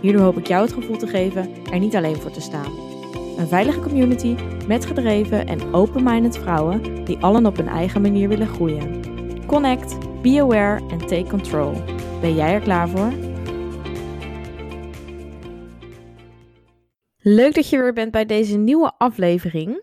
Hierdoor 0.00 0.22
hoop 0.22 0.38
ik 0.38 0.46
jou 0.46 0.62
het 0.62 0.72
gevoel 0.72 0.96
te 0.96 1.06
geven 1.06 1.64
er 1.64 1.78
niet 1.78 1.96
alleen 1.96 2.16
voor 2.16 2.30
te 2.30 2.40
staan. 2.40 2.72
Een 3.38 3.48
veilige 3.48 3.80
community 3.80 4.36
met 4.66 4.86
gedreven 4.86 5.46
en 5.46 5.74
open-minded 5.74 6.38
vrouwen 6.38 7.04
die 7.04 7.18
allen 7.18 7.46
op 7.46 7.56
hun 7.56 7.68
eigen 7.68 8.00
manier 8.00 8.28
willen 8.28 8.48
groeien. 8.48 9.02
Connect, 9.46 10.22
be 10.22 10.40
aware 10.40 10.88
en 10.88 10.98
take 10.98 11.26
control. 11.28 11.72
Ben 12.20 12.34
jij 12.34 12.52
er 12.52 12.60
klaar 12.60 12.88
voor? 12.88 13.12
Leuk 17.22 17.54
dat 17.54 17.68
je 17.68 17.78
weer 17.78 17.92
bent 17.92 18.10
bij 18.10 18.26
deze 18.26 18.56
nieuwe 18.56 18.92
aflevering. 18.98 19.82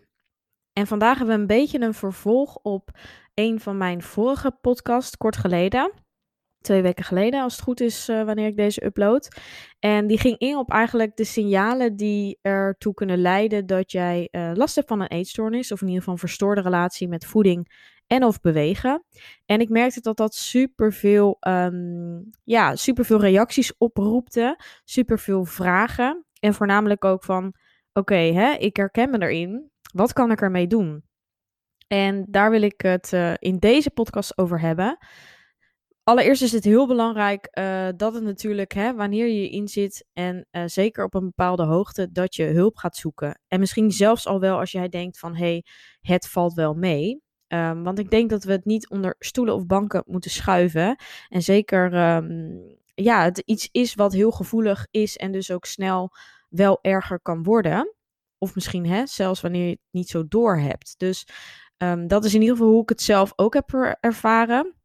En 0.73 0.87
vandaag 0.87 1.17
hebben 1.17 1.35
we 1.35 1.41
een 1.41 1.47
beetje 1.47 1.81
een 1.81 1.93
vervolg 1.93 2.57
op 2.61 2.89
een 3.33 3.59
van 3.59 3.77
mijn 3.77 4.01
vorige 4.01 4.51
podcasts, 4.61 5.17
kort 5.17 5.37
geleden. 5.37 5.91
Twee 6.61 6.81
weken 6.81 7.03
geleden, 7.03 7.41
als 7.41 7.53
het 7.53 7.63
goed 7.63 7.81
is, 7.81 8.09
uh, 8.09 8.23
wanneer 8.23 8.47
ik 8.47 8.57
deze 8.57 8.85
upload. 8.85 9.37
En 9.79 10.07
die 10.07 10.19
ging 10.19 10.37
in 10.37 10.57
op 10.57 10.71
eigenlijk 10.71 11.15
de 11.15 11.23
signalen 11.23 11.95
die 11.95 12.39
ertoe 12.41 12.93
kunnen 12.93 13.17
leiden 13.17 13.65
dat 13.65 13.91
jij 13.91 14.27
uh, 14.31 14.51
last 14.53 14.75
hebt 14.75 14.87
van 14.87 15.01
een 15.01 15.07
eetstoornis. 15.07 15.71
Of 15.71 15.81
in 15.81 15.87
ieder 15.87 15.99
geval 15.99 16.13
een 16.13 16.27
verstoorde 16.27 16.61
relatie 16.61 17.07
met 17.07 17.25
voeding 17.25 17.71
en 18.07 18.23
of 18.23 18.41
bewegen. 18.41 19.03
En 19.45 19.59
ik 19.59 19.69
merkte 19.69 20.01
dat 20.01 20.17
dat 20.17 20.35
superveel, 20.35 21.37
um, 21.47 22.29
ja, 22.43 22.75
superveel 22.75 23.19
reacties 23.19 23.77
oproepte. 23.77 24.59
Superveel 24.83 25.45
vragen. 25.45 26.25
En 26.39 26.53
voornamelijk 26.53 27.05
ook 27.05 27.23
van, 27.23 27.45
oké, 27.93 28.13
okay, 28.13 28.55
ik 28.55 28.75
herken 28.75 29.09
me 29.09 29.21
erin. 29.21 29.71
Wat 29.93 30.13
kan 30.13 30.31
ik 30.31 30.41
ermee 30.41 30.67
doen? 30.67 31.03
En 31.87 32.25
daar 32.29 32.49
wil 32.49 32.61
ik 32.61 32.81
het 32.81 33.11
uh, 33.13 33.33
in 33.37 33.57
deze 33.57 33.89
podcast 33.89 34.37
over 34.37 34.59
hebben. 34.59 34.97
Allereerst 36.07 36.41
is 36.41 36.51
het 36.51 36.63
heel 36.63 36.87
belangrijk 36.87 37.47
uh, 37.51 37.87
dat 37.95 38.13
het 38.13 38.23
natuurlijk, 38.23 38.73
hè, 38.73 38.93
wanneer 38.95 39.27
je 39.27 39.49
in 39.49 39.67
zit 39.67 40.05
en 40.13 40.47
uh, 40.51 40.63
zeker 40.65 41.03
op 41.03 41.13
een 41.13 41.25
bepaalde 41.25 41.63
hoogte, 41.63 42.11
dat 42.11 42.35
je 42.35 42.43
hulp 42.43 42.77
gaat 42.77 42.95
zoeken. 42.95 43.41
En 43.47 43.59
misschien 43.59 43.91
zelfs 43.91 44.27
al 44.27 44.39
wel 44.39 44.59
als 44.59 44.71
jij 44.71 44.89
denkt 44.89 45.19
van, 45.19 45.35
hé, 45.35 45.45
hey, 45.45 45.63
het 46.01 46.27
valt 46.27 46.53
wel 46.53 46.73
mee. 46.73 47.21
Um, 47.47 47.83
want 47.83 47.99
ik 47.99 48.09
denk 48.09 48.29
dat 48.29 48.43
we 48.43 48.51
het 48.51 48.65
niet 48.65 48.89
onder 48.89 49.15
stoelen 49.19 49.55
of 49.55 49.65
banken 49.65 50.03
moeten 50.05 50.31
schuiven. 50.31 50.95
En 51.29 51.41
zeker, 51.41 52.15
um, 52.15 52.77
ja, 52.93 53.23
het 53.23 53.37
iets 53.37 53.69
is 53.71 53.93
wat 53.93 54.13
heel 54.13 54.31
gevoelig 54.31 54.87
is 54.91 55.17
en 55.17 55.31
dus 55.31 55.51
ook 55.51 55.65
snel 55.65 56.11
wel 56.49 56.79
erger 56.81 57.19
kan 57.21 57.43
worden. 57.43 57.93
Of 58.37 58.55
misschien 58.55 58.85
hè, 58.85 59.05
zelfs 59.05 59.41
wanneer 59.41 59.63
je 59.63 59.69
het 59.69 59.79
niet 59.91 60.09
zo 60.09 60.27
door 60.27 60.57
hebt. 60.57 60.93
Dus 60.97 61.27
um, 61.77 62.07
dat 62.07 62.25
is 62.25 62.33
in 62.33 62.41
ieder 62.41 62.55
geval 62.55 62.71
hoe 62.71 62.81
ik 62.81 62.89
het 62.89 63.01
zelf 63.01 63.33
ook 63.35 63.53
heb 63.53 63.73
er 63.73 63.97
ervaren. 63.99 64.76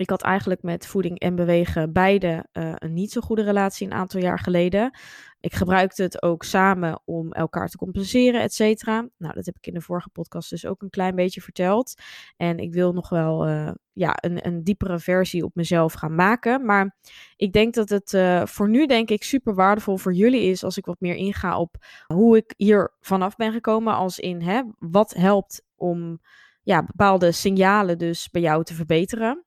Ik 0.00 0.10
had 0.10 0.22
eigenlijk 0.22 0.62
met 0.62 0.86
voeding 0.86 1.18
en 1.18 1.34
bewegen 1.34 1.92
beide 1.92 2.46
uh, 2.52 2.72
een 2.74 2.92
niet 2.92 3.10
zo 3.10 3.20
goede 3.20 3.42
relatie 3.42 3.86
een 3.86 3.92
aantal 3.92 4.20
jaar 4.20 4.38
geleden. 4.38 4.98
Ik 5.40 5.54
gebruikte 5.54 6.02
het 6.02 6.22
ook 6.22 6.42
samen 6.42 7.00
om 7.04 7.32
elkaar 7.32 7.68
te 7.68 7.76
compenseren, 7.76 8.40
et 8.40 8.54
cetera. 8.54 9.08
Nou, 9.18 9.34
dat 9.34 9.46
heb 9.46 9.56
ik 9.56 9.66
in 9.66 9.74
de 9.74 9.80
vorige 9.80 10.08
podcast 10.08 10.50
dus 10.50 10.66
ook 10.66 10.82
een 10.82 10.90
klein 10.90 11.14
beetje 11.14 11.40
verteld. 11.40 11.94
En 12.36 12.58
ik 12.58 12.72
wil 12.72 12.92
nog 12.92 13.08
wel 13.08 13.48
uh, 13.48 13.70
ja, 13.92 14.16
een, 14.20 14.46
een 14.46 14.64
diepere 14.64 14.98
versie 14.98 15.44
op 15.44 15.54
mezelf 15.54 15.92
gaan 15.92 16.14
maken. 16.14 16.64
Maar 16.64 16.96
ik 17.36 17.52
denk 17.52 17.74
dat 17.74 17.88
het 17.88 18.12
uh, 18.12 18.46
voor 18.46 18.68
nu, 18.68 18.86
denk 18.86 19.10
ik, 19.10 19.22
super 19.22 19.54
waardevol 19.54 19.96
voor 19.96 20.12
jullie 20.12 20.42
is 20.42 20.64
als 20.64 20.76
ik 20.76 20.86
wat 20.86 21.00
meer 21.00 21.14
inga 21.14 21.58
op 21.58 21.76
hoe 22.06 22.36
ik 22.36 22.54
hier 22.56 22.94
vanaf 23.00 23.36
ben 23.36 23.52
gekomen. 23.52 23.94
Als 23.94 24.18
in 24.18 24.42
hè, 24.42 24.62
wat 24.78 25.14
helpt 25.14 25.62
om 25.74 26.20
ja, 26.62 26.84
bepaalde 26.84 27.32
signalen 27.32 27.98
dus 27.98 28.30
bij 28.30 28.42
jou 28.42 28.64
te 28.64 28.74
verbeteren. 28.74 29.44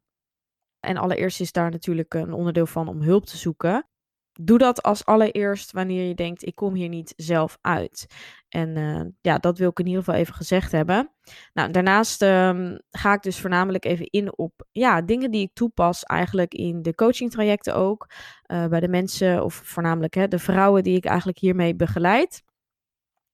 En 0.84 0.98
allereerst 0.98 1.40
is 1.40 1.52
daar 1.52 1.72
natuurlijk 1.72 2.14
een 2.14 2.34
onderdeel 2.34 2.66
van 2.66 2.88
om 2.88 3.02
hulp 3.02 3.26
te 3.26 3.38
zoeken. 3.38 3.88
Doe 4.40 4.58
dat 4.58 4.84
als 4.84 5.06
allereerst 5.06 5.72
wanneer 5.72 6.08
je 6.08 6.14
denkt, 6.14 6.46
ik 6.46 6.56
kom 6.56 6.74
hier 6.74 6.90
niet 6.90 7.14
zelf 7.16 7.58
uit. 7.62 8.06
En 8.50 8.78
uh, 8.78 9.02
ja, 9.22 9.38
dat 9.38 9.58
wil 9.58 9.70
ik 9.70 9.80
in 9.80 9.86
ieder 9.86 10.04
geval 10.04 10.20
even 10.20 10.34
gezegd 10.34 10.72
hebben. 10.72 11.12
Nou, 11.54 11.72
daarnaast 11.72 12.22
um, 12.22 12.80
ga 12.90 13.14
ik 13.14 13.22
dus 13.22 13.40
voornamelijk 13.40 13.86
even 13.86 14.10
in 14.10 14.38
op 14.38 14.54
ja, 14.72 15.02
dingen 15.02 15.32
die 15.32 15.42
ik 15.42 15.54
toepas 15.54 16.04
eigenlijk 16.04 16.54
in 16.54 16.82
de 16.82 16.96
coaching 16.96 17.32
trajecten 17.32 17.76
ook. 17.76 18.10
Uh, 18.48 18.68
bij 18.68 18.80
de 18.80 18.90
mensen 18.90 19.44
of 19.44 19.54
voornamelijk 19.54 20.14
hè, 20.14 20.28
de 20.28 20.40
vrouwen 20.40 20.84
die 20.84 20.98
ik 20.98 21.06
eigenlijk 21.06 21.38
hiermee 21.38 21.76
begeleid. 21.76 22.44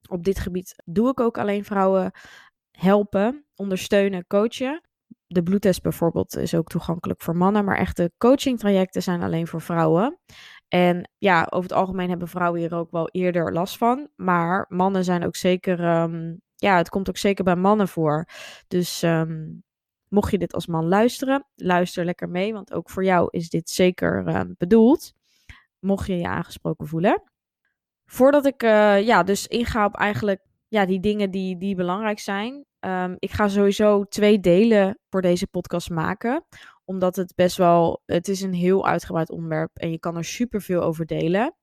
Op 0.10 0.24
dit 0.24 0.40
gebied 0.40 0.84
doe 0.86 1.10
ik 1.10 1.20
ook 1.20 1.38
alleen 1.38 1.66
vrouwen 1.66 2.12
helpen, 2.72 3.46
ondersteunen, 3.56 4.28
coachen 4.28 4.89
de 5.32 5.44
bloedtest 5.44 5.82
bijvoorbeeld 5.82 6.38
is 6.38 6.56
ook 6.56 6.68
toegankelijk 6.68 7.22
voor 7.22 7.36
mannen, 7.36 7.66
maar 7.66 7.78
echte 7.78 8.12
coachingtrajecten 8.18 9.04
zijn 9.04 9.24
alleen 9.24 9.48
voor 9.48 9.62
vrouwen. 9.62 10.20
En 10.68 11.10
ja, 11.18 11.48
over 11.50 11.70
het 11.70 11.80
algemeen 11.80 12.10
hebben 12.10 12.28
vrouwen 12.28 12.60
hier 12.60 12.74
ook 12.74 12.92
wel 12.92 13.10
eerder 13.12 13.54
last 13.54 13.78
van, 13.78 14.10
maar 14.16 14.66
mannen 14.70 15.04
zijn 15.04 15.26
ook 15.26 15.36
zeker, 15.36 16.02
um, 16.02 16.42
ja, 16.56 16.78
het 16.78 16.90
komt 16.90 17.10
ook 17.10 17.18
zeker 17.18 17.44
bij 17.44 17.56
mannen 17.56 17.88
voor. 17.88 18.26
Dus 18.68 19.02
um, 19.02 19.64
mocht 20.08 20.32
je 20.32 20.38
dit 20.38 20.54
als 20.54 20.68
man 20.68 20.88
luisteren, 20.88 21.46
luister 21.56 22.06
lekker 22.06 22.30
mee, 22.30 22.54
want 22.54 22.74
ook 22.74 22.90
voor 22.90 23.04
jou 23.04 23.28
is 23.30 23.50
dit 23.50 23.70
zeker 23.70 24.28
um, 24.28 24.56
bedoeld. 24.58 25.14
Mocht 25.80 26.08
je 26.08 26.18
je 26.18 26.28
aangesproken 26.28 26.88
voelen. 26.88 27.24
Voordat 28.06 28.46
ik 28.46 28.64
uh, 28.64 29.02
ja, 29.06 29.24
dus 29.24 29.48
inga 29.48 29.86
op 29.86 29.96
eigenlijk 29.96 30.42
ja, 30.70 30.86
die 30.86 31.00
dingen 31.00 31.32
die, 31.32 31.58
die 31.58 31.76
belangrijk 31.76 32.20
zijn, 32.20 32.66
Um, 32.86 33.16
ik 33.20 33.32
ga 33.32 33.48
sowieso 33.48 34.04
twee 34.04 34.40
delen 34.40 35.00
voor 35.10 35.22
deze 35.22 35.48
podcast 35.48 35.90
maken. 35.90 36.46
Omdat 36.86 37.16
het 37.16 37.36
best 37.36 37.58
wel. 37.58 38.02
Het 38.06 38.28
is 38.28 38.42
een 38.42 38.54
heel 38.54 38.88
uitgebreid 38.88 39.30
onderwerp. 39.30 39.78
En 39.78 39.92
je 39.92 40.00
kan 40.00 40.18
er 40.18 40.26
superveel 40.26 40.82
over 40.82 41.06
delen. 41.06 41.56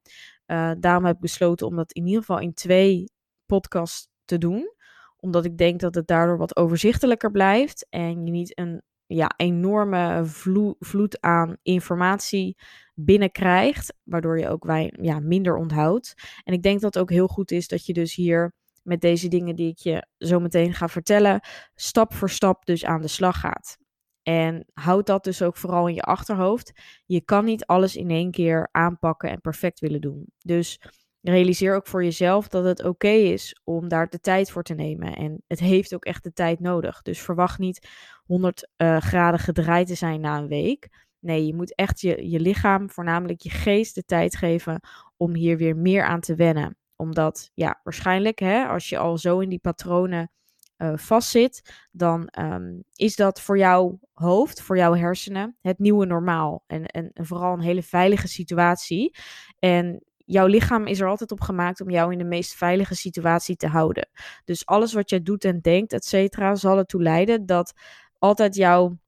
Uh, 0.46 0.72
daarom 0.78 1.04
heb 1.04 1.14
ik 1.14 1.20
besloten 1.20 1.66
om 1.66 1.76
dat 1.76 1.92
in 1.92 2.06
ieder 2.06 2.20
geval 2.20 2.38
in 2.38 2.54
twee 2.54 3.10
podcasts 3.46 4.08
te 4.24 4.38
doen. 4.38 4.74
Omdat 5.16 5.44
ik 5.44 5.58
denk 5.58 5.80
dat 5.80 5.94
het 5.94 6.06
daardoor 6.06 6.38
wat 6.38 6.56
overzichtelijker 6.56 7.30
blijft. 7.30 7.86
En 7.90 8.24
je 8.24 8.30
niet 8.30 8.58
een 8.58 8.82
ja, 9.06 9.30
enorme 9.36 10.24
vlo 10.24 10.74
vloed 10.78 11.20
aan 11.20 11.56
informatie 11.62 12.56
binnenkrijgt. 12.94 13.94
Waardoor 14.02 14.38
je 14.38 14.48
ook 14.48 14.64
wij, 14.64 14.94
ja, 15.00 15.20
minder 15.20 15.56
onthoudt. 15.56 16.14
En 16.44 16.52
ik 16.52 16.62
denk 16.62 16.80
dat 16.80 16.94
het 16.94 17.02
ook 17.02 17.10
heel 17.10 17.28
goed 17.28 17.50
is 17.50 17.68
dat 17.68 17.86
je 17.86 17.92
dus 17.92 18.14
hier 18.14 18.54
met 18.86 19.00
deze 19.00 19.28
dingen 19.28 19.56
die 19.56 19.70
ik 19.70 19.78
je 19.78 20.06
zo 20.18 20.40
meteen 20.40 20.74
ga 20.74 20.88
vertellen, 20.88 21.40
stap 21.74 22.14
voor 22.14 22.30
stap 22.30 22.64
dus 22.64 22.84
aan 22.84 23.00
de 23.00 23.08
slag 23.08 23.40
gaat. 23.40 23.76
En 24.22 24.66
houd 24.72 25.06
dat 25.06 25.24
dus 25.24 25.42
ook 25.42 25.56
vooral 25.56 25.88
in 25.88 25.94
je 25.94 26.02
achterhoofd. 26.02 26.72
Je 27.06 27.20
kan 27.20 27.44
niet 27.44 27.66
alles 27.66 27.96
in 27.96 28.10
één 28.10 28.30
keer 28.30 28.68
aanpakken 28.70 29.30
en 29.30 29.40
perfect 29.40 29.80
willen 29.80 30.00
doen. 30.00 30.26
Dus 30.38 30.80
realiseer 31.20 31.74
ook 31.74 31.86
voor 31.86 32.04
jezelf 32.04 32.48
dat 32.48 32.64
het 32.64 32.84
oké 32.84 33.08
is 33.08 33.60
om 33.64 33.88
daar 33.88 34.08
de 34.08 34.20
tijd 34.20 34.50
voor 34.50 34.62
te 34.62 34.74
nemen. 34.74 35.14
En 35.14 35.42
het 35.46 35.60
heeft 35.60 35.94
ook 35.94 36.04
echt 36.04 36.22
de 36.22 36.32
tijd 36.32 36.60
nodig. 36.60 37.02
Dus 37.02 37.20
verwacht 37.20 37.58
niet 37.58 37.88
100 38.24 38.68
uh, 38.76 39.00
graden 39.00 39.40
gedraaid 39.40 39.86
te 39.86 39.94
zijn 39.94 40.20
na 40.20 40.38
een 40.38 40.48
week. 40.48 40.88
Nee, 41.18 41.46
je 41.46 41.54
moet 41.54 41.74
echt 41.74 42.00
je, 42.00 42.30
je 42.30 42.40
lichaam, 42.40 42.90
voornamelijk 42.90 43.40
je 43.40 43.50
geest, 43.50 43.94
de 43.94 44.04
tijd 44.04 44.36
geven 44.36 44.80
om 45.16 45.34
hier 45.34 45.56
weer 45.56 45.76
meer 45.76 46.04
aan 46.04 46.20
te 46.20 46.34
wennen 46.34 46.76
omdat, 46.96 47.50
ja, 47.54 47.80
waarschijnlijk, 47.84 48.38
hè, 48.38 48.66
als 48.66 48.88
je 48.88 48.98
al 48.98 49.18
zo 49.18 49.38
in 49.38 49.48
die 49.48 49.58
patronen 49.58 50.30
uh, 50.78 50.92
vastzit, 50.96 51.86
dan 51.90 52.28
um, 52.40 52.84
is 52.92 53.16
dat 53.16 53.40
voor 53.40 53.58
jouw 53.58 53.98
hoofd, 54.12 54.62
voor 54.62 54.76
jouw 54.76 54.94
hersenen, 54.94 55.56
het 55.60 55.78
nieuwe 55.78 56.06
normaal. 56.06 56.62
En, 56.66 56.86
en, 56.86 57.10
en, 57.12 57.26
vooral 57.26 57.52
een 57.52 57.60
hele 57.60 57.82
veilige 57.82 58.28
situatie. 58.28 59.16
En 59.58 60.04
jouw 60.16 60.46
lichaam 60.46 60.86
is 60.86 61.00
er 61.00 61.08
altijd 61.08 61.32
op 61.32 61.40
gemaakt 61.40 61.80
om 61.80 61.90
jou 61.90 62.12
in 62.12 62.18
de 62.18 62.24
meest 62.24 62.54
veilige 62.54 62.94
situatie 62.94 63.56
te 63.56 63.66
houden. 63.66 64.08
Dus 64.44 64.66
alles 64.66 64.92
wat 64.92 65.10
jij 65.10 65.22
doet 65.22 65.44
en 65.44 65.60
denkt, 65.60 65.92
et 65.92 66.04
cetera, 66.04 66.54
zal 66.54 66.78
ertoe 66.78 67.02
leiden 67.02 67.46
dat 67.46 67.72
altijd 68.18 68.54
jouw 68.54 68.98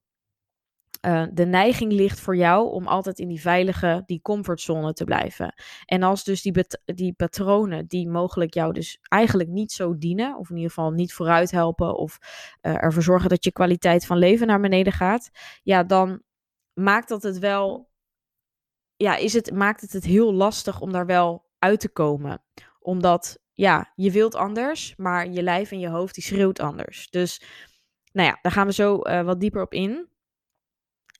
uh, 1.01 1.25
de 1.31 1.45
neiging 1.45 1.91
ligt 1.91 2.19
voor 2.19 2.35
jou 2.35 2.71
om 2.71 2.87
altijd 2.87 3.19
in 3.19 3.27
die 3.27 3.41
veilige, 3.41 4.03
die 4.05 4.21
comfortzone 4.21 4.93
te 4.93 5.03
blijven. 5.03 5.53
En 5.85 6.03
als 6.03 6.23
dus 6.23 6.41
die, 6.41 6.65
die 6.85 7.13
patronen 7.13 7.87
die 7.87 8.07
mogelijk 8.07 8.53
jou 8.53 8.73
dus 8.73 8.97
eigenlijk 9.01 9.49
niet 9.49 9.71
zo 9.71 9.97
dienen, 9.97 10.37
of 10.37 10.49
in 10.49 10.55
ieder 10.55 10.71
geval 10.71 10.91
niet 10.91 11.13
vooruit 11.13 11.51
helpen, 11.51 11.97
of 11.97 12.17
uh, 12.61 12.83
ervoor 12.83 13.03
zorgen 13.03 13.29
dat 13.29 13.43
je 13.43 13.51
kwaliteit 13.51 14.05
van 14.05 14.17
leven 14.17 14.47
naar 14.47 14.59
beneden 14.59 14.93
gaat, 14.93 15.29
ja, 15.63 15.83
dan 15.83 16.21
maakt 16.73 17.09
dat 17.09 17.23
het 17.23 17.39
wel, 17.39 17.89
ja, 18.95 19.15
is 19.15 19.33
het, 19.33 19.51
maakt 19.51 19.81
het 19.81 19.93
het 19.93 20.03
heel 20.03 20.33
lastig 20.33 20.81
om 20.81 20.91
daar 20.91 21.05
wel 21.05 21.47
uit 21.59 21.79
te 21.79 21.89
komen. 21.89 22.43
Omdat, 22.79 23.39
ja, 23.53 23.91
je 23.95 24.11
wilt 24.11 24.35
anders, 24.35 24.93
maar 24.97 25.29
je 25.29 25.43
lijf 25.43 25.71
en 25.71 25.79
je 25.79 25.89
hoofd 25.89 26.15
die 26.15 26.23
schreeuwt 26.23 26.59
anders. 26.59 27.09
Dus, 27.09 27.41
nou 28.11 28.27
ja, 28.27 28.39
daar 28.41 28.51
gaan 28.51 28.67
we 28.67 28.73
zo 28.73 28.99
uh, 29.03 29.21
wat 29.21 29.39
dieper 29.39 29.61
op 29.61 29.73
in. 29.73 30.08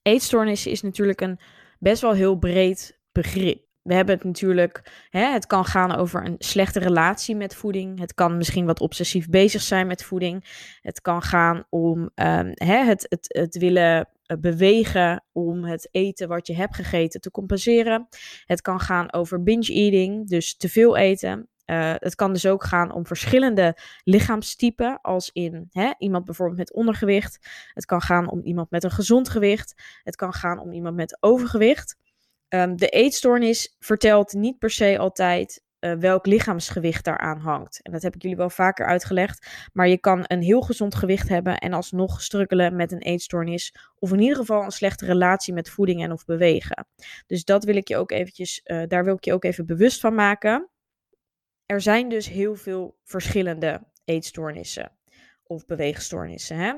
Eetstoornissen 0.01 0.71
is 0.71 0.81
natuurlijk 0.81 1.21
een 1.21 1.39
best 1.79 2.01
wel 2.01 2.13
heel 2.13 2.35
breed 2.35 2.99
begrip. 3.11 3.67
We 3.81 3.93
hebben 3.93 4.15
het 4.15 4.23
natuurlijk, 4.23 5.05
hè, 5.09 5.25
het 5.25 5.45
kan 5.45 5.65
gaan 5.65 5.95
over 5.95 6.25
een 6.25 6.35
slechte 6.37 6.79
relatie 6.79 7.35
met 7.35 7.55
voeding. 7.55 7.99
Het 7.99 8.13
kan 8.13 8.37
misschien 8.37 8.65
wat 8.65 8.79
obsessief 8.79 9.29
bezig 9.29 9.61
zijn 9.61 9.87
met 9.87 10.03
voeding. 10.03 10.45
Het 10.81 11.01
kan 11.01 11.21
gaan 11.21 11.63
om 11.69 11.99
um, 11.99 12.51
hè, 12.53 12.83
het, 12.83 13.05
het, 13.09 13.25
het 13.27 13.57
willen 13.57 14.09
eh, 14.25 14.37
bewegen 14.37 15.23
om 15.31 15.63
het 15.63 15.87
eten 15.91 16.27
wat 16.27 16.47
je 16.47 16.55
hebt 16.55 16.75
gegeten 16.75 17.21
te 17.21 17.31
compenseren. 17.31 18.07
Het 18.45 18.61
kan 18.61 18.79
gaan 18.79 19.13
over 19.13 19.43
binge 19.43 19.73
eating, 19.73 20.27
dus 20.27 20.57
te 20.57 20.69
veel 20.69 20.97
eten. 20.97 21.49
Uh, 21.69 21.93
het 21.95 22.15
kan 22.15 22.33
dus 22.33 22.45
ook 22.45 22.63
gaan 22.63 22.91
om 22.91 23.05
verschillende 23.05 23.77
lichaamstypen, 24.03 25.01
als 25.01 25.29
in 25.33 25.67
hè, 25.71 25.93
iemand 25.97 26.25
bijvoorbeeld 26.25 26.57
met 26.57 26.73
ondergewicht. 26.73 27.47
Het 27.73 27.85
kan 27.85 28.01
gaan 28.01 28.29
om 28.29 28.41
iemand 28.43 28.69
met 28.69 28.83
een 28.83 28.91
gezond 28.91 29.29
gewicht. 29.29 29.73
Het 30.03 30.15
kan 30.15 30.33
gaan 30.33 30.59
om 30.59 30.71
iemand 30.71 30.95
met 30.95 31.17
overgewicht. 31.19 31.95
Um, 32.49 32.77
de 32.77 32.89
eetstoornis 32.89 33.75
vertelt 33.79 34.33
niet 34.33 34.57
per 34.57 34.69
se 34.69 34.97
altijd 34.97 35.63
uh, 35.79 35.93
welk 35.93 36.25
lichaamsgewicht 36.25 37.05
daaraan 37.05 37.39
hangt. 37.39 37.79
En 37.81 37.91
dat 37.91 38.01
heb 38.01 38.15
ik 38.15 38.21
jullie 38.21 38.37
wel 38.37 38.49
vaker 38.49 38.85
uitgelegd. 38.85 39.69
Maar 39.73 39.87
je 39.87 39.97
kan 39.97 40.23
een 40.27 40.41
heel 40.41 40.61
gezond 40.61 40.95
gewicht 40.95 41.29
hebben 41.29 41.57
en 41.57 41.73
alsnog 41.73 42.21
struggelen 42.21 42.75
met 42.75 42.91
een 42.91 43.01
eetstoornis. 43.01 43.75
Of 43.99 44.11
in 44.11 44.19
ieder 44.19 44.37
geval 44.37 44.63
een 44.63 44.71
slechte 44.71 45.05
relatie 45.05 45.53
met 45.53 45.69
voeding 45.69 46.03
en 46.03 46.11
of 46.11 46.25
bewegen. 46.25 46.87
Dus 47.27 47.43
dat 47.43 47.63
wil 47.63 47.75
ik 47.75 47.87
je 47.87 47.97
ook 47.97 48.11
eventjes, 48.11 48.61
uh, 48.63 48.83
daar 48.87 49.03
wil 49.03 49.15
ik 49.15 49.25
je 49.25 49.33
ook 49.33 49.43
even 49.43 49.65
bewust 49.65 49.99
van 49.99 50.15
maken. 50.15 50.69
Er 51.69 51.81
zijn 51.81 52.09
dus 52.09 52.27
heel 52.27 52.55
veel 52.55 52.99
verschillende 53.03 53.81
eetstoornissen 54.05 54.91
of 55.43 55.65
beweegstoornissen. 55.65 56.57
Hè? 56.57 56.73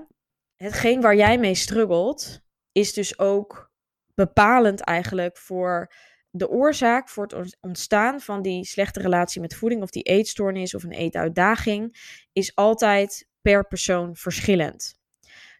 Hetgeen 0.56 1.02
waar 1.02 1.16
jij 1.16 1.38
mee 1.38 1.56
struggelt, 1.56 2.42
is 2.72 2.94
dus 2.94 3.20
ook 3.20 3.72
bepalend 4.16 4.82
eigenlijk 4.82 5.38
voor 5.38 5.94
de 6.30 6.50
oorzaak 6.50 7.10
voor 7.10 7.24
het 7.24 7.58
ontstaan 7.62 8.22
van 8.22 8.42
die 8.42 8.66
slechte 8.66 9.02
relatie 9.02 9.42
met 9.42 9.56
voeding 9.56 9.82
of 9.82 9.90
die 9.90 10.04
eetstoornis 10.04 10.76
of 10.76 10.84
een 10.84 10.92
eetuitdaging 10.92 11.98
is 12.34 12.56
altijd 12.56 13.28
per 13.42 13.68
persoon 13.68 14.16
verschillend. 14.16 15.00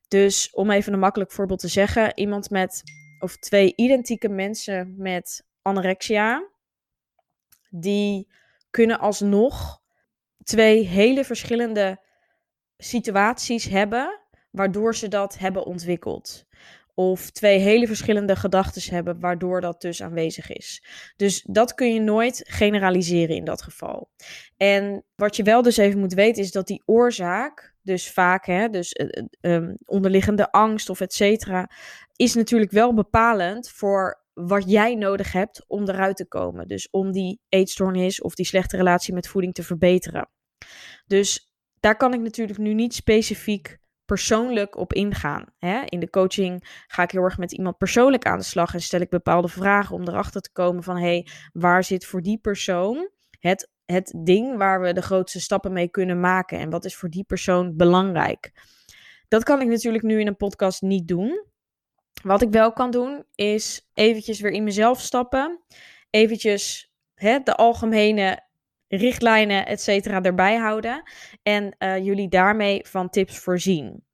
Dus 0.08 0.50
om 0.50 0.72
even 0.72 0.94
een 0.94 1.00
makkelijk 1.00 1.32
voorbeeld 1.32 1.60
te 1.60 1.68
zeggen, 1.68 2.20
iemand 2.20 2.50
met 2.50 2.84
of 3.20 3.38
twee 3.38 3.74
identieke 3.76 4.30
mensen 4.30 4.94
met 4.98 5.46
anorexia, 5.62 6.50
die 7.70 8.28
kunnen 8.72 9.00
alsnog 9.00 9.82
twee 10.44 10.86
hele 10.86 11.26
verschillende 11.26 12.02
situaties 12.78 13.66
hebben 13.66 14.20
waardoor 14.52 14.96
ze 14.96 15.08
dat 15.08 15.38
hebben 15.38 15.66
ontwikkeld 15.66 16.46
of 16.94 17.30
twee 17.30 17.60
hele 17.60 17.88
verschillende 17.88 18.36
gedachten 18.36 18.94
hebben, 18.94 19.20
waardoor 19.20 19.62
dat 19.62 19.82
dus 19.82 20.04
aanwezig 20.04 20.50
is. 20.50 20.84
Dus 21.16 21.42
dat 21.42 21.74
kun 21.74 21.94
je 21.94 22.00
nooit 22.00 22.42
generaliseren 22.48 23.36
in 23.36 23.44
dat 23.44 23.62
geval. 23.62 24.10
En 24.58 25.04
wat 25.16 25.36
je 25.36 25.44
wel 25.44 25.62
dus 25.62 25.78
even 25.78 26.00
moet 26.00 26.14
weten, 26.14 26.44
is 26.44 26.52
dat 26.52 26.68
die 26.68 26.84
oorzaak, 26.86 27.76
dus 27.82 28.12
vaak, 28.12 28.46
hè, 28.46 28.70
dus 28.70 29.00
uh, 29.42 29.70
onderliggende 29.86 30.52
angst 30.52 30.90
of 30.90 31.02
et 31.02 31.14
cetera, 31.14 31.70
is 32.16 32.34
natuurlijk 32.34 32.72
wel 32.72 32.94
bepalend 32.94 33.70
voor 33.70 34.21
wat 34.48 34.70
jij 34.70 34.96
nodig 34.96 35.32
hebt 35.32 35.64
om 35.68 35.90
eruit 35.90 36.16
te 36.16 36.28
komen. 36.28 36.68
Dus 36.68 36.90
om 36.90 37.12
die 37.12 37.40
eetstoornis 37.50 38.22
of 38.22 38.36
die 38.36 38.46
slechte 38.46 38.78
relatie 38.78 39.14
met 39.14 39.28
voeding 39.28 39.54
te 39.54 39.64
verbeteren. 39.64 40.30
Dus 41.06 41.54
daar 41.80 41.98
kan 41.98 42.14
ik 42.14 42.20
natuurlijk 42.20 42.60
nu 42.60 42.74
niet 42.74 42.94
specifiek 42.94 43.80
persoonlijk 44.06 44.78
op 44.78 44.94
ingaan. 44.94 45.46
Hè? 45.58 45.82
In 45.86 46.00
de 46.00 46.10
coaching 46.10 46.84
ga 46.88 47.04
ik 47.04 47.12
heel 47.12 47.24
erg 47.24 47.38
met 47.38 47.52
iemand 47.52 47.78
persoonlijk 47.78 48.26
aan 48.26 48.38
de 48.38 48.44
slag 48.44 48.74
en 48.74 48.82
stel 48.82 49.00
ik 49.00 49.10
bepaalde 49.10 49.48
vragen 49.48 49.96
om 49.96 50.08
erachter 50.08 50.42
te 50.42 50.52
komen 50.52 50.84
van 50.84 50.98
hey, 50.98 51.28
waar 51.54 51.84
zit 51.84 52.06
voor 52.06 52.22
die 52.22 52.38
persoon 52.38 53.10
het, 53.40 53.72
het 53.86 54.14
ding 54.24 54.58
waar 54.58 54.82
we 54.82 54.94
de 54.94 55.02
grootste 55.02 55.40
stappen 55.40 55.74
mee 55.74 55.90
kunnen 55.90 56.20
maken 56.20 56.60
en 56.60 56.70
wat 56.70 56.86
is 56.86 56.96
voor 56.96 57.10
die 57.10 57.24
persoon 57.24 57.76
belangrijk. 57.76 58.52
Dat 59.28 59.44
kan 59.44 59.62
ik 59.62 59.68
natuurlijk 59.68 60.04
nu 60.04 60.20
in 60.20 60.28
een 60.28 60.38
podcast 60.38 60.82
niet 60.82 61.08
doen. 61.08 61.46
Wat 62.24 62.42
ik 62.42 62.50
wel 62.50 62.74
kan 62.74 62.92
doen 62.92 63.26
is 63.36 63.90
eventjes 63.94 64.40
weer 64.40 64.52
in 64.52 64.64
mezelf 64.64 65.00
stappen, 65.00 65.62
eventjes 66.10 66.94
hè, 67.14 67.40
de 67.40 67.56
algemene 67.56 68.50
richtlijnen, 68.88 69.66
et 69.66 69.82
cetera, 69.82 70.22
erbij 70.22 70.56
houden. 70.56 71.04
En 71.44 71.76
uh, 71.80 71.98
jullie 71.98 72.30
daarmee 72.30 72.88
van 72.88 73.10
tips 73.10 73.40
voorzien. 73.40 74.06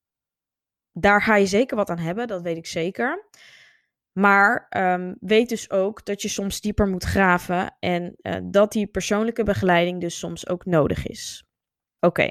Daar 0.92 1.22
ga 1.22 1.36
je 1.36 1.46
zeker 1.46 1.78
wat 1.78 1.90
aan 1.90 2.00
hebben, 2.00 2.28
dat 2.28 2.42
weet 2.42 2.58
ik 2.58 2.66
zeker. 2.66 3.30
Maar 4.12 4.68
um, 4.70 5.18
weet 5.20 5.50
dus 5.50 5.72
ook 5.72 6.06
dat 6.06 6.22
je 6.22 6.28
soms 6.28 6.62
dieper 6.62 6.88
moet 6.88 7.04
graven 7.04 7.76
en 7.80 8.16
uh, 8.22 8.38
dat 8.44 8.72
die 8.72 8.88
persoonlijke 8.88 9.44
begeleiding 9.44 10.02
dus 10.02 10.20
soms 10.20 10.48
ook 10.48 10.66
nodig 10.66 11.08
is. 11.08 11.46
Oké. 12.00 12.30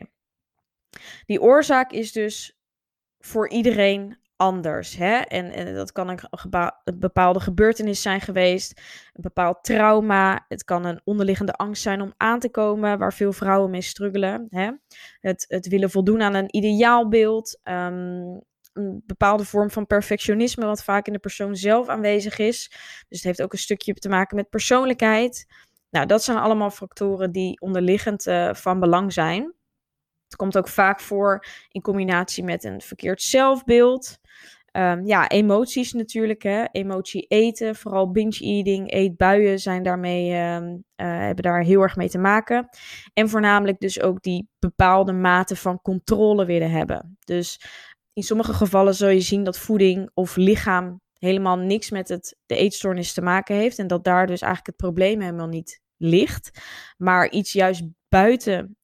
Die 1.26 1.40
oorzaak 1.40 1.93
is 1.93 2.12
dus 2.12 2.58
voor 3.19 3.49
iedereen 3.49 4.19
anders. 4.37 4.97
Hè? 4.97 5.17
En, 5.17 5.50
en 5.50 5.75
dat 5.75 5.93
kan 5.93 6.09
een, 6.09 6.99
bepaalde 6.99 7.41
gebeurtenis 7.41 8.03
zijn 8.03 8.21
geweest, 8.21 8.81
een 9.12 9.23
bepaald 9.23 9.65
trauma. 9.65 10.44
Het 10.49 10.65
kan 10.65 10.85
een 10.85 11.00
onderliggende 11.05 11.53
angst 11.53 11.83
zijn 11.83 12.00
om 12.00 12.15
aan 12.17 12.38
te 12.38 12.50
komen, 12.50 12.99
waar 12.99 13.12
veel 13.12 13.33
vrouwen 13.33 13.71
mee 13.71 13.83
struggelen. 13.83 14.47
Hè? 14.50 14.71
Het, 15.21 15.44
het 15.49 15.69
willen 15.69 15.91
voldoen 15.91 16.23
aan 16.23 16.35
een 16.35 16.56
ideaalbeeld. 16.56 17.61
Um, 17.65 18.41
een 18.73 19.03
bepaalde 19.06 19.44
vorm 19.44 19.71
van 19.71 19.87
perfectionisme, 19.87 20.67
wat 20.67 20.85
vaak 20.85 21.06
in 21.06 21.12
de 21.12 21.19
persoon 21.19 21.56
zelf 21.56 21.88
aanwezig 21.88 22.38
is. 22.38 22.71
Dus 23.09 23.19
het 23.19 23.23
heeft 23.23 23.43
ook 23.43 23.53
een 23.53 23.59
stukje 23.59 23.94
te 23.94 24.09
maken 24.09 24.37
met 24.37 24.50
persoonlijkheid. 24.50 25.47
Nou, 25.91 26.06
dat 26.06 26.23
zijn 26.23 26.38
allemaal 26.38 26.71
factoren 26.71 27.33
die 27.33 27.61
onderliggend 27.61 28.27
uh, 28.27 28.55
van 28.55 28.81
belang 28.81 29.12
zijn. 29.12 29.55
Het 30.26 30.37
komt 30.37 30.58
ook 30.58 30.69
vaak 30.69 31.00
voor 31.00 31.44
in 31.69 31.81
combinatie 31.81 32.44
met 32.44 32.64
een 32.64 32.81
verkeerd 32.81 33.23
zelfbeeld. 33.23 34.19
Um, 34.73 35.06
ja, 35.06 35.28
emoties 35.28 35.93
natuurlijk. 35.93 36.43
Hè. 36.43 36.64
Emotie 36.73 37.26
eten, 37.28 37.76
vooral 37.76 38.11
binge 38.11 38.38
eating, 38.40 38.93
eetbuien 38.93 39.58
zijn 39.58 39.82
daarmee, 39.82 40.52
um, 40.55 40.84
uh, 40.96 41.06
hebben 41.06 41.42
daar 41.42 41.62
heel 41.62 41.80
erg 41.80 41.97
mee 41.97 42.09
te 42.09 42.18
maken. 42.18 42.68
En 43.12 43.28
voornamelijk 43.28 43.78
dus 43.78 44.00
ook 44.00 44.23
die 44.23 44.49
bepaalde 44.59 45.12
mate 45.12 45.56
van 45.56 45.83
controle 45.83 46.45
willen 46.45 46.71
hebben. 46.71 47.16
Dus 47.25 47.61
in 48.12 48.23
sommige 48.23 48.52
gevallen 48.52 48.95
zul 48.95 49.09
je 49.09 49.21
zien 49.21 49.45
dat 49.45 49.59
voeding 49.59 50.11
of 50.14 50.37
lichaam 50.37 51.00
helemaal 51.18 51.56
niks 51.56 51.90
met 51.90 52.09
het, 52.09 52.37
de 52.47 52.56
eetstoornis 52.56 53.12
te 53.12 53.23
maken 53.23 53.56
heeft. 53.56 53.78
En 53.78 53.87
dat 53.87 54.04
daar 54.04 54.26
dus 54.26 54.40
eigenlijk 54.40 54.66
het 54.66 54.76
probleem 54.76 55.21
helemaal 55.21 55.49
niet 55.49 55.80
ligt. 55.97 56.61
Maar 56.97 57.30
iets 57.30 57.52
juist 57.52 57.83
buiten 58.09 58.76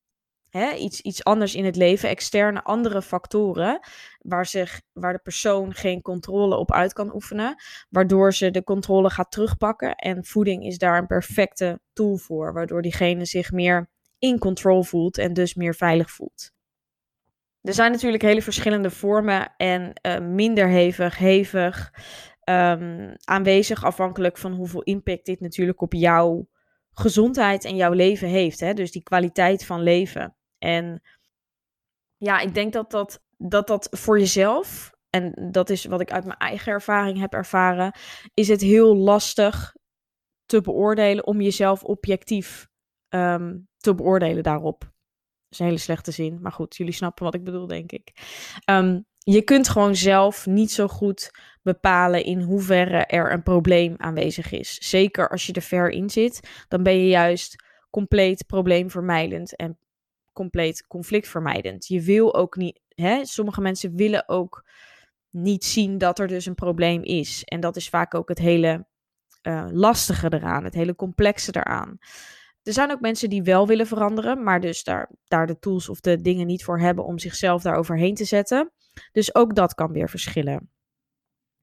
hè, 0.52 0.73
iets, 0.73 1.00
iets 1.00 1.25
anders 1.25 1.54
in 1.54 1.64
het 1.64 1.76
leven, 1.76 2.09
externe 2.09 2.62
andere 2.62 3.02
factoren, 3.02 3.80
waar, 4.18 4.47
zich, 4.47 4.80
waar 4.92 5.12
de 5.12 5.18
persoon 5.18 5.75
geen 5.75 6.02
controle 6.02 6.56
op 6.56 6.73
uit 6.73 6.92
kan 6.92 7.14
oefenen, 7.14 7.54
waardoor 7.88 8.35
ze 8.35 8.50
de 8.50 8.64
controle 8.64 9.11
gaat 9.11 9.30
terugpakken. 9.30 9.94
En 9.94 10.25
voeding 10.25 10.64
is 10.64 10.78
daar 10.78 10.99
een 10.99 11.06
perfecte 11.06 11.80
tool 11.92 12.16
voor, 12.16 12.52
waardoor 12.52 12.82
diegene 12.82 13.25
zich 13.25 13.52
meer 13.52 13.90
in 14.18 14.38
control 14.38 14.82
voelt 14.82 15.18
en 15.18 15.32
dus 15.32 15.54
meer 15.54 15.75
veilig 15.75 16.11
voelt. 16.11 16.52
Er 17.62 17.75
zijn 17.75 17.92
natuurlijk 17.92 18.23
hele 18.23 18.42
verschillende 18.42 18.90
vormen 18.90 19.54
en 19.56 19.92
uh, 20.06 20.18
minder 20.18 20.68
hevig, 20.68 21.18
hevig 21.18 21.92
um, 22.44 23.14
aanwezig, 23.25 23.85
afhankelijk 23.85 24.38
van 24.38 24.52
hoeveel 24.52 24.82
impact 24.82 25.26
dit 25.26 25.40
natuurlijk 25.40 25.80
op 25.80 25.92
jouw 25.92 26.49
gezondheid 26.92 27.64
en 27.64 27.76
jouw 27.76 27.92
leven 27.92 28.28
heeft. 28.28 28.61
Hè? 28.61 28.75
Dus 28.75 28.92
die 28.92 29.02
kwaliteit 29.02 29.64
van 29.64 29.80
leven. 29.80 30.37
En 30.62 31.02
ja, 32.16 32.40
ik 32.40 32.54
denk 32.54 32.73
dat 32.73 32.90
dat, 32.90 33.23
dat 33.37 33.66
dat 33.66 33.88
voor 33.90 34.19
jezelf, 34.19 34.92
en 35.11 35.49
dat 35.50 35.71
is 35.71 35.85
wat 35.85 36.00
ik 36.00 36.12
uit 36.12 36.25
mijn 36.25 36.38
eigen 36.38 36.73
ervaring 36.73 37.19
heb 37.19 37.33
ervaren, 37.33 37.95
is 38.35 38.49
het 38.49 38.61
heel 38.61 38.97
lastig 38.97 39.75
te 40.47 40.61
beoordelen 40.61 41.26
om 41.26 41.40
jezelf 41.40 41.83
objectief 41.83 42.69
um, 43.09 43.69
te 43.76 43.95
beoordelen 43.95 44.42
daarop. 44.42 44.81
Dat 44.81 44.90
is 45.49 45.59
een 45.59 45.66
hele 45.66 45.78
slechte 45.78 46.11
zin, 46.11 46.38
maar 46.40 46.52
goed, 46.52 46.76
jullie 46.76 46.92
snappen 46.92 47.25
wat 47.25 47.35
ik 47.35 47.45
bedoel, 47.45 47.66
denk 47.66 47.92
ik. 47.92 48.12
Um, 48.71 49.04
je 49.19 49.42
kunt 49.42 49.69
gewoon 49.69 49.97
zelf 49.97 50.47
niet 50.47 50.73
zo 50.73 50.88
goed 50.88 51.31
bepalen 51.62 52.25
in 52.25 52.40
hoeverre 52.40 53.07
er 53.07 53.33
een 53.33 53.42
probleem 53.42 53.95
aanwezig 53.97 54.52
is. 54.52 54.75
Zeker 54.75 55.28
als 55.28 55.47
je 55.47 55.52
er 55.52 55.62
ver 55.62 55.90
in 55.90 56.11
zit, 56.11 56.64
dan 56.69 56.83
ben 56.83 56.99
je 56.99 57.09
juist 57.09 57.64
compleet 57.90 58.47
probleemvermijdend 58.47 59.57
en 59.57 59.78
compleet 60.32 60.86
conflictvermijdend. 60.86 61.86
Je 61.86 62.00
wil 62.00 62.34
ook 62.34 62.56
niet, 62.56 62.80
hè, 62.88 63.24
sommige 63.24 63.60
mensen 63.60 63.96
willen 63.96 64.28
ook 64.28 64.64
niet 65.30 65.64
zien 65.64 65.98
dat 65.98 66.18
er 66.18 66.26
dus 66.26 66.46
een 66.46 66.54
probleem 66.54 67.02
is. 67.02 67.44
En 67.44 67.60
dat 67.60 67.76
is 67.76 67.88
vaak 67.88 68.14
ook 68.14 68.28
het 68.28 68.38
hele 68.38 68.86
uh, 69.42 69.66
lastige 69.70 70.32
eraan, 70.32 70.64
het 70.64 70.74
hele 70.74 70.94
complexe 70.94 71.56
eraan. 71.56 71.98
Er 72.62 72.72
zijn 72.72 72.90
ook 72.90 73.00
mensen 73.00 73.30
die 73.30 73.42
wel 73.42 73.66
willen 73.66 73.86
veranderen, 73.86 74.42
maar 74.42 74.60
dus 74.60 74.84
daar, 74.84 75.10
daar 75.24 75.46
de 75.46 75.58
tools 75.58 75.88
of 75.88 76.00
de 76.00 76.20
dingen 76.20 76.46
niet 76.46 76.64
voor 76.64 76.78
hebben 76.78 77.04
om 77.04 77.18
zichzelf 77.18 77.62
daar 77.62 77.76
overheen 77.76 78.14
te 78.14 78.24
zetten. 78.24 78.72
Dus 79.12 79.34
ook 79.34 79.54
dat 79.54 79.74
kan 79.74 79.92
weer 79.92 80.08
verschillen. 80.08 80.70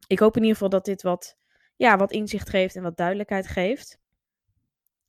Ik 0.07 0.19
hoop 0.19 0.35
in 0.35 0.41
ieder 0.41 0.55
geval 0.55 0.69
dat 0.69 0.85
dit 0.85 1.01
wat, 1.01 1.37
ja, 1.75 1.97
wat 1.97 2.11
inzicht 2.11 2.49
geeft 2.49 2.75
en 2.75 2.83
wat 2.83 2.97
duidelijkheid 2.97 3.47
geeft. 3.47 3.99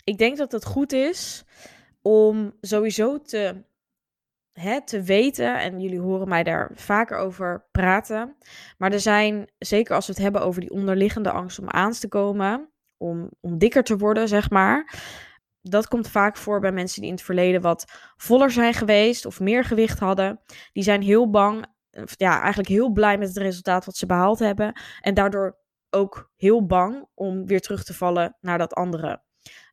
Ik 0.05 0.19
denk 0.19 0.37
dat 0.37 0.53
het 0.53 0.65
goed 0.65 0.93
is 0.93 1.45
om 2.03 2.53
sowieso 2.61 3.21
te, 3.21 3.65
hè, 4.53 4.85
te 4.85 5.03
weten, 5.03 5.61
en 5.61 5.81
jullie 5.81 6.01
horen 6.01 6.29
mij 6.29 6.43
daar 6.43 6.71
vaker 6.75 7.19
over 7.19 7.65
praten, 7.71 8.37
maar 8.79 8.93
er 8.93 9.01
zijn, 9.01 9.51
zeker 9.59 9.95
als 9.95 10.07
we 10.07 10.13
het 10.13 10.23
hebben 10.23 10.43
over 10.43 10.61
die 10.61 10.71
onderliggende 10.71 11.31
angst 11.31 11.59
om 11.59 11.69
aan 11.69 11.93
te 11.93 12.09
komen, 12.09 12.71
om, 12.97 13.31
om 13.41 13.59
dikker 13.59 13.83
te 13.83 13.97
worden, 13.97 14.29
zeg 14.29 14.51
maar. 14.51 14.99
Dat 15.63 15.89
komt 15.89 16.09
vaak 16.09 16.37
voor 16.37 16.61
bij 16.61 16.73
mensen 16.73 17.01
die 17.01 17.11
in 17.11 17.17
het 17.17 17.25
verleden 17.25 17.61
wat 17.61 17.85
voller 18.17 18.51
zijn 18.51 18.75
geweest 18.75 19.27
of 19.27 19.41
meer 19.41 19.65
gewicht 19.65 19.99
hadden. 19.99 20.41
Die 20.73 20.83
zijn 20.83 21.03
heel 21.03 21.31
bang, 21.31 21.67
ja, 22.17 22.39
eigenlijk 22.39 22.69
heel 22.69 22.91
blij 22.91 23.19
met 23.19 23.29
het 23.29 23.37
resultaat 23.37 23.85
wat 23.85 23.97
ze 23.97 24.07
behaald 24.07 24.39
hebben. 24.39 24.81
En 25.01 25.15
daardoor 25.15 25.59
ook 25.91 26.31
heel 26.37 26.67
bang 26.67 27.07
om 27.15 27.47
weer 27.47 27.61
terug 27.61 27.85
te 27.85 27.95
vallen 27.95 28.37
naar 28.41 28.59
dat 28.59 28.75
andere. 28.75 29.23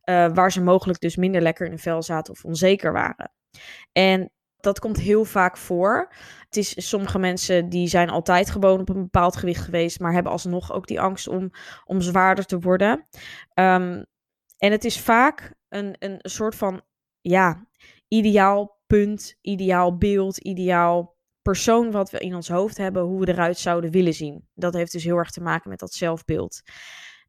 Uh, 0.08 0.28
waar 0.34 0.52
ze 0.52 0.62
mogelijk 0.62 1.00
dus 1.00 1.16
minder 1.16 1.42
lekker 1.42 1.66
in 1.66 1.72
de 1.72 1.78
vel 1.78 2.02
zaten 2.02 2.32
of 2.32 2.44
onzeker 2.44 2.92
waren. 2.92 3.32
En 3.92 4.32
dat 4.56 4.78
komt 4.78 4.98
heel 4.98 5.24
vaak 5.24 5.56
voor. 5.56 6.12
Het 6.44 6.56
is 6.56 6.88
sommige 6.88 7.18
mensen 7.18 7.68
die 7.68 7.88
zijn 7.88 8.10
altijd 8.10 8.50
gewoon 8.50 8.80
op 8.80 8.88
een 8.88 9.02
bepaald 9.02 9.36
gewicht 9.36 9.64
geweest, 9.64 10.00
maar 10.00 10.12
hebben 10.12 10.32
alsnog 10.32 10.72
ook 10.72 10.86
die 10.86 11.00
angst 11.00 11.28
om, 11.28 11.50
om 11.84 12.00
zwaarder 12.00 12.44
te 12.44 12.58
worden. 12.58 13.06
Um, 13.54 14.06
en 14.58 14.72
het 14.72 14.84
is 14.84 15.00
vaak 15.00 15.54
een, 15.68 15.96
een 15.98 16.18
soort 16.22 16.54
van 16.54 16.82
ja, 17.20 17.66
ideaal 18.08 18.80
punt, 18.86 19.36
ideaal 19.40 19.96
beeld, 19.96 20.38
ideaal 20.38 21.16
persoon 21.42 21.90
wat 21.90 22.10
we 22.10 22.18
in 22.18 22.34
ons 22.34 22.48
hoofd 22.48 22.76
hebben, 22.76 23.02
hoe 23.02 23.20
we 23.20 23.32
eruit 23.32 23.58
zouden 23.58 23.90
willen 23.90 24.14
zien. 24.14 24.48
Dat 24.54 24.74
heeft 24.74 24.92
dus 24.92 25.04
heel 25.04 25.16
erg 25.16 25.30
te 25.30 25.40
maken 25.40 25.70
met 25.70 25.78
dat 25.78 25.92
zelfbeeld. 25.92 26.62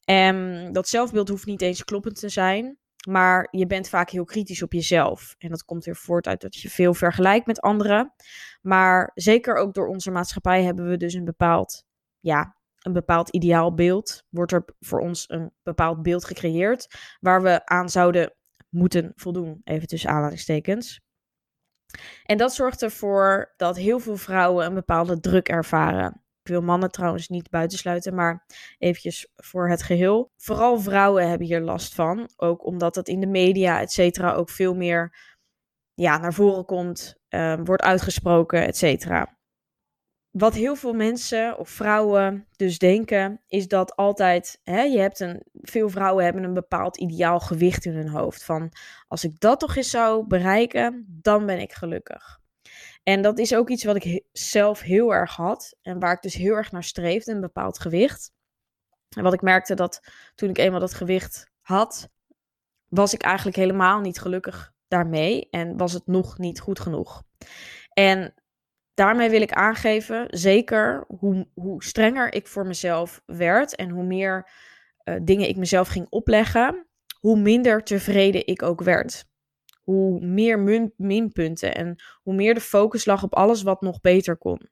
En 0.09 0.69
dat 0.71 0.87
zelfbeeld 0.87 1.29
hoeft 1.29 1.45
niet 1.45 1.61
eens 1.61 1.83
kloppend 1.83 2.19
te 2.19 2.29
zijn. 2.29 2.77
Maar 3.07 3.47
je 3.51 3.67
bent 3.67 3.89
vaak 3.89 4.09
heel 4.09 4.25
kritisch 4.25 4.63
op 4.63 4.73
jezelf. 4.73 5.35
En 5.37 5.49
dat 5.49 5.65
komt 5.65 5.85
weer 5.85 5.95
voort 5.95 6.27
uit 6.27 6.41
dat 6.41 6.55
je 6.55 6.69
veel 6.69 6.93
vergelijkt 6.93 7.45
met 7.45 7.61
anderen. 7.61 8.13
Maar 8.61 9.11
zeker 9.13 9.55
ook 9.55 9.73
door 9.73 9.87
onze 9.87 10.11
maatschappij 10.11 10.63
hebben 10.63 10.89
we 10.89 10.97
dus 10.97 11.13
een 11.13 11.25
bepaald, 11.25 11.85
ja, 12.19 12.55
een 12.79 12.93
bepaald 12.93 13.29
ideaal 13.29 13.73
beeld. 13.73 14.23
Wordt 14.29 14.51
er 14.51 14.65
voor 14.79 14.99
ons 14.99 15.29
een 15.29 15.51
bepaald 15.63 16.01
beeld 16.01 16.25
gecreëerd 16.25 16.97
waar 17.19 17.41
we 17.41 17.65
aan 17.65 17.89
zouden 17.89 18.33
moeten 18.69 19.11
voldoen. 19.15 19.61
Even 19.63 19.87
tussen 19.87 20.09
aanhalingstekens. 20.09 21.01
En 22.23 22.37
dat 22.37 22.53
zorgt 22.53 22.81
ervoor 22.81 23.53
dat 23.57 23.77
heel 23.77 23.99
veel 23.99 24.17
vrouwen 24.17 24.65
een 24.65 24.73
bepaalde 24.73 25.19
druk 25.19 25.47
ervaren. 25.47 26.23
Ik 26.41 26.47
wil 26.47 26.61
mannen 26.61 26.91
trouwens 26.91 27.27
niet 27.27 27.49
buitensluiten, 27.49 28.15
maar 28.15 28.45
eventjes 28.77 29.31
voor 29.35 29.69
het 29.69 29.83
geheel. 29.83 30.31
Vooral 30.37 30.79
vrouwen 30.79 31.29
hebben 31.29 31.47
hier 31.47 31.61
last 31.61 31.95
van. 31.95 32.29
Ook 32.35 32.65
omdat 32.65 32.95
het 32.95 33.07
in 33.07 33.19
de 33.19 33.27
media, 33.27 33.81
et 33.81 33.91
cetera, 33.91 34.33
ook 34.33 34.49
veel 34.49 34.75
meer 34.75 35.17
ja, 35.93 36.17
naar 36.17 36.33
voren 36.33 36.65
komt, 36.65 37.15
uh, 37.29 37.55
wordt 37.63 37.83
uitgesproken, 37.83 38.65
et 38.65 38.77
cetera. 38.77 39.37
Wat 40.29 40.53
heel 40.53 40.75
veel 40.75 40.93
mensen 40.93 41.57
of 41.57 41.69
vrouwen 41.69 42.47
dus 42.55 42.77
denken, 42.77 43.41
is 43.47 43.67
dat 43.67 43.95
altijd, 43.95 44.59
hè, 44.63 44.81
je 44.81 44.99
hebt 44.99 45.19
een, 45.19 45.43
veel 45.53 45.89
vrouwen 45.89 46.23
hebben 46.23 46.43
een 46.43 46.53
bepaald 46.53 46.97
ideaal 46.97 47.39
gewicht 47.39 47.85
in 47.85 47.95
hun 47.95 48.09
hoofd. 48.09 48.43
Van 48.43 48.71
als 49.07 49.23
ik 49.23 49.39
dat 49.39 49.59
toch 49.59 49.75
eens 49.75 49.89
zou 49.89 50.27
bereiken, 50.27 51.05
dan 51.21 51.45
ben 51.45 51.59
ik 51.59 51.73
gelukkig. 51.73 52.39
En 53.03 53.21
dat 53.21 53.39
is 53.39 53.55
ook 53.55 53.69
iets 53.69 53.83
wat 53.83 53.95
ik 53.95 54.23
zelf 54.31 54.81
heel 54.81 55.13
erg 55.13 55.35
had. 55.35 55.75
En 55.81 55.99
waar 55.99 56.13
ik 56.13 56.21
dus 56.21 56.33
heel 56.33 56.55
erg 56.55 56.71
naar 56.71 56.83
streefde, 56.83 57.31
een 57.31 57.41
bepaald 57.41 57.79
gewicht. 57.79 58.31
En 59.17 59.23
wat 59.23 59.33
ik 59.33 59.41
merkte 59.41 59.73
dat 59.73 59.99
toen 60.35 60.49
ik 60.49 60.57
eenmaal 60.57 60.79
dat 60.79 60.93
gewicht 60.93 61.51
had, 61.61 62.09
was 62.87 63.13
ik 63.13 63.21
eigenlijk 63.21 63.57
helemaal 63.57 63.99
niet 63.99 64.19
gelukkig 64.19 64.73
daarmee. 64.87 65.47
En 65.49 65.77
was 65.77 65.93
het 65.93 66.07
nog 66.07 66.37
niet 66.37 66.59
goed 66.59 66.79
genoeg. 66.79 67.23
En 67.93 68.33
daarmee 68.93 69.29
wil 69.29 69.41
ik 69.41 69.51
aangeven, 69.51 70.27
zeker 70.29 71.05
hoe, 71.07 71.47
hoe 71.53 71.83
strenger 71.83 72.33
ik 72.33 72.47
voor 72.47 72.65
mezelf 72.65 73.21
werd 73.25 73.75
en 73.75 73.89
hoe 73.89 74.03
meer 74.03 74.49
uh, 75.03 75.15
dingen 75.21 75.49
ik 75.49 75.57
mezelf 75.57 75.87
ging 75.87 76.07
opleggen, 76.09 76.87
hoe 77.19 77.39
minder 77.39 77.83
tevreden 77.83 78.47
ik 78.47 78.61
ook 78.61 78.81
werd 78.81 79.28
hoe 79.89 80.19
meer 80.19 80.91
minpunten 80.97 81.75
en 81.75 81.95
hoe 82.21 82.33
meer 82.33 82.53
de 82.53 82.61
focus 82.61 83.05
lag 83.05 83.23
op 83.23 83.35
alles 83.35 83.61
wat 83.61 83.81
nog 83.81 84.01
beter 84.01 84.37
kon. 84.37 84.69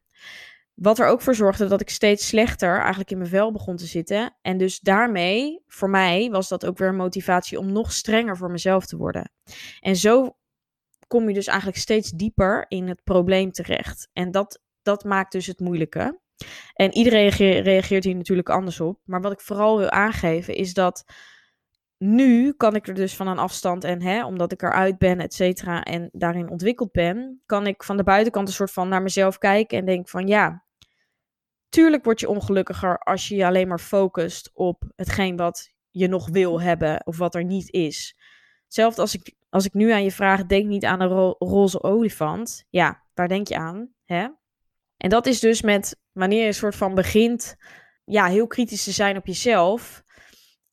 Wat 0.73 0.99
er 0.99 1.07
ook 1.07 1.21
voor 1.21 1.35
zorgde 1.35 1.67
dat 1.67 1.81
ik 1.81 1.89
steeds 1.89 2.27
slechter 2.27 2.79
eigenlijk 2.79 3.11
in 3.11 3.17
mijn 3.17 3.29
vel 3.29 3.51
begon 3.51 3.75
te 3.75 3.85
zitten. 3.85 4.37
En 4.41 4.57
dus 4.57 4.79
daarmee, 4.79 5.63
voor 5.67 5.89
mij, 5.89 6.29
was 6.31 6.47
dat 6.47 6.65
ook 6.65 6.77
weer 6.77 6.87
een 6.87 6.95
motivatie 6.95 7.59
om 7.59 7.71
nog 7.71 7.91
strenger 7.91 8.37
voor 8.37 8.51
mezelf 8.51 8.85
te 8.85 8.97
worden. 8.97 9.31
En 9.79 9.95
zo 9.95 10.37
kom 11.07 11.27
je 11.27 11.33
dus 11.33 11.47
eigenlijk 11.47 11.77
steeds 11.77 12.11
dieper 12.11 12.65
in 12.67 12.87
het 12.87 13.03
probleem 13.03 13.51
terecht. 13.51 14.09
En 14.13 14.31
dat, 14.31 14.61
dat 14.81 15.03
maakt 15.03 15.31
dus 15.31 15.47
het 15.47 15.59
moeilijke. 15.59 16.19
En 16.73 16.93
iedereen 16.93 17.29
reageert 17.61 18.03
hier 18.03 18.15
natuurlijk 18.15 18.49
anders 18.49 18.79
op. 18.79 18.99
Maar 19.05 19.21
wat 19.21 19.31
ik 19.31 19.41
vooral 19.41 19.77
wil 19.77 19.89
aangeven 19.89 20.55
is 20.55 20.73
dat 20.73 21.05
nu 21.97 22.53
kan 22.53 22.75
ik 22.75 22.87
er 22.87 22.93
dus 22.93 23.15
van 23.15 23.27
een 23.27 23.37
afstand 23.37 23.83
en 23.83 24.01
hè, 24.01 24.25
omdat 24.25 24.51
ik 24.51 24.61
eruit 24.61 24.97
ben, 24.97 25.19
et 25.19 25.33
cetera, 25.33 25.83
en 25.83 26.09
daarin 26.11 26.49
ontwikkeld 26.49 26.91
ben, 26.91 27.41
kan 27.45 27.67
ik 27.67 27.83
van 27.83 27.97
de 27.97 28.03
buitenkant 28.03 28.47
een 28.47 28.53
soort 28.53 28.71
van 28.71 28.89
naar 28.89 29.01
mezelf 29.01 29.37
kijken 29.37 29.77
en 29.77 29.85
denk 29.85 30.09
van 30.09 30.27
ja, 30.27 30.65
tuurlijk 31.69 32.03
word 32.03 32.19
je 32.19 32.29
ongelukkiger 32.29 32.97
als 32.97 33.27
je 33.27 33.35
je 33.35 33.45
alleen 33.45 33.67
maar 33.67 33.79
focust 33.79 34.51
op 34.53 34.83
hetgeen 34.95 35.35
wat 35.35 35.73
je 35.89 36.07
nog 36.07 36.29
wil 36.29 36.61
hebben 36.61 37.05
of 37.05 37.17
wat 37.17 37.35
er 37.35 37.43
niet 37.43 37.71
is. 37.71 38.17
Hetzelfde 38.63 39.01
als 39.01 39.15
ik, 39.15 39.35
als 39.49 39.65
ik 39.65 39.73
nu 39.73 39.91
aan 39.91 40.03
je 40.03 40.11
vraag, 40.11 40.45
denk 40.45 40.67
niet 40.67 40.85
aan 40.85 41.01
een 41.01 41.35
roze 41.37 41.83
olifant. 41.83 42.65
Ja, 42.69 43.03
waar 43.13 43.27
denk 43.27 43.47
je 43.47 43.57
aan? 43.57 43.93
Hè? 44.05 44.27
En 44.97 45.09
dat 45.09 45.25
is 45.25 45.39
dus 45.39 45.61
met 45.61 45.99
wanneer 46.11 46.41
je 46.41 46.47
een 46.47 46.53
soort 46.53 46.75
van 46.75 46.95
begint, 46.95 47.55
ja, 48.05 48.25
heel 48.25 48.47
kritisch 48.47 48.83
te 48.83 48.91
zijn 48.91 49.17
op 49.17 49.25
jezelf 49.25 50.03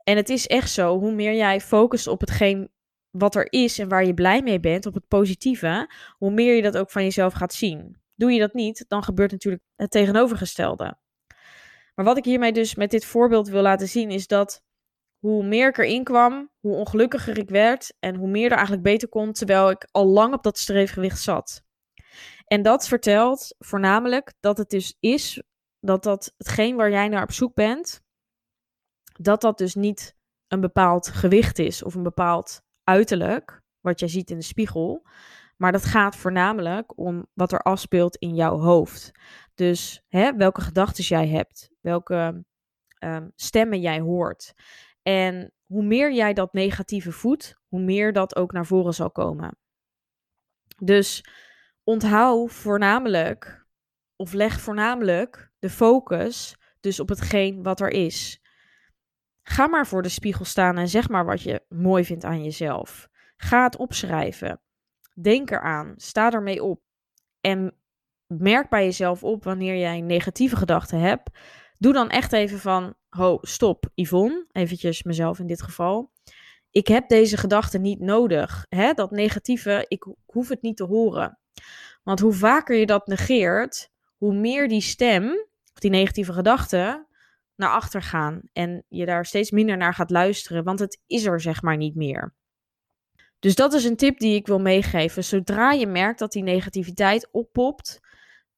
en 0.05 0.17
het 0.17 0.29
is 0.29 0.47
echt 0.47 0.71
zo, 0.71 0.99
hoe 0.99 1.13
meer 1.13 1.35
jij 1.35 1.61
focust 1.61 2.07
op 2.07 2.21
hetgeen 2.21 2.71
wat 3.11 3.35
er 3.35 3.53
is 3.53 3.79
en 3.79 3.89
waar 3.89 4.05
je 4.05 4.15
blij 4.15 4.43
mee 4.43 4.61
bent, 4.61 4.87
op 4.87 4.95
het 4.95 5.09
positieve, 5.09 5.91
hoe 6.19 6.31
meer 6.31 6.55
je 6.55 6.63
dat 6.63 6.77
ook 6.77 6.91
van 6.91 7.03
jezelf 7.03 7.33
gaat 7.33 7.55
zien. 7.55 7.97
Doe 8.15 8.33
je 8.33 8.41
dat 8.41 8.55
niet, 8.55 8.85
dan 8.89 9.03
gebeurt 9.03 9.31
natuurlijk 9.31 9.63
het 9.77 9.91
tegenovergestelde. 9.91 10.99
Maar 11.95 12.05
wat 12.05 12.17
ik 12.17 12.25
hiermee 12.25 12.53
dus 12.53 12.75
met 12.75 12.91
dit 12.91 13.05
voorbeeld 13.05 13.49
wil 13.49 13.63
laten 13.63 13.89
zien, 13.89 14.11
is 14.11 14.27
dat 14.27 14.63
hoe 15.19 15.45
meer 15.45 15.69
ik 15.69 15.79
erin 15.79 16.05
kwam, 16.05 16.51
hoe 16.61 16.75
ongelukkiger 16.75 17.39
ik 17.39 17.51
werd 17.51 17.95
en 17.99 18.15
hoe 18.15 18.29
meer 18.29 18.45
er 18.45 18.57
eigenlijk 18.57 18.83
beter 18.83 19.09
kon, 19.09 19.33
terwijl 19.33 19.71
ik 19.71 19.89
al 19.91 20.07
lang 20.07 20.35
op 20.35 20.43
dat 20.43 20.59
streefgewicht 20.59 21.21
zat. 21.21 21.63
En 22.47 22.63
dat 22.63 22.89
vertelt 22.89 23.55
voornamelijk 23.59 24.33
dat 24.41 24.59
het 24.59 24.71
dus 24.71 24.97
is 25.01 25.43
dat 25.81 26.03
dat 26.03 26.35
hetgeen 26.37 26.77
waar 26.77 26.91
jij 26.91 27.09
naar 27.09 27.23
op 27.23 27.33
zoek 27.33 27.55
bent, 27.55 28.04
dat 29.21 29.41
dat 29.41 29.59
dus 29.59 29.75
niet 29.75 30.17
een 30.49 30.61
bepaald 30.61 31.09
gewicht 31.09 31.59
is 31.59 31.83
of 31.83 31.95
een 31.95 32.03
bepaald 32.03 32.63
uiterlijk, 32.85 33.63
wat 33.81 34.01
jij 34.01 34.09
ziet 34.09 34.31
in 34.31 34.39
de 34.39 34.45
spiegel. 34.45 35.07
Maar 35.57 35.73
dat 35.73 35.85
gaat 35.85 36.17
voornamelijk 36.17 36.99
om 36.99 37.27
wat 37.35 37.53
er 37.53 37.59
afspeelt 37.59 38.17
in 38.17 38.35
jouw 38.35 38.59
hoofd. 38.59 39.11
Dus 39.55 40.05
hè, 40.09 40.37
welke 40.37 40.61
gedachten 40.61 41.05
jij 41.05 41.29
hebt, 41.29 41.71
welke 41.81 42.45
um, 42.99 43.33
stemmen 43.37 43.81
jij 43.81 44.01
hoort. 44.01 44.55
En 45.03 45.53
hoe 45.67 45.85
meer 45.85 46.13
jij 46.13 46.33
dat 46.33 46.53
negatieve 46.53 47.13
voedt, 47.13 47.55
hoe 47.69 47.81
meer 47.81 48.13
dat 48.13 48.37
ook 48.37 48.53
naar 48.53 48.67
voren 48.67 48.95
zal 48.95 49.11
komen. 49.11 49.59
Dus 50.77 51.25
onthoud 51.85 52.53
voornamelijk, 52.53 53.67
of 54.17 54.33
leg 54.33 54.61
voornamelijk 54.61 55.53
de 55.59 55.71
focus 55.71 56.57
dus 56.81 57.01
op 57.01 57.09
hetgeen 57.09 57.63
wat 57.63 57.81
er 57.81 57.91
is. 57.91 58.44
Ga 59.47 59.67
maar 59.67 59.87
voor 59.87 60.03
de 60.03 60.09
spiegel 60.09 60.45
staan 60.45 60.79
en 60.79 60.89
zeg 60.89 61.09
maar 61.09 61.25
wat 61.25 61.43
je 61.43 61.63
mooi 61.69 62.05
vindt 62.05 62.25
aan 62.25 62.45
jezelf. 62.45 63.09
Ga 63.37 63.65
het 63.65 63.77
opschrijven. 63.77 64.61
Denk 65.21 65.51
eraan. 65.51 65.95
Sta 65.97 66.31
ermee 66.31 66.63
op. 66.63 66.81
En 67.41 67.75
merk 68.27 68.69
bij 68.69 68.85
jezelf 68.85 69.25
op 69.25 69.45
wanneer 69.45 69.77
jij 69.77 70.01
negatieve 70.01 70.57
gedachten 70.57 71.01
hebt. 71.01 71.31
Doe 71.79 71.93
dan 71.93 72.11
echt 72.11 72.33
even 72.33 72.59
van, 72.59 72.95
ho, 73.09 73.39
stop, 73.41 73.91
Yvonne, 73.95 74.47
eventjes 74.53 75.03
mezelf 75.03 75.39
in 75.39 75.47
dit 75.47 75.63
geval. 75.63 76.13
Ik 76.71 76.87
heb 76.87 77.09
deze 77.09 77.37
gedachten 77.37 77.83
niet 77.83 78.01
nodig. 78.01 78.67
Hè? 78.69 78.93
Dat 78.93 79.11
negatieve, 79.11 79.85
ik 79.89 80.07
hoef 80.27 80.49
het 80.49 80.63
niet 80.63 80.77
te 80.77 80.85
horen. 80.85 81.39
Want 82.03 82.21
hoe 82.21 82.33
vaker 82.33 82.77
je 82.77 82.87
dat 82.87 83.07
negeert, 83.07 83.91
hoe 84.17 84.35
meer 84.35 84.69
die 84.69 84.81
stem, 84.81 85.47
die 85.75 85.91
negatieve 85.91 86.33
gedachten, 86.33 87.07
naar 87.57 87.71
achter 87.71 88.03
gaan 88.03 88.41
en 88.53 88.85
je 88.89 89.07
daar 89.07 89.27
steeds 89.27 89.51
minder 89.51 89.77
naar 89.77 89.95
gaat 89.95 90.11
luisteren, 90.11 90.65
want 90.65 90.79
het 90.79 91.01
is 91.07 91.25
er 91.25 91.41
zeg 91.41 91.63
maar 91.63 91.77
niet 91.77 91.95
meer. 91.95 92.35
Dus 93.39 93.55
dat 93.55 93.73
is 93.73 93.85
een 93.85 93.97
tip 93.97 94.19
die 94.19 94.35
ik 94.35 94.47
wil 94.47 94.61
meegeven. 94.61 95.25
Zodra 95.25 95.73
je 95.73 95.87
merkt 95.87 96.19
dat 96.19 96.33
die 96.33 96.43
negativiteit 96.43 97.29
oppopt, 97.33 98.01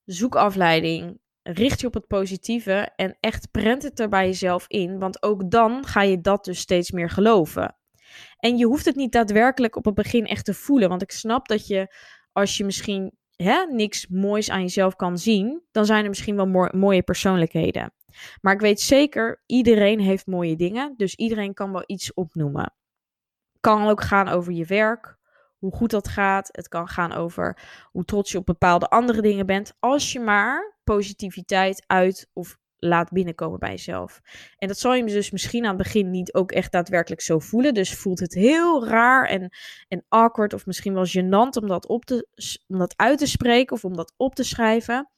zoek 0.05 0.37
afleiding. 0.37 1.19
Richt 1.43 1.81
je 1.81 1.87
op 1.87 1.95
het 1.95 2.07
positieve 2.07 2.93
en 2.97 3.17
echt 3.21 3.51
prent 3.51 3.83
het 3.83 4.01
er 4.01 4.09
bij 4.09 4.27
jezelf 4.27 4.65
in. 4.69 4.99
Want 4.99 5.23
ook 5.23 5.51
dan 5.51 5.87
ga 5.87 6.03
je 6.03 6.21
dat 6.21 6.45
dus 6.45 6.59
steeds 6.59 6.91
meer 6.91 7.11
geloven. 7.11 7.77
En 8.39 8.57
je 8.57 8.67
hoeft 8.67 8.85
het 8.85 8.97
niet 8.97 9.13
daadwerkelijk 9.13 9.77
op 9.77 9.85
het 9.85 9.95
begin 9.95 10.27
echt 10.27 10.45
te 10.45 10.55
voelen. 10.55 10.89
Want 10.89 11.03
ik 11.03 11.11
snap 11.11 11.49
dat 11.49 11.67
je, 11.67 11.95
als 12.33 12.57
je 12.57 12.65
misschien 12.65 13.13
hè, 13.37 13.67
niks 13.71 14.07
moois 14.07 14.51
aan 14.51 14.63
jezelf 14.63 14.97
kan 14.97 15.19
zien, 15.19 15.63
dan 15.71 15.87
zijn 15.87 16.03
er 16.03 16.09
misschien 16.09 16.37
wel 16.37 16.71
mooie 16.73 17.03
persoonlijkheden. 17.03 17.93
Maar 18.41 18.55
ik 18.55 18.61
weet 18.61 18.81
zeker, 18.81 19.43
iedereen 19.47 20.01
heeft 20.01 20.27
mooie 20.27 20.57
dingen. 20.57 20.95
Dus 20.97 21.15
iedereen 21.15 21.55
kan 21.55 21.73
wel 21.73 21.85
iets 21.87 22.15
opnoemen. 22.15 22.75
Kan 23.61 23.89
ook 23.89 24.03
gaan 24.03 24.29
over 24.29 24.53
je 24.53 24.65
werk, 24.65 25.17
hoe 25.59 25.73
goed 25.73 25.91
dat 25.91 26.09
gaat. 26.09 26.49
Het 26.53 26.69
kan 26.69 26.89
gaan 26.89 27.13
over 27.13 27.59
hoe 27.93 28.05
trots 28.05 28.33
je 28.33 28.39
op 28.39 28.47
bepaalde 28.47 28.89
andere 28.89 29.23
dingen 29.23 29.47
bent. 29.47 29.75
Als 29.79 30.13
je 30.13 30.21
maar 30.21 30.77
positiviteit 30.85 31.85
uit 31.87 32.31
of 32.33 32.59
laat 32.79 33.11
binnenkomen 33.11 33.59
bij 33.59 33.71
jezelf. 33.71 34.21
En 34.59 34.69
dat 34.69 34.79
zal 34.79 34.95
je 34.95 35.05
dus 35.05 35.31
misschien 35.31 35.63
aan 35.63 35.75
het 35.75 35.83
begin 35.83 36.11
niet 36.11 36.35
ook 36.35 36.53
echt 36.53 36.73
daadwerkelijk 36.73 37.21
zo 37.21 37.39
voelen. 37.39 37.75
Dus 37.75 37.95
voelt 37.95 38.21
het 38.21 38.35
heel 38.35 38.87
raar 38.87 39.29
en, 39.29 39.53
en 39.89 40.05
awkward 40.09 40.53
of 40.53 40.67
misschien 40.67 40.95
wel 40.95 41.07
gênant 41.07 41.61
om 41.61 41.69
dat, 41.69 41.87
op 41.87 42.05
te, 42.05 42.29
om 42.67 42.79
dat 42.79 42.95
uit 42.97 43.19
te 43.19 43.27
spreken 43.27 43.77
of 43.77 43.85
om 43.85 43.97
dat 43.97 44.15
op 44.17 44.35
te 44.35 44.45
schrijven. 44.45 45.11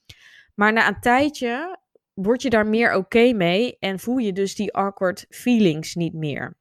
Maar 0.55 0.73
na 0.73 0.89
een 0.89 1.01
tijdje 1.01 1.78
word 2.23 2.43
je 2.43 2.51
daar 2.51 2.67
meer 2.67 2.95
oké 2.95 3.33
mee 3.33 3.77
en 3.79 3.99
voel 3.99 4.17
je 4.17 4.33
dus 4.33 4.55
die 4.55 4.75
awkward 4.75 5.27
feelings 5.29 5.95
niet 5.95 6.15
meer. 6.15 6.57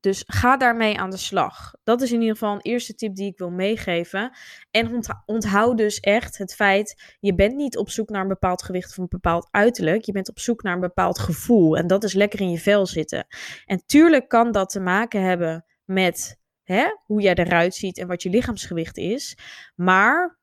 Dus 0.00 0.24
ga 0.26 0.56
daarmee 0.56 0.98
aan 0.98 1.10
de 1.10 1.16
slag. 1.16 1.74
Dat 1.84 2.02
is 2.02 2.12
in 2.12 2.20
ieder 2.20 2.36
geval 2.36 2.54
een 2.54 2.60
eerste 2.60 2.94
tip 2.94 3.14
die 3.14 3.30
ik 3.30 3.38
wil 3.38 3.50
meegeven. 3.50 4.36
En 4.70 5.04
onthoud 5.26 5.76
dus 5.76 6.00
echt 6.00 6.38
het 6.38 6.54
feit, 6.54 7.16
je 7.20 7.34
bent 7.34 7.54
niet 7.54 7.76
op 7.76 7.90
zoek 7.90 8.08
naar 8.08 8.22
een 8.22 8.28
bepaald 8.28 8.62
gewicht 8.62 8.90
of 8.90 8.96
een 8.96 9.06
bepaald 9.08 9.48
uiterlijk. 9.50 10.04
Je 10.04 10.12
bent 10.12 10.28
op 10.28 10.38
zoek 10.38 10.62
naar 10.62 10.74
een 10.74 10.80
bepaald 10.80 11.18
gevoel. 11.18 11.76
En 11.76 11.86
dat 11.86 12.04
is 12.04 12.12
lekker 12.12 12.40
in 12.40 12.50
je 12.50 12.58
vel 12.58 12.86
zitten. 12.86 13.26
En 13.64 13.82
tuurlijk 13.86 14.28
kan 14.28 14.52
dat 14.52 14.70
te 14.70 14.80
maken 14.80 15.22
hebben 15.22 15.64
met 15.84 16.40
hè, 16.62 16.84
hoe 17.04 17.20
jij 17.20 17.34
eruit 17.34 17.74
ziet 17.74 17.98
en 17.98 18.06
wat 18.06 18.22
je 18.22 18.30
lichaamsgewicht 18.30 18.96
is. 18.96 19.38
Maar 19.74 20.38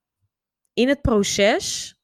in 0.74 0.88
het 0.88 1.02
proces 1.02 1.96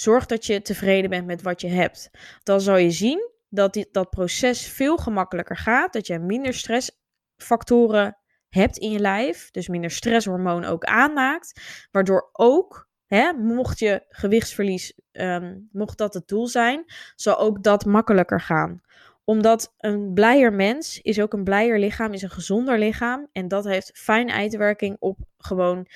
zorg 0.00 0.26
dat 0.26 0.46
je 0.46 0.62
tevreden 0.62 1.10
bent 1.10 1.26
met 1.26 1.42
wat 1.42 1.60
je 1.60 1.68
hebt. 1.68 2.10
Dan 2.42 2.60
zal 2.60 2.76
je 2.76 2.90
zien 2.90 3.28
dat 3.48 3.72
dit, 3.72 3.88
dat 3.92 4.10
proces 4.10 4.66
veel 4.66 4.96
gemakkelijker 4.96 5.56
gaat. 5.56 5.92
Dat 5.92 6.06
je 6.06 6.18
minder 6.18 6.54
stressfactoren 6.54 8.16
hebt 8.48 8.78
in 8.78 8.90
je 8.90 8.98
lijf. 8.98 9.50
Dus 9.50 9.68
minder 9.68 9.90
stresshormoon 9.90 10.64
ook 10.64 10.84
aanmaakt. 10.84 11.60
Waardoor 11.90 12.28
ook, 12.32 12.88
hè, 13.06 13.32
mocht 13.32 13.78
je 13.78 14.04
gewichtsverlies, 14.08 15.00
um, 15.12 15.68
mocht 15.72 15.98
dat 15.98 16.14
het 16.14 16.28
doel 16.28 16.46
zijn, 16.46 16.84
zal 17.14 17.38
ook 17.38 17.62
dat 17.62 17.84
makkelijker 17.84 18.40
gaan 18.40 18.82
omdat 19.24 19.74
een 19.78 20.14
blijer 20.14 20.52
mens 20.52 21.00
is 21.00 21.20
ook 21.20 21.32
een 21.32 21.44
blijer 21.44 21.78
lichaam, 21.78 22.12
is 22.12 22.22
een 22.22 22.30
gezonder 22.30 22.78
lichaam. 22.78 23.28
En 23.32 23.48
dat 23.48 23.64
heeft 23.64 23.90
fijn 23.94 24.30
uitwerking 24.30 24.96
op 24.98 25.18
gewoon 25.38 25.86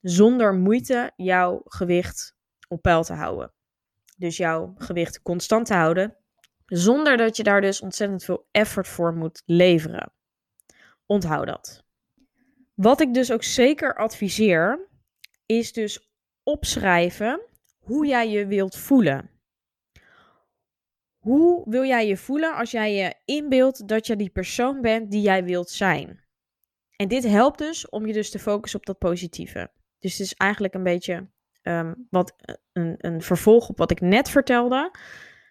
zonder 0.00 0.54
moeite 0.54 1.12
jouw 1.16 1.60
gewicht 1.64 2.34
op 2.70 2.82
peil 2.82 3.02
te 3.02 3.12
houden. 3.12 3.52
Dus 4.16 4.36
jouw 4.36 4.74
gewicht 4.76 5.22
constant 5.22 5.66
te 5.66 5.74
houden 5.74 6.16
zonder 6.66 7.16
dat 7.16 7.36
je 7.36 7.42
daar 7.42 7.60
dus 7.60 7.80
ontzettend 7.80 8.24
veel 8.24 8.48
effort 8.50 8.88
voor 8.88 9.14
moet 9.14 9.42
leveren. 9.44 10.12
Onthoud 11.06 11.46
dat. 11.46 11.84
Wat 12.74 13.00
ik 13.00 13.14
dus 13.14 13.32
ook 13.32 13.42
zeker 13.42 13.94
adviseer, 13.96 14.88
is 15.46 15.72
dus 15.72 16.10
opschrijven 16.42 17.40
hoe 17.78 18.06
jij 18.06 18.30
je 18.30 18.46
wilt 18.46 18.76
voelen. 18.76 19.30
Hoe 21.18 21.70
wil 21.70 21.84
jij 21.84 22.06
je 22.06 22.16
voelen 22.16 22.54
als 22.54 22.70
jij 22.70 22.94
je 22.94 23.14
inbeeldt 23.24 23.88
dat 23.88 24.06
je 24.06 24.16
die 24.16 24.30
persoon 24.30 24.80
bent 24.80 25.10
die 25.10 25.20
jij 25.20 25.44
wilt 25.44 25.70
zijn? 25.70 26.24
En 26.96 27.08
dit 27.08 27.24
helpt 27.24 27.58
dus 27.58 27.88
om 27.88 28.06
je 28.06 28.12
dus 28.12 28.30
te 28.30 28.38
focussen 28.38 28.78
op 28.78 28.86
dat 28.86 28.98
positieve. 28.98 29.70
Dus 29.98 30.12
het 30.12 30.20
is 30.20 30.34
eigenlijk 30.34 30.74
een 30.74 30.82
beetje 30.82 31.28
um, 31.62 32.06
wat, 32.10 32.34
een, 32.72 32.94
een 32.98 33.22
vervolg 33.22 33.68
op 33.68 33.78
wat 33.78 33.90
ik 33.90 34.00
net 34.00 34.30
vertelde. 34.30 34.90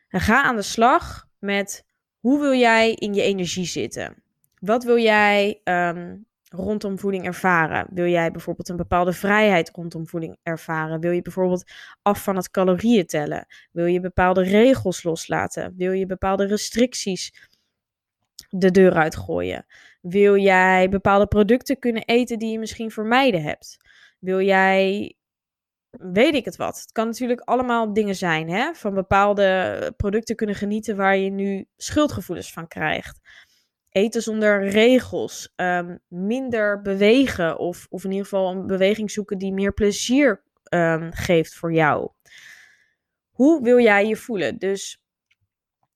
Ga 0.07 0.43
aan 0.43 0.55
de 0.55 0.61
slag 0.61 1.27
met 1.39 1.85
hoe 2.19 2.39
wil 2.39 2.53
jij 2.53 2.93
in 2.93 3.13
je 3.13 3.21
energie 3.21 3.65
zitten? 3.65 4.23
Wat 4.59 4.83
wil 4.83 4.97
jij 4.97 5.61
um, 5.63 6.25
rondom 6.49 6.99
voeding 6.99 7.25
ervaren? 7.25 7.87
Wil 7.89 8.05
jij 8.05 8.31
bijvoorbeeld 8.31 8.69
een 8.69 8.75
bepaalde 8.75 9.13
vrijheid 9.13 9.69
rondom 9.69 10.07
voeding 10.07 10.37
ervaren? 10.43 10.99
Wil 10.99 11.11
je 11.11 11.21
bijvoorbeeld 11.21 11.71
af 12.01 12.23
van 12.23 12.35
het 12.35 12.51
calorieën 12.51 13.05
tellen? 13.05 13.45
Wil 13.71 13.85
je 13.85 13.99
bepaalde 13.99 14.43
regels 14.43 15.03
loslaten? 15.03 15.73
Wil 15.77 15.91
je 15.91 16.05
bepaalde 16.05 16.45
restricties 16.45 17.49
de 18.49 18.71
deur 18.71 18.93
uitgooien? 18.93 19.65
Wil 20.01 20.37
jij 20.37 20.89
bepaalde 20.89 21.27
producten 21.27 21.79
kunnen 21.79 22.03
eten 22.05 22.39
die 22.39 22.51
je 22.51 22.59
misschien 22.59 22.91
vermijden 22.91 23.41
hebt? 23.41 23.77
Wil 24.19 24.41
jij 24.41 25.13
weet 25.89 26.33
ik 26.33 26.45
het 26.45 26.55
wat. 26.55 26.79
Het 26.79 26.91
kan 26.91 27.05
natuurlijk 27.05 27.41
allemaal 27.41 27.93
dingen 27.93 28.15
zijn, 28.15 28.49
hè? 28.49 28.73
Van 28.73 28.93
bepaalde 28.93 29.93
producten 29.97 30.35
kunnen 30.35 30.55
genieten 30.55 30.95
waar 30.95 31.17
je 31.17 31.29
nu 31.29 31.65
schuldgevoelens 31.77 32.53
van 32.53 32.67
krijgt. 32.67 33.19
Eten 33.89 34.21
zonder 34.21 34.67
regels, 34.67 35.53
ehm, 35.55 35.97
minder 36.07 36.81
bewegen 36.81 37.57
of, 37.57 37.87
of 37.89 38.03
in 38.03 38.09
ieder 38.09 38.25
geval 38.25 38.51
een 38.51 38.67
beweging 38.67 39.11
zoeken 39.11 39.37
die 39.37 39.53
meer 39.53 39.73
plezier 39.73 40.43
um, 40.73 41.11
geeft 41.13 41.53
voor 41.53 41.73
jou. 41.73 42.11
Hoe 43.29 43.63
wil 43.63 43.79
jij 43.79 44.07
je 44.07 44.15
voelen? 44.15 44.57
Dus 44.57 45.01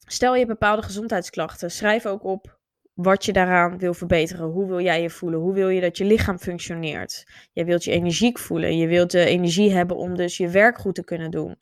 stel 0.07 0.35
je 0.35 0.45
bepaalde 0.45 0.81
gezondheidsklachten, 0.81 1.71
schrijf 1.71 2.05
ook 2.05 2.23
op 2.23 2.59
wat 2.93 3.25
je 3.25 3.33
daaraan 3.33 3.77
wil 3.77 3.93
verbeteren. 3.93 4.45
Hoe 4.45 4.67
wil 4.67 4.79
jij 4.79 5.01
je 5.01 5.09
voelen? 5.09 5.39
Hoe 5.39 5.53
wil 5.53 5.69
je 5.69 5.81
dat 5.81 5.97
je 5.97 6.05
lichaam 6.05 6.39
functioneert? 6.39 7.27
Je 7.51 7.65
wilt 7.65 7.83
je 7.83 7.91
energiek 7.91 8.39
voelen. 8.39 8.77
Je 8.77 8.87
wilt 8.87 9.11
de 9.11 9.25
energie 9.25 9.71
hebben 9.71 9.97
om 9.97 10.15
dus 10.15 10.37
je 10.37 10.49
werk 10.49 10.77
goed 10.77 10.95
te 10.95 11.03
kunnen 11.03 11.31
doen. 11.31 11.57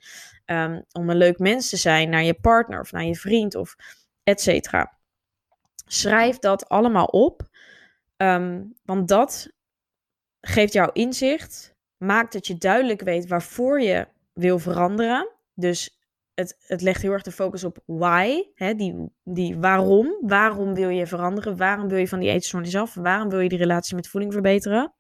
Um, 0.46 0.86
om 0.92 1.10
een 1.10 1.18
leuk 1.18 1.40
mens 1.40 1.70
te 1.70 1.78
zijn 1.78 2.10
naar 2.10 2.24
je 2.24 2.34
partner 2.34 2.80
of 2.80 2.92
naar 2.92 3.04
je 3.04 3.16
vriend 3.16 3.56
of 3.56 3.76
et 4.24 4.42
cetera. 4.42 4.98
Schrijf 5.86 6.40
dat 6.40 6.70
allemaal 6.70 7.06
op. 7.06 7.50
Um, 8.18 8.74
want 8.84 9.08
dat 9.08 9.52
geeft 10.42 10.74
jou 10.74 10.90
inzicht. 10.94 11.76
Maakt 11.98 12.34
dat 12.34 12.48
je 12.48 12.58
duidelijk 12.58 13.02
weet 13.02 13.28
waarvoor 13.28 13.82
je 13.82 14.08
wil 14.34 14.60
veranderen. 14.60 15.30
Dus 15.54 16.01
het, 16.42 16.82
legt 16.82 17.02
heel 17.02 17.12
erg 17.12 17.22
de 17.22 17.32
focus 17.32 17.64
op 17.64 17.78
why, 17.86 18.44
hè, 18.56 18.76
die, 18.76 18.96
die 19.24 19.58
waarom. 19.58 20.18
Waarom 20.22 20.74
wil 20.74 20.90
je 20.90 21.08
veranderen? 21.08 21.58
Waarom 21.58 21.88
wil 21.88 21.98
je 21.98 22.08
van 22.08 22.20
die 22.20 22.30
eetstoornis 22.30 22.76
af? 22.76 22.94
Waarom 22.94 23.30
wil 23.30 23.40
je 23.40 23.50
die 23.50 23.58
relatie 23.58 23.96
met 23.96 24.08
voeding 24.08 24.34
verbeteren? 24.34 24.94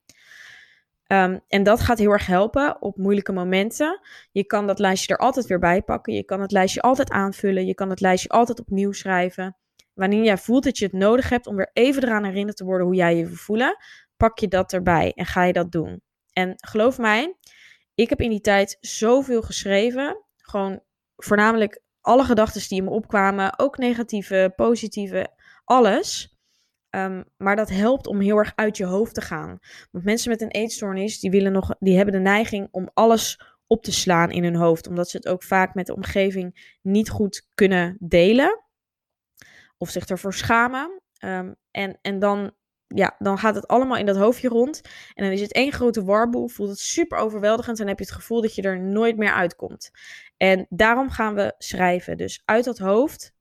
Um, 1.08 1.40
en 1.48 1.64
dat 1.64 1.82
gaat 1.82 1.98
heel 1.98 2.12
erg 2.12 2.26
helpen 2.26 2.82
op 2.82 2.98
moeilijke 2.98 3.32
momenten. 3.32 4.00
Je 4.32 4.46
kan 4.46 4.68
dat 4.68 4.80
lijstje 4.80 5.14
er 5.14 5.20
altijd 5.20 5.46
weer 5.46 5.60
bij 5.60 5.82
pakken. 5.82 6.14
Je 6.14 6.24
kan 6.24 6.42
het 6.42 6.52
lijstje 6.52 6.82
altijd 6.82 7.10
aanvullen. 7.10 7.66
Je 7.66 7.74
kan 7.74 7.90
het 7.90 8.02
lijstje 8.02 8.30
altijd 8.30 8.60
opnieuw 8.60 8.92
schrijven. 8.92 9.58
Wanneer 9.94 10.24
jij 10.24 10.38
voelt 10.38 10.64
dat 10.64 10.78
je 10.78 10.86
het 10.86 10.94
nodig 10.94 11.30
hebt 11.30 11.48
om 11.48 11.56
weer 11.56 11.70
even 11.74 12.04
eraan 12.04 12.24
herinnerd 12.24 12.58
te 12.58 12.64
worden 12.64 12.86
hoe 12.86 12.96
jij 12.96 13.16
je 13.16 13.28
voelt, 13.28 13.78
pak 14.18 14.40
je 14.40 14.48
dat 14.48 14.74
erbij 14.74 15.12
en 15.16 15.26
ga 15.26 15.44
je 15.44 15.54
dat 15.54 15.72
doen. 15.72 16.02
En 16.34 16.54
geloof 16.58 16.98
mij, 16.98 17.36
ik 17.96 18.10
heb 18.10 18.22
in 18.22 18.30
die 18.30 18.42
tijd 18.42 18.78
zoveel 18.80 19.42
geschreven. 19.42 20.26
Gewoon 20.38 20.82
voornamelijk 21.24 21.82
alle 22.02 22.24
gedachten 22.24 22.68
die 22.68 22.78
in 22.78 22.84
me 22.84 22.90
opkwamen, 22.90 23.60
ook 23.60 23.78
negatieve, 23.78 24.54
positieve, 24.56 25.28
alles. 25.64 26.36
Ehm, 26.90 27.24
maar 27.38 27.56
dat 27.56 27.70
helpt 27.70 28.08
om 28.08 28.20
heel 28.20 28.38
erg 28.38 28.52
uit 28.56 28.78
je 28.78 28.86
hoofd 28.86 29.14
te 29.14 29.22
gaan. 29.22 29.60
Want 29.92 30.04
mensen 30.04 30.30
met 30.30 30.42
een 30.42 30.52
eetstoornis, 30.52 31.20
die, 31.20 31.32
willen 31.32 31.52
nog, 31.52 31.76
die 31.80 31.96
hebben 31.96 32.14
de 32.14 32.20
neiging 32.20 32.68
om 32.72 32.90
alles 32.94 33.42
op 33.68 33.84
te 33.84 33.92
slaan 33.92 34.32
in 34.32 34.44
hun 34.44 34.56
hoofd. 34.56 34.88
Omdat 34.88 35.10
ze 35.10 35.18
het 35.18 35.28
ook 35.28 35.44
vaak 35.44 35.74
met 35.74 35.86
de 35.86 35.96
omgeving 35.96 36.78
niet 36.82 37.10
goed 37.10 37.48
kunnen 37.54 37.98
delen. 38.00 38.64
Of 39.78 39.90
zich 39.90 40.06
ervoor 40.06 40.34
schamen. 40.34 41.02
Um, 41.24 41.56
en, 41.72 42.00
en 42.02 42.20
dan 42.20 42.54
ja, 42.88 43.16
dan 43.20 43.38
gaat 43.38 43.56
het 43.56 43.68
allemaal 43.68 43.98
in 43.98 44.06
dat 44.06 44.18
hoofdje 44.18 44.48
rond. 44.48 44.82
En 45.14 45.24
dan 45.24 45.34
is 45.34 45.42
het 45.42 45.54
één 45.54 45.72
grote 45.72 46.04
warboel. 46.04 46.48
Voelt 46.48 46.70
het 46.70 46.80
super 46.80 47.18
overweldigend. 47.18 47.80
En 47.80 47.88
heb 47.88 48.00
je 48.00 48.06
het 48.06 48.14
gevoel 48.14 48.42
dat 48.42 48.56
je 48.56 48.62
er 48.62 48.80
nooit 48.80 49.18
meer 49.18 49.34
uitkomt. 49.34 49.92
En 50.42 50.66
daarom 50.70 51.10
gaan 51.10 51.36
we 51.36 51.56
schrijven. 51.58 52.18
Dus 52.18 52.42
uit 52.46 52.64
dat 52.64 52.78
hoofd, 52.78 53.36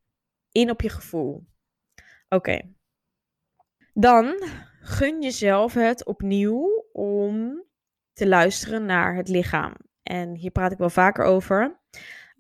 in 0.52 0.70
op 0.70 0.80
je 0.80 0.88
gevoel. 0.88 1.46
Oké. 2.28 2.60
Dan 3.92 4.42
gun 4.80 5.22
jezelf 5.22 5.74
het 5.74 6.04
opnieuw 6.04 6.88
om 6.92 7.64
te 8.12 8.28
luisteren 8.28 8.84
naar 8.84 9.14
het 9.14 9.28
lichaam. 9.28 9.74
En 10.02 10.34
hier 10.34 10.50
praat 10.50 10.72
ik 10.72 10.78
wel 10.78 10.90
vaker 10.90 11.24
over. 11.24 11.80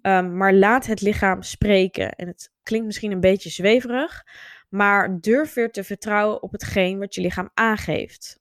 Um, 0.02 0.36
maar 0.36 0.54
laat 0.54 0.86
het 0.86 1.00
lichaam 1.00 1.42
spreken. 1.42 2.10
En 2.10 2.26
het 2.26 2.52
klinkt 2.62 2.86
misschien 2.86 3.12
een 3.12 3.20
beetje 3.20 3.50
zweverig. 3.50 4.24
Maar 4.68 5.20
durf 5.20 5.54
weer 5.54 5.70
te 5.70 5.84
vertrouwen 5.84 6.42
op 6.42 6.52
hetgeen 6.52 6.98
wat 6.98 7.14
je 7.14 7.20
lichaam 7.20 7.50
aangeeft. 7.54 8.39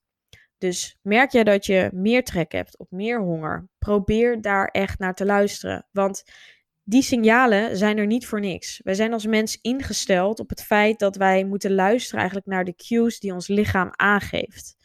Dus 0.60 0.98
merk 1.02 1.32
jij 1.32 1.44
dat 1.44 1.66
je 1.66 1.90
meer 1.94 2.24
trek 2.24 2.52
hebt 2.52 2.78
of 2.78 2.92
meer 2.92 3.22
honger? 3.22 3.68
Probeer 3.78 4.42
daar 4.42 4.68
echt 4.68 5.00
naar 5.00 5.16
te 5.16 5.26
luisteren. 5.26 5.88
Want 5.92 6.24
die 6.84 7.02
signalen 7.02 7.78
zijn 7.78 7.98
er 7.98 8.06
niet 8.06 8.28
voor 8.28 8.40
niks. 8.40 8.80
Wij 8.84 8.94
zijn 8.94 9.14
als 9.14 9.26
mens 9.26 9.60
ingesteld 9.62 10.40
op 10.40 10.50
het 10.50 10.64
feit 10.64 11.00
dat 11.00 11.16
wij 11.16 11.46
moeten 11.46 11.74
luisteren 11.74 12.20
eigenlijk 12.20 12.48
naar 12.50 12.64
de 12.64 12.76
cues 12.76 13.20
die 13.20 13.34
ons 13.34 13.48
lichaam 13.48 13.90
aangeeft. 13.92 14.76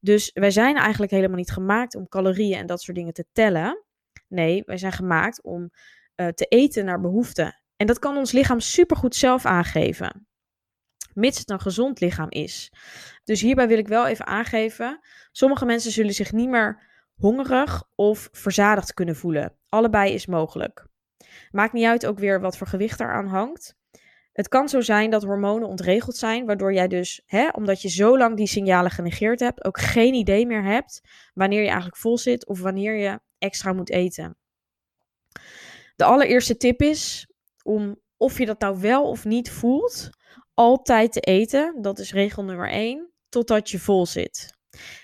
Dus 0.00 0.30
wij 0.34 0.50
zijn 0.50 0.76
eigenlijk 0.76 1.12
helemaal 1.12 1.36
niet 1.36 1.52
gemaakt 1.52 1.94
om 1.94 2.08
calorieën 2.08 2.58
en 2.58 2.66
dat 2.66 2.82
soort 2.82 2.96
dingen 2.96 3.12
te 3.12 3.26
tellen. 3.32 3.84
Nee, 4.28 4.62
wij 4.66 4.78
zijn 4.78 4.92
gemaakt 4.92 5.42
om 5.42 5.70
uh, 6.16 6.28
te 6.28 6.44
eten 6.44 6.84
naar 6.84 7.00
behoefte. 7.00 7.60
En 7.76 7.86
dat 7.86 7.98
kan 7.98 8.16
ons 8.16 8.32
lichaam 8.32 8.60
supergoed 8.60 9.16
zelf 9.16 9.44
aangeven. 9.46 10.26
Mits 11.14 11.38
het 11.38 11.50
een 11.50 11.60
gezond 11.60 12.00
lichaam 12.00 12.30
is. 12.30 12.72
Dus 13.24 13.40
hierbij 13.40 13.68
wil 13.68 13.78
ik 13.78 13.88
wel 13.88 14.06
even 14.06 14.26
aangeven: 14.26 15.00
sommige 15.32 15.64
mensen 15.64 15.90
zullen 15.90 16.14
zich 16.14 16.32
niet 16.32 16.48
meer 16.48 16.82
hongerig 17.14 17.84
of 17.94 18.28
verzadigd 18.32 18.94
kunnen 18.94 19.16
voelen. 19.16 19.56
Allebei 19.68 20.12
is 20.12 20.26
mogelijk. 20.26 20.86
Maakt 21.50 21.72
niet 21.72 21.84
uit 21.84 22.06
ook 22.06 22.18
weer 22.18 22.40
wat 22.40 22.56
voor 22.56 22.66
gewicht 22.66 23.00
eraan 23.00 23.26
hangt. 23.26 23.76
Het 24.32 24.48
kan 24.48 24.68
zo 24.68 24.80
zijn 24.80 25.10
dat 25.10 25.22
hormonen 25.22 25.68
ontregeld 25.68 26.16
zijn, 26.16 26.46
waardoor 26.46 26.74
jij 26.74 26.88
dus, 26.88 27.22
hè, 27.26 27.48
omdat 27.48 27.82
je 27.82 27.88
zo 27.88 28.18
lang 28.18 28.36
die 28.36 28.46
signalen 28.46 28.90
genegeerd 28.90 29.40
hebt, 29.40 29.64
ook 29.64 29.78
geen 29.78 30.14
idee 30.14 30.46
meer 30.46 30.64
hebt 30.64 31.00
wanneer 31.34 31.60
je 31.60 31.66
eigenlijk 31.66 31.96
vol 31.96 32.18
zit 32.18 32.46
of 32.46 32.60
wanneer 32.60 32.96
je 32.96 33.20
extra 33.38 33.72
moet 33.72 33.90
eten. 33.90 34.36
De 35.96 36.04
allereerste 36.04 36.56
tip 36.56 36.82
is 36.82 37.28
om, 37.62 38.00
of 38.16 38.38
je 38.38 38.46
dat 38.46 38.60
nou 38.60 38.80
wel 38.80 39.08
of 39.08 39.24
niet 39.24 39.50
voelt, 39.50 40.10
altijd 40.54 41.12
te 41.12 41.20
eten. 41.20 41.82
Dat 41.82 41.98
is 41.98 42.12
regel 42.12 42.44
nummer 42.44 42.70
1, 42.70 43.10
totdat 43.28 43.70
je 43.70 43.78
vol 43.78 44.06
zit. 44.06 44.56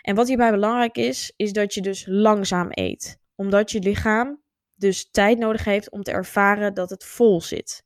En 0.03 0.15
wat 0.15 0.29
hierbij 0.29 0.51
belangrijk 0.51 0.97
is, 0.97 1.33
is 1.37 1.53
dat 1.53 1.75
je 1.75 1.81
dus 1.81 2.05
langzaam 2.09 2.69
eet. 2.71 3.19
Omdat 3.35 3.71
je 3.71 3.79
lichaam 3.81 4.43
dus 4.75 5.11
tijd 5.11 5.39
nodig 5.39 5.65
heeft 5.65 5.91
om 5.91 6.03
te 6.03 6.11
ervaren 6.11 6.75
dat 6.75 6.91
het 6.91 7.05
vol 7.05 7.41
zit. 7.41 7.83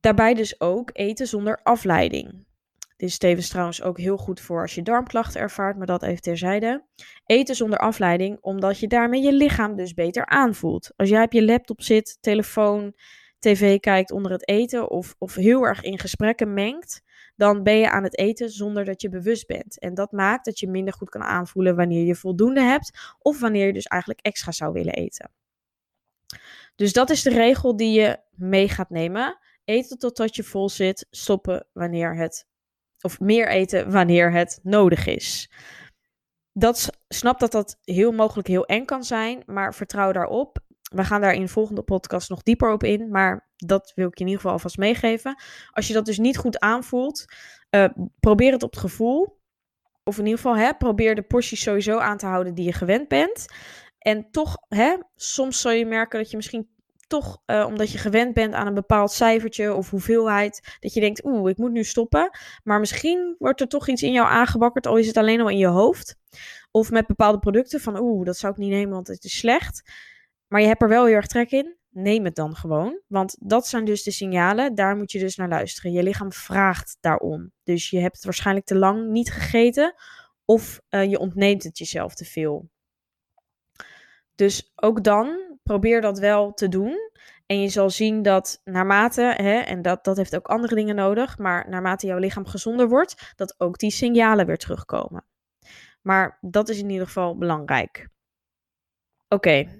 Daarbij 0.00 0.34
dus 0.34 0.60
ook 0.60 0.90
eten 0.92 1.26
zonder 1.26 1.60
afleiding. 1.62 2.48
Dit 2.96 3.08
is 3.08 3.18
tevens 3.18 3.48
trouwens 3.48 3.82
ook 3.82 3.98
heel 3.98 4.16
goed 4.16 4.40
voor 4.40 4.60
als 4.60 4.74
je 4.74 4.82
darmklachten 4.82 5.40
ervaart, 5.40 5.76
maar 5.76 5.86
dat 5.86 6.02
even 6.02 6.20
terzijde. 6.20 6.84
Eten 7.24 7.54
zonder 7.54 7.78
afleiding, 7.78 8.38
omdat 8.40 8.78
je 8.78 8.86
daarmee 8.86 9.22
je 9.22 9.32
lichaam 9.32 9.76
dus 9.76 9.94
beter 9.94 10.26
aanvoelt. 10.26 10.90
Als 10.96 11.08
jij 11.08 11.22
op 11.22 11.32
je 11.32 11.44
laptop 11.44 11.82
zit, 11.82 12.18
telefoon, 12.20 12.94
tv 13.40 13.80
kijkt 13.80 14.10
onder 14.10 14.32
het 14.32 14.48
eten 14.48 14.90
of, 14.90 15.14
of 15.18 15.34
heel 15.34 15.62
erg 15.62 15.82
in 15.82 15.98
gesprekken 15.98 16.54
mengt, 16.54 17.02
dan 17.36 17.62
ben 17.62 17.76
je 17.76 17.90
aan 17.90 18.02
het 18.02 18.18
eten 18.18 18.50
zonder 18.50 18.84
dat 18.84 19.00
je 19.00 19.08
bewust 19.08 19.46
bent. 19.46 19.78
En 19.78 19.94
dat 19.94 20.12
maakt 20.12 20.44
dat 20.44 20.58
je 20.58 20.68
minder 20.68 20.94
goed 20.94 21.08
kan 21.08 21.22
aanvoelen 21.22 21.76
wanneer 21.76 22.04
je 22.04 22.14
voldoende 22.14 22.62
hebt 22.62 23.16
of 23.18 23.40
wanneer 23.40 23.66
je 23.66 23.72
dus 23.72 23.86
eigenlijk 23.86 24.20
extra 24.22 24.52
zou 24.52 24.72
willen 24.72 24.94
eten. 24.94 25.30
Dus 26.76 26.92
dat 26.92 27.10
is 27.10 27.22
de 27.22 27.30
regel 27.30 27.76
die 27.76 28.00
je 28.00 28.18
mee 28.30 28.68
gaat 28.68 28.90
nemen. 28.90 29.38
Eten 29.64 29.98
totdat 29.98 30.36
je 30.36 30.42
vol 30.42 30.68
zit, 30.68 31.06
stoppen 31.10 31.66
wanneer 31.72 32.16
het, 32.16 32.46
of 33.00 33.20
meer 33.20 33.48
eten 33.48 33.90
wanneer 33.90 34.32
het 34.32 34.60
nodig 34.62 35.06
is. 35.06 35.50
Dat, 36.52 36.90
snap 37.08 37.40
dat 37.40 37.52
dat 37.52 37.78
heel 37.84 38.12
mogelijk 38.12 38.48
heel 38.48 38.66
eng 38.66 38.84
kan 38.84 39.04
zijn, 39.04 39.42
maar 39.46 39.74
vertrouw 39.74 40.12
daarop. 40.12 40.58
We 40.90 41.04
gaan 41.04 41.20
daar 41.20 41.34
in 41.34 41.42
de 41.42 41.48
volgende 41.48 41.82
podcast 41.82 42.28
nog 42.28 42.42
dieper 42.42 42.72
op 42.72 42.84
in, 42.84 43.10
maar 43.10 43.48
dat 43.56 43.92
wil 43.94 44.06
ik 44.06 44.18
je 44.18 44.24
in 44.24 44.26
ieder 44.26 44.40
geval 44.40 44.52
alvast 44.56 44.76
meegeven. 44.76 45.42
Als 45.70 45.86
je 45.86 45.92
dat 45.92 46.04
dus 46.04 46.18
niet 46.18 46.36
goed 46.36 46.58
aanvoelt, 46.58 47.24
uh, 47.70 47.84
probeer 48.20 48.52
het 48.52 48.62
op 48.62 48.70
het 48.70 48.80
gevoel. 48.80 49.38
Of 50.04 50.18
in 50.18 50.24
ieder 50.24 50.40
geval, 50.40 50.56
hè, 50.56 50.74
probeer 50.74 51.14
de 51.14 51.22
porties 51.22 51.62
sowieso 51.62 51.98
aan 51.98 52.16
te 52.16 52.26
houden 52.26 52.54
die 52.54 52.64
je 52.64 52.72
gewend 52.72 53.08
bent. 53.08 53.44
En 53.98 54.30
toch, 54.30 54.56
hè, 54.68 54.96
soms 55.16 55.60
zal 55.60 55.72
je 55.72 55.86
merken 55.86 56.18
dat 56.18 56.30
je 56.30 56.36
misschien 56.36 56.68
toch, 57.06 57.42
uh, 57.46 57.64
omdat 57.66 57.92
je 57.92 57.98
gewend 57.98 58.34
bent 58.34 58.54
aan 58.54 58.66
een 58.66 58.74
bepaald 58.74 59.12
cijfertje 59.12 59.74
of 59.74 59.90
hoeveelheid, 59.90 60.76
dat 60.80 60.94
je 60.94 61.00
denkt, 61.00 61.24
oeh, 61.24 61.50
ik 61.50 61.56
moet 61.56 61.72
nu 61.72 61.84
stoppen. 61.84 62.30
Maar 62.64 62.80
misschien 62.80 63.36
wordt 63.38 63.60
er 63.60 63.68
toch 63.68 63.88
iets 63.88 64.02
in 64.02 64.12
jou 64.12 64.28
aangebakkerd, 64.28 64.86
al 64.86 64.96
is 64.96 65.06
het 65.06 65.16
alleen 65.16 65.40
al 65.40 65.48
in 65.48 65.58
je 65.58 65.66
hoofd. 65.66 66.16
Of 66.70 66.90
met 66.90 67.06
bepaalde 67.06 67.38
producten 67.38 67.80
van, 67.80 68.00
oeh, 68.00 68.24
dat 68.24 68.36
zou 68.36 68.52
ik 68.52 68.58
niet 68.58 68.70
nemen, 68.70 68.94
want 68.94 69.06
het 69.06 69.24
is 69.24 69.38
slecht. 69.38 69.82
Maar 70.50 70.60
je 70.60 70.66
hebt 70.66 70.82
er 70.82 70.88
wel 70.88 71.04
heel 71.04 71.14
erg 71.14 71.26
trek 71.26 71.50
in. 71.50 71.76
Neem 71.88 72.24
het 72.24 72.34
dan 72.34 72.56
gewoon. 72.56 73.00
Want 73.06 73.36
dat 73.40 73.66
zijn 73.66 73.84
dus 73.84 74.02
de 74.02 74.10
signalen. 74.10 74.74
Daar 74.74 74.96
moet 74.96 75.12
je 75.12 75.18
dus 75.18 75.36
naar 75.36 75.48
luisteren. 75.48 75.92
Je 75.92 76.02
lichaam 76.02 76.32
vraagt 76.32 76.96
daarom. 77.00 77.52
Dus 77.62 77.90
je 77.90 77.98
hebt 77.98 78.14
het 78.14 78.24
waarschijnlijk 78.24 78.66
te 78.66 78.76
lang 78.76 79.10
niet 79.10 79.32
gegeten. 79.32 79.94
Of 80.44 80.80
uh, 80.90 81.10
je 81.10 81.18
ontneemt 81.18 81.62
het 81.62 81.78
jezelf 81.78 82.14
te 82.14 82.24
veel. 82.24 82.70
Dus 84.34 84.72
ook 84.74 85.04
dan 85.04 85.58
probeer 85.62 86.00
dat 86.00 86.18
wel 86.18 86.52
te 86.52 86.68
doen. 86.68 87.10
En 87.46 87.60
je 87.60 87.68
zal 87.68 87.90
zien 87.90 88.22
dat 88.22 88.60
naarmate, 88.64 89.34
hè, 89.36 89.58
en 89.58 89.82
dat, 89.82 90.04
dat 90.04 90.16
heeft 90.16 90.36
ook 90.36 90.46
andere 90.46 90.74
dingen 90.74 90.94
nodig, 90.94 91.38
maar 91.38 91.68
naarmate 91.68 92.06
jouw 92.06 92.18
lichaam 92.18 92.46
gezonder 92.46 92.88
wordt, 92.88 93.32
dat 93.36 93.54
ook 93.58 93.78
die 93.78 93.90
signalen 93.90 94.46
weer 94.46 94.58
terugkomen. 94.58 95.24
Maar 96.02 96.38
dat 96.40 96.68
is 96.68 96.78
in 96.78 96.90
ieder 96.90 97.06
geval 97.06 97.38
belangrijk. 97.38 98.08
Oké, 99.28 99.79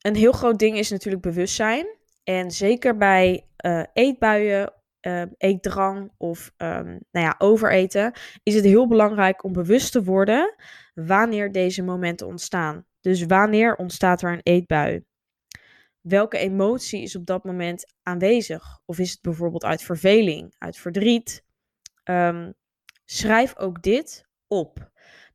een 0.00 0.16
heel 0.16 0.32
groot 0.32 0.58
ding 0.58 0.78
is 0.78 0.90
natuurlijk 0.90 1.22
bewustzijn. 1.22 1.98
En 2.24 2.50
zeker 2.50 2.96
bij 2.96 3.46
uh, 3.66 3.82
eetbuien, 3.92 4.72
uh, 5.00 5.22
eetdrang 5.36 6.12
of 6.16 6.52
um, 6.56 6.86
nou 7.10 7.26
ja, 7.26 7.34
overeten, 7.38 8.12
is 8.42 8.54
het 8.54 8.64
heel 8.64 8.88
belangrijk 8.88 9.44
om 9.44 9.52
bewust 9.52 9.92
te 9.92 10.04
worden 10.04 10.54
wanneer 10.94 11.52
deze 11.52 11.82
momenten 11.82 12.26
ontstaan. 12.26 12.86
Dus 13.00 13.24
wanneer 13.24 13.76
ontstaat 13.76 14.22
er 14.22 14.32
een 14.32 14.40
eetbui? 14.42 15.04
Welke 16.00 16.38
emotie 16.38 17.02
is 17.02 17.16
op 17.16 17.26
dat 17.26 17.44
moment 17.44 17.94
aanwezig? 18.02 18.80
Of 18.84 18.98
is 18.98 19.10
het 19.10 19.20
bijvoorbeeld 19.22 19.64
uit 19.64 19.82
verveling, 19.82 20.54
uit 20.58 20.76
verdriet? 20.76 21.44
Um, 22.04 22.54
schrijf 23.04 23.56
ook 23.56 23.82
dit 23.82 24.24
op. 24.46 24.89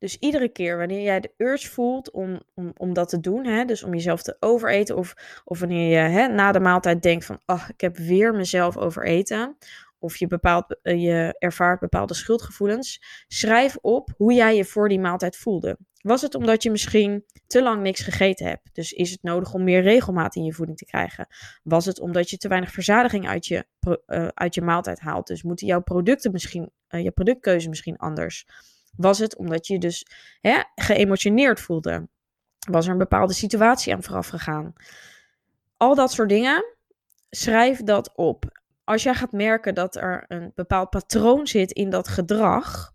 Dus 0.06 0.18
iedere 0.20 0.50
keer 0.50 0.78
wanneer 0.78 1.02
jij 1.02 1.20
de 1.20 1.34
urge 1.38 1.70
voelt 1.70 2.12
om, 2.12 2.42
om, 2.54 2.74
om 2.78 2.94
dat 2.94 3.10
te 3.10 3.20
doen, 3.20 3.46
hè, 3.46 3.66
dus 3.66 3.84
om 3.84 3.94
jezelf 3.94 4.22
te 4.22 4.38
overeten, 4.40 4.98
of, 4.98 5.42
of 5.46 5.60
wanneer 5.60 5.90
je 5.90 6.10
hè, 6.10 6.28
na 6.28 6.52
de 6.52 6.60
maaltijd 6.60 7.02
denkt 7.02 7.26
van, 7.26 7.40
ach, 7.46 7.70
ik 7.70 7.82
heb 7.82 7.98
weer 7.98 8.34
mezelf 8.34 8.78
overeten, 8.78 9.58
of 10.00 10.18
je, 10.18 10.28
bepaalt, 10.28 10.80
eh, 10.82 11.04
je 11.04 11.36
ervaart 11.40 11.80
bepaalde 11.80 12.14
schuldgevoelens, 12.14 13.04
schrijf 13.28 13.78
op 13.82 14.14
hoe 14.18 14.34
jij 14.34 14.56
je 14.56 14.66
voor 14.66 14.90
die 14.90 15.00
maaltijd 15.00 15.38
voelde. 15.38 15.78
Was 16.02 16.22
het 16.22 16.36
omdat 16.36 16.64
je 16.64 16.72
misschien 16.72 17.26
te 17.48 17.64
lang 17.64 17.82
niks 17.82 18.02
gegeten 18.02 18.48
hebt? 18.48 18.70
Dus 18.74 18.92
is 18.92 19.12
het 19.12 19.24
nodig 19.24 19.54
om 19.54 19.64
meer 19.64 19.82
regelmaat 19.82 20.36
in 20.36 20.44
je 20.44 20.54
voeding 20.54 20.78
te 20.78 20.86
krijgen? 20.86 21.28
Was 21.64 21.86
het 21.86 22.00
omdat 22.00 22.30
je 22.30 22.38
te 22.38 22.48
weinig 22.48 22.72
verzadiging 22.72 23.28
uit 23.28 23.46
je, 23.46 23.66
uh, 24.08 24.28
uit 24.28 24.56
je 24.56 24.62
maaltijd 24.62 25.00
haalt? 25.00 25.28
Dus 25.28 25.44
moeten 25.44 25.68
jouw 25.68 25.82
producten 25.82 26.32
misschien, 26.32 26.72
uh, 26.90 27.04
je 27.04 27.12
productkeuze 27.12 27.70
misschien 27.70 27.98
anders? 27.98 28.46
Was 28.98 29.20
het 29.20 29.36
omdat 29.36 29.68
je 29.68 29.80
dus 29.80 30.06
hè, 30.42 30.62
geëmotioneerd 30.76 31.60
voelde? 31.60 32.08
Was 32.70 32.86
er 32.86 32.92
een 32.92 32.98
bepaalde 32.98 33.34
situatie 33.34 33.94
aan 33.94 34.04
vooraf 34.04 34.28
gegaan? 34.28 34.74
Al 35.78 35.96
dat 35.96 36.12
soort 36.12 36.30
dingen, 36.30 36.66
schrijf 37.30 37.84
dat 37.84 38.16
op. 38.16 38.64
Als 38.84 39.04
jij 39.04 39.14
gaat 39.14 39.32
merken 39.32 39.76
dat 39.76 39.96
er 39.96 40.26
een 40.28 40.52
bepaald 40.56 40.90
patroon 40.90 41.48
zit 41.48 41.72
in 41.72 41.90
dat 41.90 42.08
gedrag, 42.08 42.94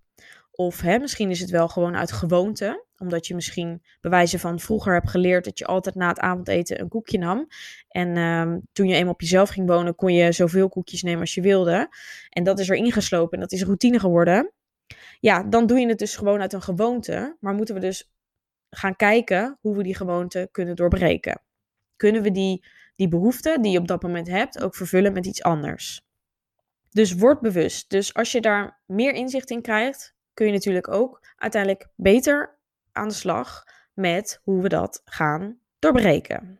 of 0.50 0.80
hè, 0.80 0.98
misschien 0.98 1.30
is 1.30 1.40
het 1.40 1.50
wel 1.50 1.68
gewoon 1.68 1.96
uit 1.96 2.12
gewoonte, 2.12 2.84
omdat 2.98 3.26
je 3.26 3.34
misschien 3.34 3.82
bewijzen 4.00 4.38
van 4.38 4.60
vroeger 4.60 4.92
hebt 4.92 5.10
geleerd 5.10 5.44
dat 5.44 5.58
je 5.58 5.66
altijd 5.66 5.94
na 5.94 6.08
het 6.08 6.18
avondeten 6.18 6.80
een 6.80 6.88
koekje 6.88 7.18
nam. 7.18 7.46
En 7.88 8.16
uh, 8.16 8.56
toen 8.72 8.88
je 8.88 8.94
eenmaal 8.94 9.12
op 9.12 9.20
jezelf 9.20 9.48
ging 9.48 9.66
wonen, 9.66 9.94
kon 9.94 10.12
je 10.12 10.32
zoveel 10.32 10.68
koekjes 10.68 11.02
nemen 11.02 11.20
als 11.20 11.34
je 11.34 11.40
wilde. 11.40 11.88
En 12.30 12.44
dat 12.44 12.58
is 12.58 12.68
er 12.68 12.76
ingeslopen 12.76 13.32
en 13.32 13.40
dat 13.40 13.52
is 13.52 13.62
routine 13.62 13.98
geworden. 13.98 14.52
Ja, 15.20 15.42
dan 15.42 15.66
doe 15.66 15.78
je 15.78 15.88
het 15.88 15.98
dus 15.98 16.16
gewoon 16.16 16.40
uit 16.40 16.52
een 16.52 16.62
gewoonte. 16.62 17.36
Maar 17.40 17.54
moeten 17.54 17.74
we 17.74 17.80
dus 17.80 18.10
gaan 18.70 18.96
kijken 18.96 19.58
hoe 19.60 19.76
we 19.76 19.82
die 19.82 19.94
gewoonte 19.94 20.48
kunnen 20.52 20.76
doorbreken. 20.76 21.42
Kunnen 21.96 22.22
we 22.22 22.30
die, 22.30 22.64
die 22.96 23.08
behoefte 23.08 23.58
die 23.60 23.72
je 23.72 23.78
op 23.78 23.88
dat 23.88 24.02
moment 24.02 24.28
hebt 24.28 24.62
ook 24.62 24.74
vervullen 24.74 25.12
met 25.12 25.26
iets 25.26 25.42
anders? 25.42 26.08
Dus 26.90 27.14
word 27.14 27.40
bewust. 27.40 27.90
Dus 27.90 28.14
als 28.14 28.32
je 28.32 28.40
daar 28.40 28.80
meer 28.86 29.12
inzicht 29.12 29.50
in 29.50 29.62
krijgt, 29.62 30.14
kun 30.34 30.46
je 30.46 30.52
natuurlijk 30.52 30.88
ook 30.88 31.26
uiteindelijk 31.36 31.88
beter 31.96 32.58
aan 32.92 33.08
de 33.08 33.14
slag 33.14 33.64
met 33.94 34.40
hoe 34.42 34.62
we 34.62 34.68
dat 34.68 35.02
gaan 35.04 35.58
doorbreken. 35.78 36.58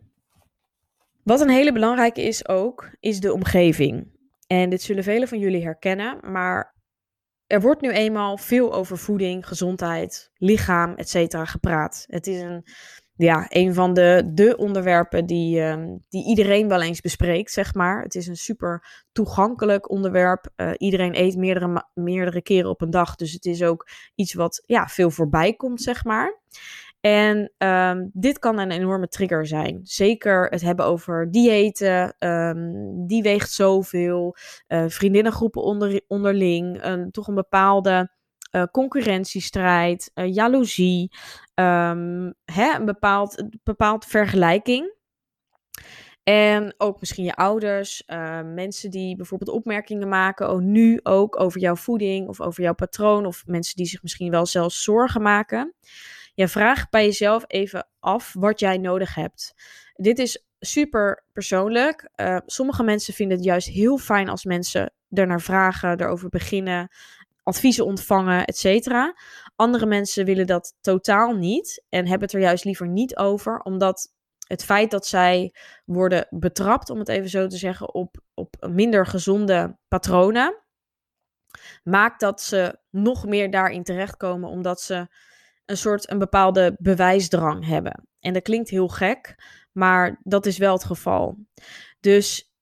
Wat 1.23 1.41
een 1.41 1.49
hele 1.49 1.73
belangrijke 1.73 2.23
is 2.23 2.49
ook, 2.49 2.91
is 3.01 3.21
de 3.21 3.33
omgeving. 3.33 4.19
En 4.47 4.71
dit 4.71 4.83
zullen 4.83 5.05
velen 5.05 5.29
van 5.29 5.39
jullie 5.39 5.63
herkennen, 5.63 6.33
maar 6.33 6.75
er 7.51 7.61
wordt 7.61 7.81
nu 7.81 7.91
eenmaal 7.91 8.37
veel 8.37 8.73
over 8.73 8.99
voeding, 8.99 9.47
gezondheid, 9.47 10.31
lichaam, 10.35 10.95
etc. 10.95 11.37
gepraat. 11.49 12.05
Het 12.09 12.27
is 12.27 12.41
een 12.41 12.65
ja, 13.17 13.47
een 13.49 13.75
van 13.75 13.95
de, 13.95 14.31
de 14.35 14.57
onderwerpen 14.57 15.27
die, 15.27 15.61
ehm, 15.61 15.97
die 16.09 16.27
iedereen 16.27 16.69
wel 16.69 16.83
eens 16.83 17.01
bespreekt, 17.01 17.53
zeg 17.53 17.75
maar. 17.75 18.03
Het 18.03 18.15
is 18.15 18.27
een 18.27 18.37
super 18.37 19.05
toegankelijk 19.13 19.91
onderwerp. 19.91 20.51
Uh, 20.57 20.71
iedereen 20.77 21.17
eet 21.17 21.37
meerdere, 21.37 21.87
meerdere 21.95 22.43
keren 22.43 22.71
op 22.71 22.81
een 22.81 22.91
dag. 22.91 23.17
Dus 23.17 23.33
het 23.33 23.45
is 23.45 23.63
ook 23.63 23.89
iets 24.15 24.35
wat 24.35 24.63
ja, 24.67 24.87
veel 24.87 25.11
voorbij 25.11 25.53
komt, 25.53 25.83
zeg 25.83 26.05
maar. 26.05 26.41
En 27.01 27.53
um, 27.59 28.11
dit 28.13 28.39
kan 28.39 28.59
een 28.59 28.71
enorme 28.71 29.09
trigger 29.09 29.47
zijn. 29.47 29.81
Zeker 29.83 30.47
het 30.47 30.61
hebben 30.61 30.85
over 30.85 31.31
diëten. 31.31 32.15
Um, 32.19 33.07
die 33.07 33.23
weegt 33.23 33.53
zoveel. 33.53 34.37
Uh, 34.69 34.85
vriendinnengroepen 34.87 35.63
onder, 35.63 36.01
onderling. 36.07 36.79
een 36.83 37.11
toch 37.11 37.29
een 37.29 37.35
bepaalde 37.35 38.11
uh, 38.53 38.63
concurrentiestrijd. 38.73 40.11
Uh, 40.15 40.35
jaloezie. 40.35 41.13
Um, 41.55 42.35
hè, 42.45 42.75
een 42.75 42.85
bepaald, 42.85 43.45
bepaald 43.63 44.05
vergelijking. 44.05 44.99
En 46.23 46.75
ook 46.79 47.01
misschien 47.01 47.25
je 47.25 47.35
ouders, 47.35 48.03
mensen 48.45 48.91
die 48.91 49.17
bijvoorbeeld 49.17 49.51
opmerkingen 49.51 50.09
maken, 50.09 50.51
oh, 50.51 50.61
nu 50.61 51.01
ook 51.03 51.41
over 51.41 51.61
jouw 51.61 51.77
voeding 51.77 52.29
of 52.29 52.41
over 52.41 52.63
jouw 52.63 52.75
patroon, 52.75 53.27
of 53.27 53.43
mensen 53.47 53.77
die 53.77 53.87
zich 53.87 54.03
misschien 54.03 54.31
wel 54.31 54.47
zelfs 54.47 54.83
zorgen 54.83 55.23
maken. 55.23 55.75
Ja, 56.41 56.49
vraag 56.49 56.89
bij 56.89 57.05
jezelf 57.05 57.45
even 57.47 57.89
af 57.99 58.33
wat 58.39 58.61
jij 58.61 58.79
nodig 58.79 59.15
hebt. 59.15 59.55
Dit 59.95 60.19
is 60.19 60.45
super 60.61 61.25
persoonlijk. 61.33 62.11
Uh, 62.17 62.39
sommige 62.47 62.83
mensen 62.83 63.15
vinden 63.15 63.37
het 63.37 63.47
juist 63.47 63.69
heel 63.69 63.99
fijn 63.99 64.29
als 64.29 64.45
mensen 64.45 64.93
ernaar 65.11 65.41
vragen, 65.41 66.01
erover 66.01 66.29
beginnen, 66.29 66.89
adviezen 67.43 67.85
ontvangen, 67.85 68.45
et 68.45 68.57
cetera. 68.57 69.17
Andere 69.57 69.87
mensen 69.87 70.25
willen 70.25 70.47
dat 70.47 70.77
totaal 70.81 71.33
niet 71.33 71.85
en 71.89 72.07
hebben 72.07 72.27
het 72.27 72.33
er 72.33 72.41
juist 72.41 72.65
liever 72.65 72.89
niet 72.89 73.17
over, 73.17 73.61
omdat 73.61 74.13
het 74.47 74.65
feit 74.65 74.91
dat 74.91 75.07
zij 75.07 75.55
worden 75.85 76.27
betrapt, 76.31 76.91
om 76.91 76.99
het 76.99 77.09
even 77.09 77.31
zo 77.31 77.47
te 77.47 77.57
zeggen, 77.57 77.95
op, 77.95 78.17
op 78.35 78.57
minder 78.69 79.07
gezonde 79.07 79.77
patronen, 79.89 80.57
maakt 81.83 82.21
dat 82.21 82.43
ze 82.43 82.79
nog 82.91 83.27
meer 83.27 83.51
daarin 83.51 83.83
terechtkomen, 83.83 84.49
omdat 84.49 84.81
ze 84.81 85.09
een 85.71 85.77
soort 85.77 86.11
een 86.11 86.19
bepaalde 86.19 86.77
bewijsdrang 86.79 87.67
hebben. 87.67 88.07
En 88.21 88.33
dat 88.33 88.43
klinkt 88.43 88.71
heel 88.71 88.89
gek, 88.89 89.35
maar 89.73 90.21
dat 90.23 90.47
is 90.47 90.59
wel 90.59 90.73
het 90.73 90.85
geval. 90.85 91.37
Dus 92.01 92.53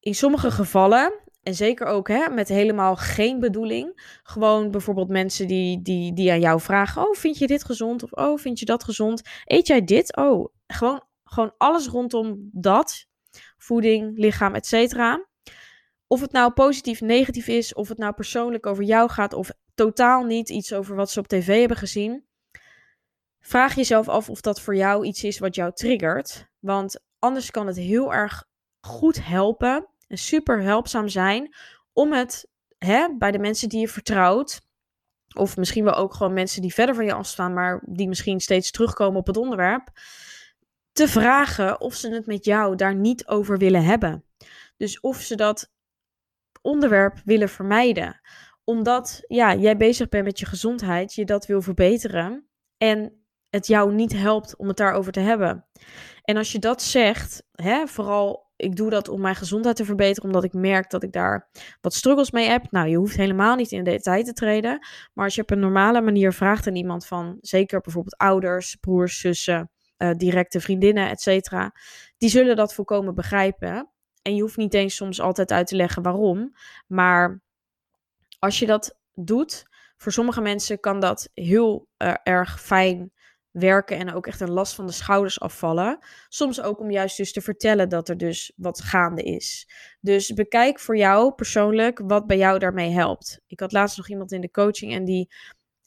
in 0.00 0.14
sommige 0.14 0.50
gevallen, 0.50 1.20
en 1.42 1.54
zeker 1.54 1.86
ook 1.86 2.08
hè, 2.08 2.28
met 2.28 2.48
helemaal 2.48 2.96
geen 2.96 3.40
bedoeling, 3.40 4.18
gewoon 4.22 4.70
bijvoorbeeld 4.70 5.08
mensen 5.08 5.46
die, 5.46 5.82
die, 5.82 6.14
die 6.14 6.30
aan 6.30 6.40
jou 6.40 6.60
vragen: 6.60 7.02
Oh, 7.02 7.14
vind 7.14 7.38
je 7.38 7.46
dit 7.46 7.64
gezond? 7.64 8.02
Of 8.02 8.12
Oh, 8.12 8.38
vind 8.38 8.58
je 8.58 8.64
dat 8.64 8.84
gezond? 8.84 9.22
Eet 9.44 9.66
jij 9.66 9.84
dit? 9.84 10.16
Oh, 10.16 10.48
gewoon, 10.66 11.02
gewoon 11.24 11.54
alles 11.58 11.86
rondom 11.86 12.48
dat. 12.52 13.06
Voeding, 13.56 14.18
lichaam, 14.18 14.54
et 14.54 14.66
cetera. 14.66 15.27
Of 16.08 16.20
het 16.20 16.32
nou 16.32 16.52
positief, 16.52 17.00
negatief 17.00 17.48
is, 17.48 17.74
of 17.74 17.88
het 17.88 17.98
nou 17.98 18.12
persoonlijk 18.12 18.66
over 18.66 18.84
jou 18.84 19.10
gaat, 19.10 19.32
of 19.32 19.50
totaal 19.74 20.24
niet 20.24 20.48
iets 20.48 20.72
over 20.72 20.96
wat 20.96 21.10
ze 21.10 21.20
op 21.20 21.28
tv 21.28 21.58
hebben 21.58 21.76
gezien. 21.76 22.26
Vraag 23.40 23.74
jezelf 23.74 24.08
af 24.08 24.30
of 24.30 24.40
dat 24.40 24.60
voor 24.60 24.76
jou 24.76 25.04
iets 25.04 25.24
is 25.24 25.38
wat 25.38 25.54
jou 25.54 25.72
triggert. 25.74 26.48
Want 26.58 27.00
anders 27.18 27.50
kan 27.50 27.66
het 27.66 27.76
heel 27.76 28.14
erg 28.14 28.44
goed 28.80 29.24
helpen 29.24 29.88
en 30.06 30.18
super 30.18 30.62
helpzaam 30.62 31.08
zijn 31.08 31.54
om 31.92 32.12
het 32.12 32.48
hè, 32.78 33.16
bij 33.18 33.30
de 33.30 33.38
mensen 33.38 33.68
die 33.68 33.80
je 33.80 33.88
vertrouwt, 33.88 34.60
of 35.34 35.56
misschien 35.56 35.84
wel 35.84 35.94
ook 35.94 36.14
gewoon 36.14 36.32
mensen 36.32 36.62
die 36.62 36.74
verder 36.74 36.94
van 36.94 37.04
je 37.04 37.12
afstaan, 37.12 37.54
maar 37.54 37.82
die 37.86 38.08
misschien 38.08 38.40
steeds 38.40 38.70
terugkomen 38.70 39.20
op 39.20 39.26
het 39.26 39.36
onderwerp, 39.36 39.88
te 40.92 41.08
vragen 41.08 41.80
of 41.80 41.94
ze 41.94 42.10
het 42.10 42.26
met 42.26 42.44
jou 42.44 42.76
daar 42.76 42.94
niet 42.94 43.26
over 43.26 43.58
willen 43.58 43.84
hebben. 43.84 44.24
Dus 44.76 45.00
of 45.00 45.20
ze 45.20 45.36
dat 45.36 45.70
onderwerp 46.62 47.20
willen 47.24 47.48
vermijden 47.48 48.20
omdat 48.68 49.22
ja, 49.26 49.54
jij 49.54 49.76
bezig 49.76 50.08
bent 50.08 50.24
met 50.24 50.38
je 50.38 50.46
gezondheid, 50.46 51.14
je 51.14 51.24
dat 51.24 51.46
wil 51.46 51.62
verbeteren 51.62 52.48
en 52.76 53.22
het 53.50 53.66
jou 53.66 53.94
niet 53.94 54.12
helpt 54.12 54.56
om 54.56 54.68
het 54.68 54.76
daarover 54.76 55.12
te 55.12 55.20
hebben. 55.20 55.66
En 56.22 56.36
als 56.36 56.52
je 56.52 56.58
dat 56.58 56.82
zegt, 56.82 57.42
hè, 57.52 57.86
vooral 57.86 58.46
ik 58.56 58.76
doe 58.76 58.90
dat 58.90 59.08
om 59.08 59.20
mijn 59.20 59.34
gezondheid 59.34 59.76
te 59.76 59.84
verbeteren, 59.84 60.28
omdat 60.28 60.44
ik 60.44 60.52
merk 60.52 60.90
dat 60.90 61.02
ik 61.02 61.12
daar 61.12 61.50
wat 61.80 61.94
struggles 61.94 62.30
mee 62.30 62.48
heb. 62.48 62.70
Nou, 62.70 62.88
je 62.88 62.96
hoeft 62.96 63.16
helemaal 63.16 63.56
niet 63.56 63.72
in 63.72 63.84
de 63.84 63.90
detail 63.90 64.22
te 64.24 64.32
treden, 64.32 64.86
maar 65.14 65.24
als 65.24 65.34
je 65.34 65.42
op 65.42 65.50
een 65.50 65.60
normale 65.60 66.00
manier 66.00 66.32
vraagt 66.32 66.66
aan 66.66 66.76
iemand 66.76 67.06
van, 67.06 67.38
zeker 67.40 67.80
bijvoorbeeld 67.80 68.16
ouders, 68.16 68.76
broers, 68.76 69.20
zussen, 69.20 69.70
uh, 69.98 70.10
directe 70.16 70.60
vriendinnen, 70.60 71.08
et 71.08 71.20
cetera, 71.20 71.72
die 72.16 72.28
zullen 72.28 72.56
dat 72.56 72.74
volkomen 72.74 73.14
begrijpen. 73.14 73.92
En 74.28 74.34
je 74.34 74.40
hoeft 74.40 74.56
niet 74.56 74.74
eens 74.74 74.96
soms 74.96 75.20
altijd 75.20 75.52
uit 75.52 75.66
te 75.66 75.76
leggen 75.76 76.02
waarom, 76.02 76.54
maar 76.86 77.40
als 78.38 78.58
je 78.58 78.66
dat 78.66 78.98
doet, 79.14 79.66
voor 79.96 80.12
sommige 80.12 80.40
mensen 80.40 80.80
kan 80.80 81.00
dat 81.00 81.30
heel 81.34 81.88
uh, 81.98 82.14
erg 82.22 82.60
fijn 82.60 83.12
werken 83.50 83.96
en 83.96 84.12
ook 84.12 84.26
echt 84.26 84.40
een 84.40 84.50
last 84.50 84.74
van 84.74 84.86
de 84.86 84.92
schouders 84.92 85.40
afvallen. 85.40 85.98
Soms 86.28 86.60
ook 86.60 86.80
om 86.80 86.90
juist 86.90 87.16
dus 87.16 87.32
te 87.32 87.40
vertellen 87.40 87.88
dat 87.88 88.08
er 88.08 88.16
dus 88.16 88.52
wat 88.56 88.80
gaande 88.80 89.22
is. 89.22 89.68
Dus 90.00 90.32
bekijk 90.32 90.80
voor 90.80 90.96
jou 90.96 91.32
persoonlijk 91.32 92.00
wat 92.04 92.26
bij 92.26 92.36
jou 92.36 92.58
daarmee 92.58 92.90
helpt. 92.90 93.40
Ik 93.46 93.60
had 93.60 93.72
laatst 93.72 93.96
nog 93.96 94.08
iemand 94.08 94.32
in 94.32 94.40
de 94.40 94.50
coaching 94.50 94.92
en 94.92 95.04
die 95.04 95.30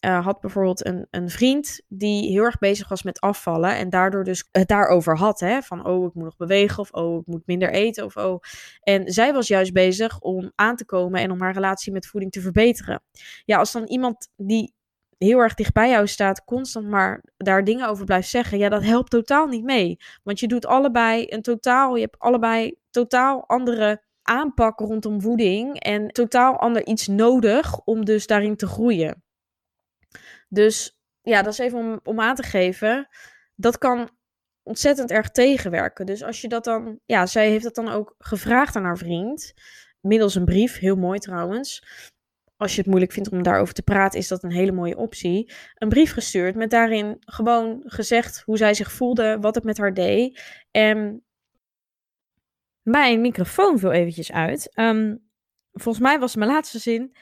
uh, 0.05 0.25
had 0.25 0.39
bijvoorbeeld 0.39 0.85
een, 0.85 1.07
een 1.09 1.29
vriend 1.29 1.81
die 1.87 2.31
heel 2.31 2.43
erg 2.43 2.59
bezig 2.59 2.89
was 2.89 3.03
met 3.03 3.19
afvallen. 3.19 3.75
En 3.75 3.89
daardoor 3.89 4.23
dus 4.23 4.47
het 4.51 4.67
daarover 4.67 5.17
had. 5.17 5.39
Hè, 5.39 5.61
van 5.61 5.85
oh, 5.85 6.05
ik 6.05 6.13
moet 6.13 6.23
nog 6.23 6.37
bewegen. 6.37 6.79
Of 6.79 6.91
oh, 6.91 7.19
ik 7.19 7.25
moet 7.25 7.47
minder 7.47 7.71
eten. 7.71 8.05
Of 8.05 8.17
oh. 8.17 8.41
En 8.83 9.11
zij 9.11 9.33
was 9.33 9.47
juist 9.47 9.73
bezig 9.73 10.19
om 10.19 10.51
aan 10.55 10.75
te 10.75 10.85
komen 10.85 11.21
en 11.21 11.31
om 11.31 11.41
haar 11.41 11.53
relatie 11.53 11.91
met 11.91 12.07
voeding 12.07 12.31
te 12.31 12.41
verbeteren. 12.41 13.01
Ja, 13.45 13.57
als 13.57 13.71
dan 13.71 13.85
iemand 13.85 14.29
die 14.35 14.73
heel 15.17 15.39
erg 15.39 15.53
dicht 15.53 15.73
bij 15.73 15.89
jou 15.89 16.07
staat, 16.07 16.43
constant 16.43 16.87
maar 16.87 17.23
daar 17.37 17.63
dingen 17.63 17.87
over 17.87 18.05
blijft 18.05 18.29
zeggen. 18.29 18.57
Ja, 18.57 18.69
dat 18.69 18.83
helpt 18.83 19.09
totaal 19.09 19.47
niet 19.47 19.63
mee. 19.63 19.97
Want 20.23 20.39
je 20.39 20.47
doet 20.47 20.65
allebei 20.65 21.25
een 21.29 21.41
totaal. 21.41 21.95
Je 21.95 22.01
hebt 22.01 22.19
allebei 22.19 22.75
totaal 22.89 23.47
andere 23.47 24.03
aanpak 24.21 24.79
rondom 24.79 25.21
voeding. 25.21 25.79
En 25.79 26.07
totaal 26.07 26.59
ander 26.59 26.85
iets 26.85 27.07
nodig 27.07 27.79
om 27.79 28.05
dus 28.05 28.27
daarin 28.27 28.55
te 28.55 28.67
groeien. 28.67 29.23
Dus 30.53 30.99
ja, 31.21 31.41
dat 31.41 31.53
is 31.53 31.59
even 31.59 31.77
om, 31.77 31.99
om 32.03 32.19
aan 32.19 32.35
te 32.35 32.43
geven. 32.43 33.07
Dat 33.55 33.77
kan 33.77 34.09
ontzettend 34.63 35.11
erg 35.11 35.29
tegenwerken. 35.29 36.05
Dus 36.05 36.23
als 36.23 36.41
je 36.41 36.47
dat 36.47 36.63
dan, 36.63 36.99
ja, 37.05 37.25
zij 37.25 37.49
heeft 37.49 37.63
dat 37.63 37.75
dan 37.75 37.89
ook 37.89 38.15
gevraagd 38.17 38.75
aan 38.75 38.83
haar 38.83 38.97
vriend, 38.97 39.53
middels 40.01 40.35
een 40.35 40.45
brief, 40.45 40.77
heel 40.77 40.95
mooi 40.95 41.19
trouwens. 41.19 41.83
Als 42.57 42.71
je 42.71 42.77
het 42.77 42.89
moeilijk 42.89 43.11
vindt 43.11 43.31
om 43.31 43.43
daarover 43.43 43.73
te 43.73 43.81
praten, 43.81 44.19
is 44.19 44.27
dat 44.27 44.43
een 44.43 44.51
hele 44.51 44.71
mooie 44.71 44.97
optie. 44.97 45.53
Een 45.75 45.89
brief 45.89 46.13
gestuurd 46.13 46.55
met 46.55 46.69
daarin 46.69 47.17
gewoon 47.19 47.83
gezegd 47.85 48.41
hoe 48.45 48.57
zij 48.57 48.73
zich 48.73 48.91
voelde, 48.91 49.37
wat 49.39 49.55
het 49.55 49.63
met 49.63 49.77
haar 49.77 49.93
deed. 49.93 50.41
En 50.71 51.23
mijn 52.81 53.21
microfoon 53.21 53.79
viel 53.79 53.91
eventjes 53.91 54.31
uit. 54.31 54.71
Um, 54.75 55.29
volgens 55.71 56.03
mij 56.03 56.19
was 56.19 56.35
mijn 56.35 56.51
laatste 56.51 56.79
zin. 56.79 57.15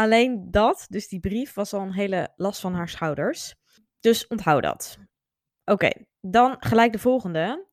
Alleen 0.00 0.50
dat, 0.50 0.86
dus 0.88 1.08
die 1.08 1.20
brief, 1.20 1.54
was 1.54 1.72
al 1.72 1.80
een 1.80 1.92
hele 1.92 2.32
last 2.36 2.60
van 2.60 2.74
haar 2.74 2.88
schouders. 2.88 3.54
Dus 4.00 4.26
onthoud 4.26 4.62
dat. 4.62 4.98
Oké, 5.64 5.90
dan 6.20 6.56
gelijk 6.58 6.92
de 6.92 6.98
volgende. 6.98 7.66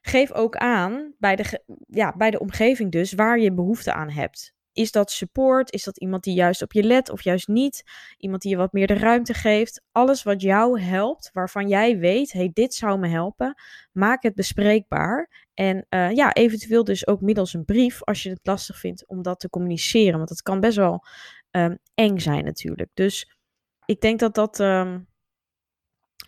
Geef 0.00 0.32
ook 0.32 0.56
aan 0.56 1.14
bij 1.18 1.36
de, 1.36 1.62
ja, 1.86 2.14
bij 2.16 2.30
de 2.30 2.38
omgeving 2.38 2.92
dus 2.92 3.12
waar 3.12 3.38
je 3.38 3.52
behoefte 3.52 3.92
aan 3.92 4.10
hebt. 4.10 4.54
Is 4.72 4.92
dat 4.92 5.10
support? 5.10 5.72
Is 5.72 5.84
dat 5.84 5.98
iemand 5.98 6.22
die 6.24 6.34
juist 6.34 6.62
op 6.62 6.72
je 6.72 6.82
let 6.82 7.10
of 7.10 7.22
juist 7.22 7.48
niet? 7.48 7.82
Iemand 8.16 8.42
die 8.42 8.50
je 8.50 8.56
wat 8.56 8.72
meer 8.72 8.86
de 8.86 8.94
ruimte 8.94 9.34
geeft? 9.34 9.82
Alles 9.92 10.22
wat 10.22 10.42
jou 10.42 10.80
helpt, 10.80 11.30
waarvan 11.32 11.68
jij 11.68 11.98
weet, 11.98 12.32
hey, 12.32 12.50
dit 12.52 12.74
zou 12.74 12.98
me 12.98 13.08
helpen, 13.08 13.54
maak 13.92 14.22
het 14.22 14.34
bespreekbaar. 14.34 15.46
En 15.54 15.86
uh, 15.90 16.12
ja, 16.12 16.32
eventueel 16.32 16.84
dus 16.84 17.06
ook 17.06 17.20
middels 17.20 17.54
een 17.54 17.64
brief, 17.64 18.02
als 18.02 18.22
je 18.22 18.30
het 18.30 18.40
lastig 18.42 18.78
vindt 18.78 19.06
om 19.06 19.22
dat 19.22 19.40
te 19.40 19.50
communiceren. 19.50 20.16
Want 20.16 20.28
het 20.28 20.42
kan 20.42 20.60
best 20.60 20.76
wel 20.76 21.04
um, 21.56 21.78
eng 21.94 22.18
zijn 22.18 22.44
natuurlijk. 22.44 22.90
Dus 22.94 23.36
ik 23.84 24.00
denk 24.00 24.18
dat 24.18 24.34
dat 24.34 24.58
um, 24.58 25.06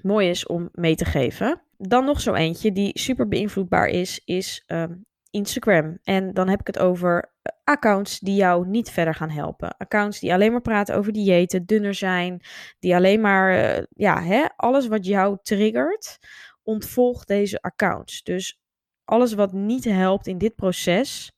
mooi 0.02 0.28
is 0.28 0.46
om 0.46 0.68
mee 0.72 0.94
te 0.94 1.04
geven. 1.04 1.62
Dan 1.78 2.04
nog 2.04 2.20
zo 2.20 2.34
eentje 2.34 2.72
die 2.72 2.98
super 2.98 3.28
beïnvloedbaar 3.28 3.88
is, 3.88 4.22
is 4.24 4.64
um, 4.66 5.06
Instagram. 5.30 5.98
En 6.02 6.34
dan 6.34 6.48
heb 6.48 6.60
ik 6.60 6.66
het 6.66 6.78
over 6.78 7.32
eh, 7.42 7.52
accounts 7.64 8.18
die 8.18 8.34
jou 8.34 8.66
niet 8.66 8.90
verder 8.90 9.14
gaan 9.14 9.30
helpen. 9.30 9.76
Accounts 9.76 10.20
die 10.20 10.32
alleen 10.32 10.52
maar 10.52 10.60
praten 10.60 10.96
over 10.96 11.12
diëten, 11.12 11.66
dunner 11.66 11.94
zijn, 11.94 12.40
die 12.78 12.94
alleen 12.94 13.20
maar, 13.20 13.78
uh, 13.78 13.84
ja, 13.88 14.22
hè, 14.22 14.46
alles 14.56 14.86
wat 14.86 15.06
jou 15.06 15.38
triggert, 15.42 16.18
ontvolg 16.62 17.24
deze 17.24 17.60
accounts. 17.62 18.22
Dus 18.22 18.60
alles 19.04 19.34
wat 19.34 19.52
niet 19.52 19.84
helpt 19.84 20.26
in 20.26 20.38
dit 20.38 20.54
proces, 20.54 21.32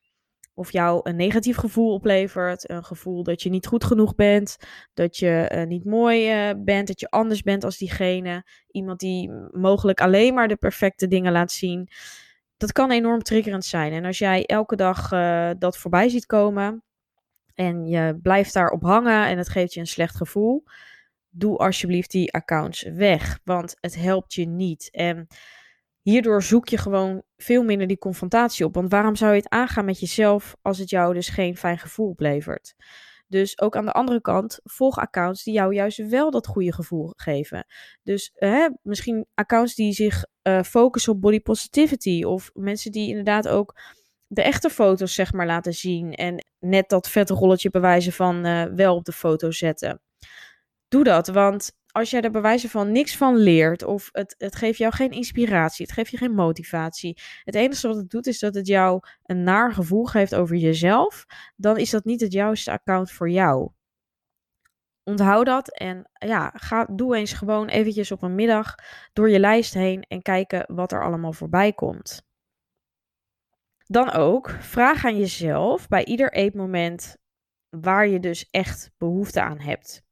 of 0.58 0.72
jou 0.72 1.00
een 1.02 1.16
negatief 1.16 1.56
gevoel 1.56 1.92
oplevert. 1.92 2.70
Een 2.70 2.84
gevoel 2.84 3.22
dat 3.22 3.42
je 3.42 3.50
niet 3.50 3.66
goed 3.66 3.84
genoeg 3.84 4.14
bent, 4.14 4.56
dat 4.94 5.16
je 5.16 5.52
uh, 5.54 5.66
niet 5.66 5.84
mooi 5.84 6.48
uh, 6.48 6.54
bent, 6.64 6.86
dat 6.86 7.00
je 7.00 7.10
anders 7.10 7.42
bent 7.42 7.64
als 7.64 7.78
diegene. 7.78 8.44
Iemand 8.70 9.00
die 9.00 9.30
mogelijk 9.50 10.00
alleen 10.00 10.34
maar 10.34 10.48
de 10.48 10.56
perfecte 10.56 11.08
dingen 11.08 11.32
laat 11.32 11.52
zien. 11.52 11.88
Dat 12.56 12.72
kan 12.72 12.90
enorm 12.90 13.22
triggerend 13.22 13.64
zijn. 13.64 13.92
En 13.92 14.04
als 14.04 14.18
jij 14.18 14.46
elke 14.46 14.76
dag 14.76 15.12
uh, 15.12 15.50
dat 15.58 15.78
voorbij 15.78 16.08
ziet 16.08 16.26
komen 16.26 16.82
en 17.54 17.86
je 17.86 18.18
blijft 18.22 18.54
daarop 18.54 18.82
hangen 18.82 19.26
en 19.26 19.38
het 19.38 19.48
geeft 19.48 19.74
je 19.74 19.80
een 19.80 19.86
slecht 19.86 20.16
gevoel, 20.16 20.64
doe 21.28 21.56
alsjeblieft 21.56 22.10
die 22.10 22.32
accounts 22.32 22.82
weg, 22.82 23.38
want 23.44 23.76
het 23.80 23.96
helpt 23.96 24.34
je 24.34 24.46
niet. 24.46 24.88
En 24.90 25.26
hierdoor 26.02 26.42
zoek 26.42 26.68
je 26.68 26.78
gewoon 26.78 27.22
veel 27.42 27.62
minder 27.62 27.86
die 27.86 27.98
confrontatie 27.98 28.64
op. 28.64 28.74
Want 28.74 28.90
waarom 28.90 29.16
zou 29.16 29.32
je 29.32 29.38
het 29.38 29.48
aangaan 29.48 29.84
met 29.84 30.00
jezelf 30.00 30.56
als 30.62 30.78
het 30.78 30.90
jou 30.90 31.14
dus 31.14 31.28
geen 31.28 31.56
fijn 31.56 31.78
gevoel 31.78 32.08
oplevert? 32.08 32.74
Dus 33.28 33.60
ook 33.60 33.76
aan 33.76 33.84
de 33.84 33.92
andere 33.92 34.20
kant, 34.20 34.60
volg 34.64 34.98
accounts 34.98 35.42
die 35.42 35.54
jou 35.54 35.74
juist 35.74 36.08
wel 36.08 36.30
dat 36.30 36.46
goede 36.46 36.72
gevoel 36.72 37.12
geven. 37.16 37.66
Dus 38.02 38.30
hè, 38.34 38.68
misschien 38.82 39.26
accounts 39.34 39.74
die 39.74 39.92
zich 39.92 40.24
uh, 40.42 40.62
focussen 40.62 41.12
op 41.12 41.20
body 41.20 41.40
positivity. 41.40 42.22
Of 42.24 42.50
mensen 42.54 42.92
die 42.92 43.08
inderdaad 43.08 43.48
ook 43.48 43.80
de 44.26 44.42
echte 44.42 44.70
foto's 44.70 45.14
zeg 45.14 45.32
maar 45.32 45.46
laten 45.46 45.72
zien. 45.72 46.12
En 46.12 46.46
net 46.58 46.88
dat 46.88 47.08
vette 47.08 47.34
rolletje 47.34 47.70
bewijzen 47.70 48.12
van 48.12 48.46
uh, 48.46 48.64
wel 48.64 48.94
op 48.94 49.04
de 49.04 49.12
foto 49.12 49.50
zetten. 49.50 50.00
Doe 50.88 51.04
dat, 51.04 51.26
want 51.26 51.72
als 51.98 52.10
jij 52.10 52.20
er 52.20 52.30
bewijzen 52.30 52.70
van 52.70 52.92
niks 52.92 53.16
van 53.16 53.36
leert, 53.36 53.82
of 53.84 54.08
het, 54.12 54.34
het 54.38 54.56
geeft 54.56 54.78
jou 54.78 54.92
geen 54.92 55.10
inspiratie, 55.10 55.84
het 55.84 55.94
geeft 55.94 56.10
je 56.10 56.16
geen 56.16 56.34
motivatie. 56.34 57.18
Het 57.44 57.54
enige 57.54 57.88
wat 57.88 57.96
het 57.96 58.10
doet 58.10 58.26
is 58.26 58.38
dat 58.38 58.54
het 58.54 58.66
jou 58.66 59.00
een 59.22 59.42
naar 59.42 59.72
gevoel 59.72 60.04
geeft 60.04 60.34
over 60.34 60.56
jezelf, 60.56 61.26
dan 61.56 61.76
is 61.76 61.90
dat 61.90 62.04
niet 62.04 62.20
het 62.20 62.32
juiste 62.32 62.70
account 62.70 63.10
voor 63.10 63.30
jou. 63.30 63.70
Onthoud 65.04 65.46
dat 65.46 65.68
en 65.78 66.10
ja, 66.12 66.52
ga, 66.54 66.84
doe 66.90 67.16
eens 67.16 67.32
gewoon 67.32 67.68
eventjes 67.68 68.12
op 68.12 68.22
een 68.22 68.34
middag 68.34 68.74
door 69.12 69.30
je 69.30 69.38
lijst 69.38 69.74
heen 69.74 70.02
en 70.02 70.22
kijken 70.22 70.74
wat 70.74 70.92
er 70.92 71.04
allemaal 71.04 71.32
voorbij 71.32 71.72
komt. 71.72 72.26
Dan 73.86 74.10
ook, 74.12 74.50
vraag 74.50 75.04
aan 75.04 75.18
jezelf 75.18 75.88
bij 75.88 76.04
ieder 76.04 76.32
eetmoment 76.32 77.16
waar 77.68 78.08
je 78.08 78.20
dus 78.20 78.48
echt 78.50 78.90
behoefte 78.96 79.42
aan 79.42 79.60
hebt. 79.60 80.02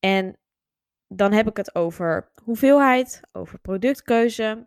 En 0.00 0.38
dan 1.08 1.32
heb 1.32 1.48
ik 1.48 1.56
het 1.56 1.74
over 1.74 2.30
hoeveelheid, 2.42 3.20
over 3.32 3.58
productkeuze, 3.58 4.66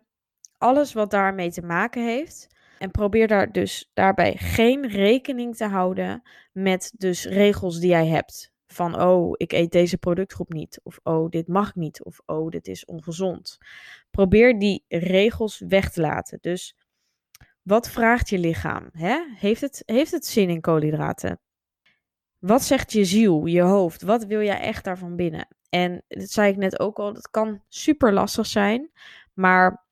alles 0.58 0.92
wat 0.92 1.10
daarmee 1.10 1.50
te 1.50 1.62
maken 1.62 2.04
heeft. 2.04 2.48
En 2.78 2.90
probeer 2.90 3.28
daar 3.28 3.52
dus 3.52 3.90
daarbij 3.94 4.36
geen 4.36 4.88
rekening 4.88 5.56
te 5.56 5.64
houden 5.64 6.22
met 6.52 6.92
dus 6.96 7.24
regels 7.24 7.78
die 7.78 7.90
jij 7.90 8.06
hebt. 8.06 8.52
Van 8.66 9.00
oh, 9.02 9.32
ik 9.36 9.52
eet 9.52 9.72
deze 9.72 9.98
productgroep 9.98 10.52
niet. 10.52 10.80
Of 10.82 11.00
oh, 11.02 11.28
dit 11.28 11.48
mag 11.48 11.74
niet. 11.74 12.04
Of 12.04 12.20
oh, 12.26 12.48
dit 12.48 12.68
is 12.68 12.84
ongezond. 12.84 13.58
Probeer 14.10 14.58
die 14.58 14.84
regels 14.88 15.58
weg 15.68 15.90
te 15.90 16.00
laten. 16.00 16.38
Dus 16.40 16.76
wat 17.62 17.90
vraagt 17.90 18.28
je 18.28 18.38
lichaam? 18.38 18.88
Hè? 18.92 19.18
Heeft, 19.36 19.60
het, 19.60 19.82
heeft 19.86 20.10
het 20.10 20.26
zin 20.26 20.50
in 20.50 20.60
koolhydraten? 20.60 21.40
Wat 22.38 22.62
zegt 22.62 22.92
je 22.92 23.04
ziel, 23.04 23.46
je 23.46 23.62
hoofd? 23.62 24.02
Wat 24.02 24.24
wil 24.24 24.42
jij 24.42 24.60
echt 24.60 24.84
daarvan 24.84 25.16
binnen? 25.16 25.48
En 25.70 26.04
dat 26.08 26.30
zei 26.30 26.50
ik 26.50 26.56
net 26.56 26.80
ook 26.80 26.98
al, 26.98 27.12
dat 27.12 27.30
kan 27.30 27.62
super 27.68 28.12
lastig 28.12 28.46
zijn. 28.46 28.90
Maar 29.34 29.86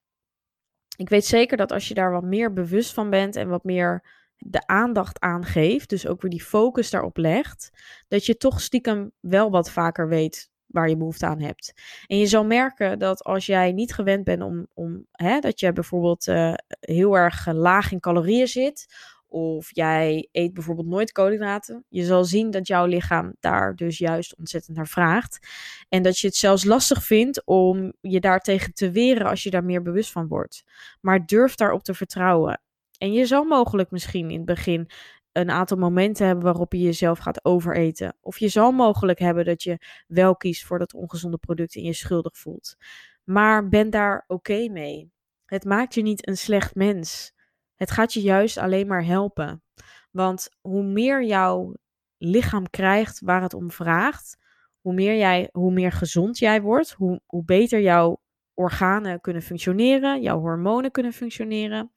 ik 0.97 1.09
weet 1.09 1.25
zeker 1.25 1.57
dat 1.57 1.73
als 1.73 1.89
je 1.89 1.95
daar 1.95 2.13
wat 2.13 2.23
meer 2.23 2.53
bewust 2.53 2.93
van 2.93 3.11
bent 3.11 3.37
en 3.37 3.49
wat 3.49 3.65
meer 3.65 4.17
de 4.37 4.67
aandacht 4.67 5.21
aan 5.21 5.45
geeft, 5.45 5.89
dus 5.89 6.07
ook 6.07 6.23
weer 6.23 6.31
die 6.31 6.43
focus 6.43 6.91
daarop 6.91 7.17
legt, 7.17 7.71
dat 8.09 8.27
je 8.27 8.37
toch 8.37 8.61
stiekem 8.61 9.13
wel 9.21 9.51
wat 9.51 9.71
vaker 9.71 10.09
weet 10.09 10.51
waar 10.67 10.89
je 10.89 10.97
behoefte 10.97 11.27
aan 11.27 11.41
hebt. 11.41 11.73
En 12.07 12.19
je 12.19 12.27
zal 12.27 12.45
merken 12.45 12.99
dat 12.99 13.25
als 13.25 13.47
jij 13.47 13.73
niet 13.73 13.95
gewend 13.95 14.25
bent 14.25 14.43
om, 14.43 14.67
om 14.75 15.07
hè, 15.13 15.39
dat 15.41 15.61
je 15.61 15.73
bijvoorbeeld 15.73 16.27
uh, 16.27 16.55
heel 16.81 17.17
erg 17.17 17.47
laag 17.47 17.93
in 17.93 18.01
calorieën 18.01 18.49
zit, 18.49 18.87
of 19.29 19.69
jij 19.75 20.29
eet 20.33 20.55
bijvoorbeeld 20.55 20.87
nooit 20.87 21.13
koolhydraten. 21.13 21.85
Je 21.89 22.05
zal 22.05 22.25
zien 22.25 22.51
dat 22.51 22.67
jouw 22.67 22.87
lichaam 22.87 23.35
daar 23.41 23.75
dus 23.75 23.99
juist 23.99 24.37
ontzettend 24.37 24.77
naar 24.77 24.89
vraagt. 24.89 25.47
En 25.89 26.03
dat 26.03 26.19
je 26.19 26.27
het 26.27 26.37
zelfs 26.37 26.65
lastig 26.65 27.05
vindt 27.05 27.47
om 27.47 27.93
je 28.01 28.21
daartegen 28.21 28.73
te 28.73 28.91
weren 28.91 29.27
als 29.27 29.43
je 29.43 29.51
daar 29.51 29.65
meer 29.65 29.83
bewust 29.83 30.13
van 30.13 30.29
wordt. 30.29 30.65
Maar 31.01 31.27
durf 31.27 31.55
daarop 31.55 31.83
te 31.83 31.95
vertrouwen. 31.95 32.61
En 32.99 33.13
je 33.13 33.27
zal 33.27 33.45
mogelijk 33.45 33.91
misschien 33.91 34.31
in 34.31 34.37
het 34.37 34.45
begin 34.45 34.91
een 35.33 35.51
aantal 35.51 35.77
momenten 35.77 36.27
hebben 36.27 36.45
waarop 36.45 36.73
je 36.73 36.81
jezelf 36.81 37.19
gaat 37.19 37.45
overeten. 37.45 38.17
Of 38.21 38.39
je 38.39 38.49
zal 38.49 38.73
mogelijk 38.73 39.19
hebben 39.19 39.45
dat 39.45 39.63
je 39.63 39.79
wel 40.07 40.37
kiest 40.37 40.65
voor 40.65 40.79
dat 40.79 40.95
ongezonde 40.95 41.39
product 41.39 41.77
en 41.77 41.83
je 41.83 41.93
schuldig 41.93 42.39
voelt. 42.39 42.77
Maar 43.25 43.69
ben 43.69 43.91
daar 43.91 44.25
oké 44.27 44.69
mee. 44.69 45.13
Het 45.47 45.65
maakt 45.65 45.95
je 45.95 46.03
niet 46.03 46.29
een 46.29 46.37
slecht 46.37 46.75
mens. 46.75 47.37
Het 47.79 47.91
gaat 47.91 48.13
je 48.13 48.21
juist 48.21 48.57
alleen 48.57 48.87
maar 48.87 49.05
helpen. 49.05 49.63
Want 50.11 50.49
hoe 50.61 50.83
meer 50.83 51.25
jouw 51.25 51.75
lichaam 52.17 52.71
krijgt 52.71 53.21
waar 53.21 53.43
het 53.43 53.55
om 53.55 53.71
vraagt, 53.71 54.39
hoe 54.81 54.95
meer, 54.95 55.17
jij, 55.17 55.49
hoe 55.53 55.73
meer 55.73 55.93
gezond 55.93 56.39
jij 56.39 56.63
wordt, 56.63 56.91
hoe, 56.91 57.21
hoe 57.27 57.45
beter 57.45 57.81
jouw 57.81 58.21
organen 58.55 59.21
kunnen 59.21 59.43
functioneren, 59.43 60.23
jouw 60.23 60.41
hormonen 60.41 60.91
kunnen 60.91 61.13
functioneren, 61.13 61.93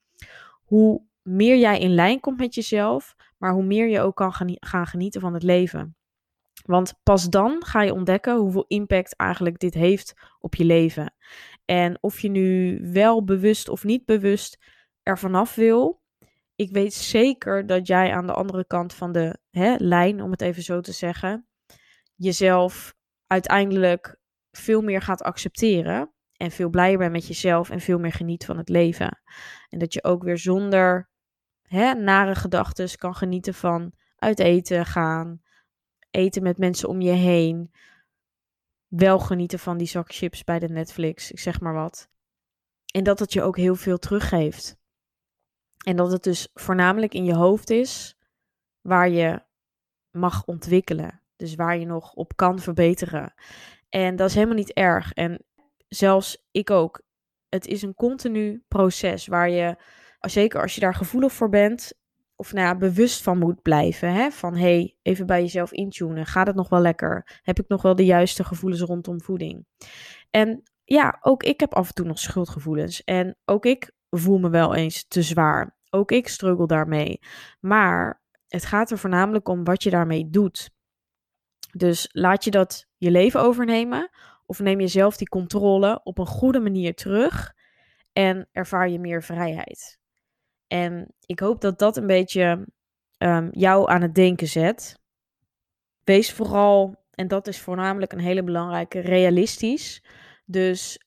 hoe 0.63 1.01
meer 1.21 1.57
jij 1.57 1.79
in 1.79 1.93
lijn 1.93 2.19
komt 2.19 2.37
met 2.37 2.55
jezelf, 2.55 3.15
maar 3.37 3.53
hoe 3.53 3.63
meer 3.63 3.87
je 3.87 3.99
ook 3.99 4.15
kan 4.15 4.33
gaan 4.59 4.87
genieten 4.87 5.21
van 5.21 5.33
het 5.33 5.43
leven. 5.43 5.95
Want 6.65 6.93
pas 7.03 7.29
dan 7.29 7.65
ga 7.65 7.81
je 7.81 7.93
ontdekken 7.93 8.37
hoeveel 8.37 8.65
impact 8.67 9.15
eigenlijk 9.15 9.59
dit 9.59 9.73
heeft 9.73 10.13
op 10.39 10.55
je 10.55 10.65
leven. 10.65 11.13
En 11.65 11.97
of 12.01 12.19
je 12.19 12.29
nu 12.29 12.79
wel 12.91 13.23
bewust 13.23 13.69
of 13.69 13.83
niet 13.83 14.05
bewust 14.05 14.57
er 15.03 15.19
vanaf 15.19 15.55
wil. 15.55 16.01
Ik 16.55 16.71
weet 16.71 16.93
zeker 16.93 17.65
dat 17.65 17.87
jij 17.87 18.13
aan 18.13 18.27
de 18.27 18.33
andere 18.33 18.65
kant 18.65 18.93
van 18.93 19.11
de 19.11 19.39
hè, 19.49 19.75
lijn, 19.77 20.21
om 20.21 20.31
het 20.31 20.41
even 20.41 20.63
zo 20.63 20.81
te 20.81 20.91
zeggen, 20.91 21.47
jezelf 22.15 22.95
uiteindelijk 23.27 24.19
veel 24.51 24.81
meer 24.81 25.01
gaat 25.01 25.21
accepteren. 25.21 26.13
En 26.37 26.51
veel 26.51 26.69
blijer 26.69 26.97
bent 26.97 27.11
met 27.11 27.27
jezelf 27.27 27.69
en 27.69 27.79
veel 27.79 27.99
meer 27.99 28.11
geniet 28.11 28.45
van 28.45 28.57
het 28.57 28.69
leven. 28.69 29.21
En 29.69 29.79
dat 29.79 29.93
je 29.93 30.03
ook 30.03 30.23
weer 30.23 30.37
zonder 30.37 31.09
hè, 31.61 31.93
nare 31.93 32.35
gedachten 32.35 32.97
kan 32.97 33.15
genieten 33.15 33.53
van 33.53 33.93
uit 34.15 34.39
eten 34.39 34.85
gaan, 34.85 35.41
eten 36.11 36.43
met 36.43 36.57
mensen 36.57 36.89
om 36.89 37.01
je 37.01 37.11
heen. 37.11 37.71
Wel 38.87 39.19
genieten 39.19 39.59
van 39.59 39.77
die 39.77 39.87
zak 39.87 40.13
chips 40.13 40.43
bij 40.43 40.59
de 40.59 40.69
Netflix, 40.69 41.31
ik 41.31 41.39
zeg 41.39 41.59
maar 41.59 41.73
wat. 41.73 42.09
En 42.93 43.03
dat 43.03 43.19
het 43.19 43.33
je 43.33 43.41
ook 43.41 43.57
heel 43.57 43.75
veel 43.75 43.97
teruggeeft. 43.97 44.80
En 45.83 45.95
dat 45.95 46.11
het 46.11 46.23
dus 46.23 46.49
voornamelijk 46.53 47.13
in 47.13 47.25
je 47.25 47.35
hoofd 47.35 47.69
is 47.69 48.17
waar 48.81 49.09
je 49.09 49.41
mag 50.11 50.45
ontwikkelen. 50.45 51.21
Dus 51.35 51.55
waar 51.55 51.77
je 51.77 51.85
nog 51.85 52.13
op 52.13 52.35
kan 52.35 52.59
verbeteren. 52.59 53.33
En 53.89 54.15
dat 54.15 54.29
is 54.29 54.35
helemaal 54.35 54.55
niet 54.55 54.73
erg. 54.73 55.13
En 55.13 55.45
zelfs 55.87 56.47
ik 56.51 56.69
ook. 56.69 57.01
Het 57.49 57.67
is 57.67 57.81
een 57.81 57.93
continu 57.93 58.63
proces 58.67 59.27
waar 59.27 59.49
je, 59.49 59.75
zeker 60.19 60.61
als 60.61 60.75
je 60.75 60.81
daar 60.81 60.95
gevoelig 60.95 61.33
voor 61.33 61.49
bent, 61.49 61.93
of 62.35 62.53
nou 62.53 62.67
ja, 62.67 62.75
bewust 62.75 63.21
van 63.21 63.37
moet 63.37 63.61
blijven. 63.61 64.13
Hè? 64.13 64.31
Van 64.31 64.55
hey, 64.55 64.95
even 65.01 65.25
bij 65.25 65.41
jezelf 65.41 65.71
intunen. 65.71 66.25
Gaat 66.25 66.47
het 66.47 66.55
nog 66.55 66.69
wel 66.69 66.79
lekker? 66.79 67.39
Heb 67.43 67.59
ik 67.59 67.67
nog 67.67 67.81
wel 67.81 67.95
de 67.95 68.05
juiste 68.05 68.43
gevoelens 68.43 68.81
rondom 68.81 69.21
voeding? 69.21 69.65
En 70.29 70.63
ja, 70.83 71.17
ook 71.21 71.43
ik 71.43 71.59
heb 71.59 71.73
af 71.73 71.87
en 71.87 71.93
toe 71.93 72.05
nog 72.05 72.19
schuldgevoelens. 72.19 73.03
En 73.03 73.37
ook 73.45 73.65
ik 73.65 73.91
voel 74.19 74.37
me 74.37 74.49
wel 74.49 74.75
eens 74.75 75.07
te 75.07 75.21
zwaar. 75.21 75.77
Ook 75.89 76.11
ik 76.11 76.27
struggle 76.27 76.67
daarmee. 76.67 77.19
Maar 77.59 78.21
het 78.47 78.65
gaat 78.65 78.91
er 78.91 78.97
voornamelijk 78.97 79.47
om 79.47 79.63
wat 79.63 79.83
je 79.83 79.89
daarmee 79.89 80.29
doet. 80.29 80.69
Dus 81.71 82.09
laat 82.11 82.43
je 82.43 82.51
dat 82.51 82.87
je 82.97 83.11
leven 83.11 83.41
overnemen 83.41 84.09
of 84.45 84.59
neem 84.59 84.79
je 84.79 84.87
zelf 84.87 85.17
die 85.17 85.29
controle 85.29 85.99
op 86.03 86.17
een 86.17 86.27
goede 86.27 86.59
manier 86.59 86.95
terug 86.95 87.53
en 88.13 88.49
ervaar 88.51 88.89
je 88.89 88.99
meer 88.99 89.23
vrijheid. 89.23 89.99
En 90.67 91.13
ik 91.25 91.39
hoop 91.39 91.61
dat 91.61 91.79
dat 91.79 91.97
een 91.97 92.07
beetje 92.07 92.67
um, 93.17 93.49
jou 93.51 93.89
aan 93.89 94.01
het 94.01 94.15
denken 94.15 94.47
zet. 94.47 94.99
Wees 96.03 96.33
vooral, 96.33 97.05
en 97.11 97.27
dat 97.27 97.47
is 97.47 97.61
voornamelijk 97.61 98.11
een 98.11 98.19
hele 98.19 98.43
belangrijke, 98.43 98.99
realistisch. 98.99 100.03
Dus 100.45 100.99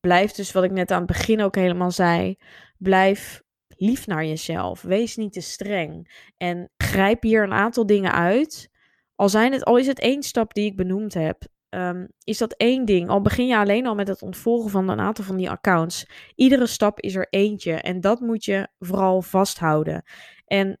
blijf 0.00 0.32
dus, 0.32 0.52
wat 0.52 0.64
ik 0.64 0.70
net 0.70 0.90
aan 0.90 0.98
het 0.98 1.06
begin 1.06 1.42
ook 1.42 1.54
helemaal 1.54 1.90
zei, 1.90 2.36
blijf 2.78 3.42
lief 3.80 4.06
naar 4.06 4.24
jezelf. 4.24 4.82
Wees 4.82 5.16
niet 5.16 5.32
te 5.32 5.40
streng. 5.40 6.22
En 6.36 6.70
grijp 6.76 7.22
hier 7.22 7.42
een 7.42 7.52
aantal 7.52 7.86
dingen 7.86 8.12
uit. 8.12 8.70
Al, 9.14 9.28
zijn 9.28 9.52
het, 9.52 9.64
al 9.64 9.76
is 9.76 9.86
het 9.86 9.98
één 9.98 10.22
stap 10.22 10.54
die 10.54 10.64
ik 10.64 10.76
benoemd 10.76 11.14
heb. 11.14 11.42
Ehm, 11.68 12.06
is 12.24 12.38
dat 12.38 12.52
één 12.52 12.84
ding. 12.84 13.08
Al 13.08 13.20
begin 13.20 13.46
je 13.46 13.56
alleen 13.56 13.86
al 13.86 13.94
met 13.94 14.08
het 14.08 14.22
ontvolgen 14.22 14.70
van 14.70 14.88
een 14.88 15.00
aantal 15.00 15.24
van 15.24 15.36
die 15.36 15.50
accounts. 15.50 16.06
Iedere 16.34 16.66
stap 16.66 17.00
is 17.00 17.14
er 17.14 17.26
eentje. 17.30 17.72
En 17.74 18.00
dat 18.00 18.20
moet 18.20 18.44
je 18.44 18.68
vooral 18.78 19.22
vasthouden. 19.22 20.02
En 20.46 20.78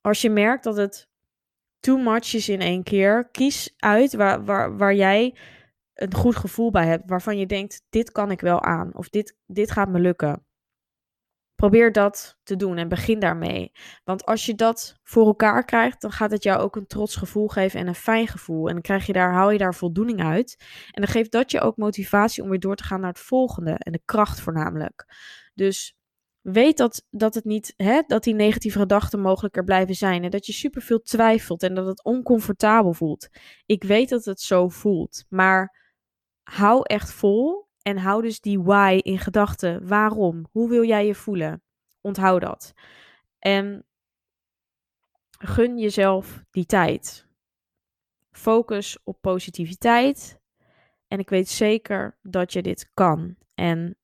als 0.00 0.20
je 0.20 0.30
merkt 0.30 0.64
dat 0.64 0.76
het 0.76 1.08
too 1.80 1.96
much 1.96 2.34
is 2.34 2.48
in 2.48 2.60
één 2.60 2.82
keer, 2.82 3.28
kies 3.30 3.74
uit 3.76 4.14
waar, 4.14 4.44
waar, 4.44 4.76
waar 4.76 4.94
jij 4.94 5.36
een 5.94 6.14
goed 6.14 6.36
gevoel 6.36 6.70
bij 6.70 6.86
hebt. 6.86 7.02
Waarvan 7.06 7.38
je 7.38 7.46
denkt, 7.46 7.82
dit 7.88 8.12
kan 8.12 8.30
ik 8.30 8.40
wel 8.40 8.62
aan. 8.62 8.94
Of 8.94 9.08
dit, 9.08 9.36
dit 9.46 9.70
gaat 9.70 9.88
me 9.88 9.98
lukken. 9.98 10.44
Probeer 11.54 11.92
dat 11.92 12.38
te 12.42 12.56
doen 12.56 12.76
en 12.76 12.88
begin 12.88 13.18
daarmee. 13.18 13.72
Want 14.04 14.24
als 14.24 14.46
je 14.46 14.54
dat 14.54 14.98
voor 15.02 15.26
elkaar 15.26 15.64
krijgt, 15.64 16.00
dan 16.00 16.12
gaat 16.12 16.30
het 16.30 16.42
jou 16.42 16.60
ook 16.60 16.76
een 16.76 16.86
trots 16.86 17.16
gevoel 17.16 17.48
geven 17.48 17.80
en 17.80 17.86
een 17.86 17.94
fijn 17.94 18.26
gevoel. 18.28 18.66
En 18.66 18.72
dan 18.72 18.82
krijg 18.82 19.06
je 19.06 19.12
daar, 19.12 19.32
haal 19.32 19.50
je 19.50 19.58
daar 19.58 19.74
voldoening 19.74 20.22
uit. 20.22 20.56
En 20.90 21.02
dan 21.02 21.10
geeft 21.10 21.30
dat 21.30 21.50
je 21.50 21.60
ook 21.60 21.76
motivatie 21.76 22.42
om 22.42 22.48
weer 22.48 22.60
door 22.60 22.76
te 22.76 22.84
gaan 22.84 23.00
naar 23.00 23.10
het 23.10 23.18
volgende. 23.18 23.74
En 23.78 23.92
de 23.92 24.02
kracht 24.04 24.40
voornamelijk. 24.40 25.06
Dus 25.54 25.96
weet 26.40 26.76
dat, 26.76 27.06
dat 27.10 27.34
het 27.34 27.44
niet, 27.44 27.74
hè, 27.76 28.02
dat 28.06 28.24
die 28.24 28.34
negatieve 28.34 28.78
gedachten 28.78 29.20
mogelijker 29.20 29.64
blijven 29.64 29.94
zijn. 29.94 30.24
En 30.24 30.30
dat 30.30 30.46
je 30.46 30.52
superveel 30.52 31.00
twijfelt 31.00 31.62
en 31.62 31.74
dat 31.74 31.86
het 31.86 32.04
oncomfortabel 32.04 32.92
voelt. 32.92 33.28
Ik 33.66 33.82
weet 33.84 34.08
dat 34.08 34.24
het 34.24 34.40
zo 34.40 34.68
voelt. 34.68 35.24
Maar 35.28 35.83
hou 36.44 36.82
echt 36.82 37.12
vol 37.12 37.68
en 37.82 37.96
hou 37.96 38.22
dus 38.22 38.40
die 38.40 38.60
why 38.60 39.00
in 39.02 39.18
gedachten. 39.18 39.88
Waarom? 39.88 40.46
Hoe 40.50 40.68
wil 40.68 40.84
jij 40.84 41.06
je 41.06 41.14
voelen? 41.14 41.62
Onthoud 42.00 42.40
dat. 42.40 42.72
En 43.38 43.84
gun 45.38 45.78
jezelf 45.78 46.44
die 46.50 46.66
tijd. 46.66 47.26
Focus 48.30 48.98
op 49.04 49.18
positiviteit. 49.20 50.40
En 51.08 51.18
ik 51.18 51.28
weet 51.28 51.48
zeker 51.48 52.18
dat 52.22 52.52
je 52.52 52.62
dit 52.62 52.90
kan. 52.94 53.36
En 53.54 53.96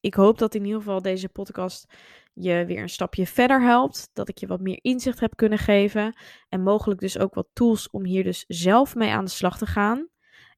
ik 0.00 0.14
hoop 0.14 0.38
dat 0.38 0.54
in 0.54 0.64
ieder 0.64 0.78
geval 0.78 1.02
deze 1.02 1.28
podcast 1.28 1.94
je 2.32 2.64
weer 2.66 2.82
een 2.82 2.88
stapje 2.88 3.26
verder 3.26 3.62
helpt. 3.62 4.10
Dat 4.12 4.28
ik 4.28 4.38
je 4.38 4.46
wat 4.46 4.60
meer 4.60 4.78
inzicht 4.82 5.20
heb 5.20 5.36
kunnen 5.36 5.58
geven. 5.58 6.16
En 6.48 6.62
mogelijk 6.62 7.00
dus 7.00 7.18
ook 7.18 7.34
wat 7.34 7.48
tools 7.52 7.90
om 7.90 8.04
hier 8.04 8.24
dus 8.24 8.44
zelf 8.48 8.94
mee 8.94 9.10
aan 9.10 9.24
de 9.24 9.30
slag 9.30 9.58
te 9.58 9.66
gaan. 9.66 10.08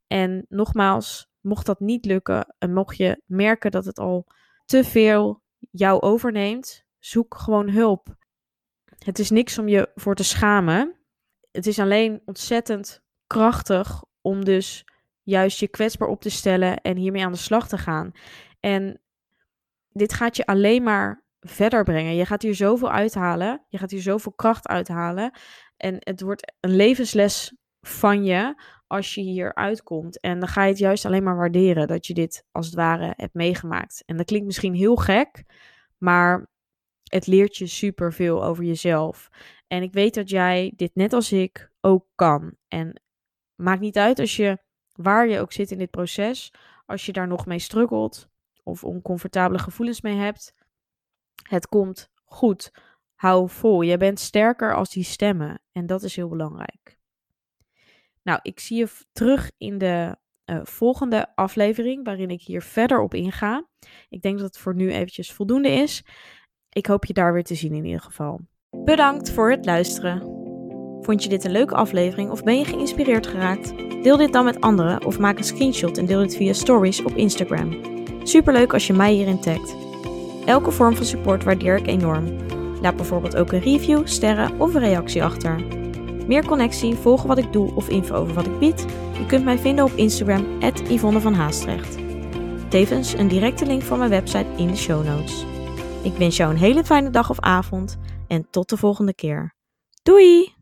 En 0.06 0.46
nogmaals, 0.48 1.32
mocht 1.40 1.66
dat 1.66 1.80
niet 1.80 2.04
lukken 2.04 2.54
en 2.58 2.72
mocht 2.72 2.96
je 2.96 3.22
merken 3.26 3.70
dat 3.70 3.84
het 3.84 3.98
al 3.98 4.26
te 4.64 4.84
veel 4.84 5.42
jou 5.70 6.00
overneemt, 6.00 6.84
zoek 6.98 7.34
gewoon 7.36 7.68
hulp. 7.68 8.16
Het 8.98 9.18
is 9.18 9.30
niks 9.30 9.58
om 9.58 9.68
je 9.68 9.90
voor 9.94 10.14
te 10.14 10.24
schamen. 10.24 10.96
Het 11.50 11.66
is 11.66 11.78
alleen 11.78 12.22
ontzettend 12.24 13.02
krachtig 13.26 14.04
om 14.20 14.44
dus 14.44 14.84
juist 15.22 15.58
je 15.58 15.68
kwetsbaar 15.68 16.08
op 16.08 16.20
te 16.20 16.30
stellen 16.30 16.80
en 16.80 16.96
hiermee 16.96 17.24
aan 17.24 17.32
de 17.32 17.38
slag 17.38 17.68
te 17.68 17.78
gaan. 17.78 18.12
En 18.60 19.00
dit 19.88 20.12
gaat 20.12 20.36
je 20.36 20.46
alleen 20.46 20.82
maar 20.82 21.24
verder 21.40 21.84
brengen. 21.84 22.14
Je 22.14 22.26
gaat 22.26 22.42
hier 22.42 22.54
zoveel 22.54 22.90
uithalen. 22.90 23.64
Je 23.68 23.78
gaat 23.78 23.90
hier 23.90 24.02
zoveel 24.02 24.32
kracht 24.32 24.68
uithalen. 24.68 25.30
En 25.76 25.96
het 25.98 26.20
wordt 26.20 26.54
een 26.60 26.76
levensles 26.76 27.56
van 27.80 28.24
je 28.24 28.62
als 28.94 29.14
je 29.14 29.20
hier 29.20 29.54
uitkomt. 29.54 30.20
En 30.20 30.38
dan 30.38 30.48
ga 30.48 30.62
je 30.62 30.68
het 30.68 30.78
juist 30.78 31.04
alleen 31.04 31.22
maar 31.22 31.36
waarderen 31.36 31.88
dat 31.88 32.06
je 32.06 32.14
dit 32.14 32.46
als 32.52 32.66
het 32.66 32.74
ware 32.74 33.12
hebt 33.16 33.34
meegemaakt. 33.34 34.02
En 34.06 34.16
dat 34.16 34.26
klinkt 34.26 34.46
misschien 34.46 34.74
heel 34.74 34.96
gek, 34.96 35.44
maar 35.98 36.46
het 37.02 37.26
leert 37.26 37.56
je 37.56 37.66
superveel 37.66 38.44
over 38.44 38.64
jezelf. 38.64 39.28
En 39.66 39.82
ik 39.82 39.92
weet 39.92 40.14
dat 40.14 40.30
jij 40.30 40.72
dit 40.76 40.94
net 40.94 41.12
als 41.12 41.32
ik 41.32 41.70
ook 41.80 42.06
kan. 42.14 42.56
En 42.68 43.02
maakt 43.54 43.80
niet 43.80 43.98
uit 43.98 44.18
als 44.18 44.36
je 44.36 44.58
waar 44.92 45.28
je 45.28 45.40
ook 45.40 45.52
zit 45.52 45.70
in 45.70 45.78
dit 45.78 45.90
proces, 45.90 46.52
als 46.86 47.06
je 47.06 47.12
daar 47.12 47.28
nog 47.28 47.46
mee 47.46 47.58
struggelt 47.58 48.28
of 48.62 48.84
oncomfortabele 48.84 49.58
gevoelens 49.58 50.00
mee 50.00 50.16
hebt. 50.16 50.54
Het 51.48 51.66
komt 51.66 52.10
goed. 52.24 52.72
Hou 53.14 53.48
vol. 53.48 53.82
Je 53.82 53.96
bent 53.96 54.20
sterker 54.20 54.74
als 54.74 54.90
die 54.90 55.04
stemmen. 55.04 55.60
En 55.72 55.86
dat 55.86 56.02
is 56.02 56.16
heel 56.16 56.28
belangrijk. 56.28 56.98
Nou, 58.24 58.38
ik 58.42 58.60
zie 58.60 58.76
je 58.76 58.88
terug 59.12 59.50
in 59.58 59.78
de 59.78 60.16
uh, 60.50 60.60
volgende 60.62 61.34
aflevering, 61.34 62.04
waarin 62.04 62.30
ik 62.30 62.42
hier 62.42 62.62
verder 62.62 63.00
op 63.00 63.14
inga. 63.14 63.66
Ik 64.08 64.22
denk 64.22 64.38
dat 64.38 64.46
het 64.46 64.58
voor 64.58 64.74
nu 64.74 64.92
eventjes 64.92 65.32
voldoende 65.32 65.70
is. 65.70 66.04
Ik 66.68 66.86
hoop 66.86 67.04
je 67.04 67.12
daar 67.12 67.32
weer 67.32 67.44
te 67.44 67.54
zien 67.54 67.74
in 67.74 67.84
ieder 67.84 68.00
geval. 68.00 68.40
Bedankt 68.84 69.30
voor 69.30 69.50
het 69.50 69.64
luisteren. 69.64 70.42
Vond 71.00 71.22
je 71.22 71.28
dit 71.28 71.44
een 71.44 71.50
leuke 71.50 71.74
aflevering 71.74 72.30
of 72.30 72.42
ben 72.42 72.58
je 72.58 72.64
geïnspireerd 72.64 73.26
geraakt? 73.26 73.74
Deel 74.02 74.16
dit 74.16 74.32
dan 74.32 74.44
met 74.44 74.60
anderen 74.60 75.04
of 75.04 75.18
maak 75.18 75.38
een 75.38 75.44
screenshot 75.44 75.98
en 75.98 76.06
deel 76.06 76.20
dit 76.20 76.36
via 76.36 76.52
stories 76.52 77.02
op 77.02 77.12
Instagram. 77.16 77.80
Superleuk 78.22 78.72
als 78.72 78.86
je 78.86 78.92
mij 78.92 79.12
hierin 79.12 79.40
tagt. 79.40 79.76
Elke 80.46 80.70
vorm 80.70 80.96
van 80.96 81.04
support 81.04 81.44
waardeer 81.44 81.76
ik 81.76 81.86
enorm. 81.86 82.36
Laat 82.80 82.96
bijvoorbeeld 82.96 83.36
ook 83.36 83.52
een 83.52 83.60
review, 83.60 84.06
sterren 84.06 84.60
of 84.60 84.74
een 84.74 84.80
reactie 84.80 85.24
achter. 85.24 85.83
Meer 86.26 86.44
connectie, 86.46 86.94
volgen 86.94 87.28
wat 87.28 87.38
ik 87.38 87.52
doe 87.52 87.74
of 87.74 87.88
info 87.88 88.14
over 88.14 88.34
wat 88.34 88.46
ik 88.46 88.58
bied? 88.58 88.86
Je 89.18 89.26
kunt 89.26 89.44
mij 89.44 89.58
vinden 89.58 89.84
op 89.84 89.92
Instagram, 89.92 90.46
Yvonne 90.88 91.20
van 91.20 91.34
Haastrecht. 91.34 91.98
Tevens 92.68 93.12
een 93.12 93.28
directe 93.28 93.66
link 93.66 93.82
van 93.82 93.98
mijn 93.98 94.10
website 94.10 94.46
in 94.56 94.66
de 94.66 94.76
show 94.76 95.04
notes. 95.04 95.44
Ik 96.02 96.12
wens 96.16 96.36
jou 96.36 96.50
een 96.50 96.58
hele 96.58 96.84
fijne 96.84 97.10
dag 97.10 97.30
of 97.30 97.40
avond 97.40 97.98
en 98.28 98.46
tot 98.50 98.68
de 98.68 98.76
volgende 98.76 99.14
keer. 99.14 99.54
Doei! 100.02 100.53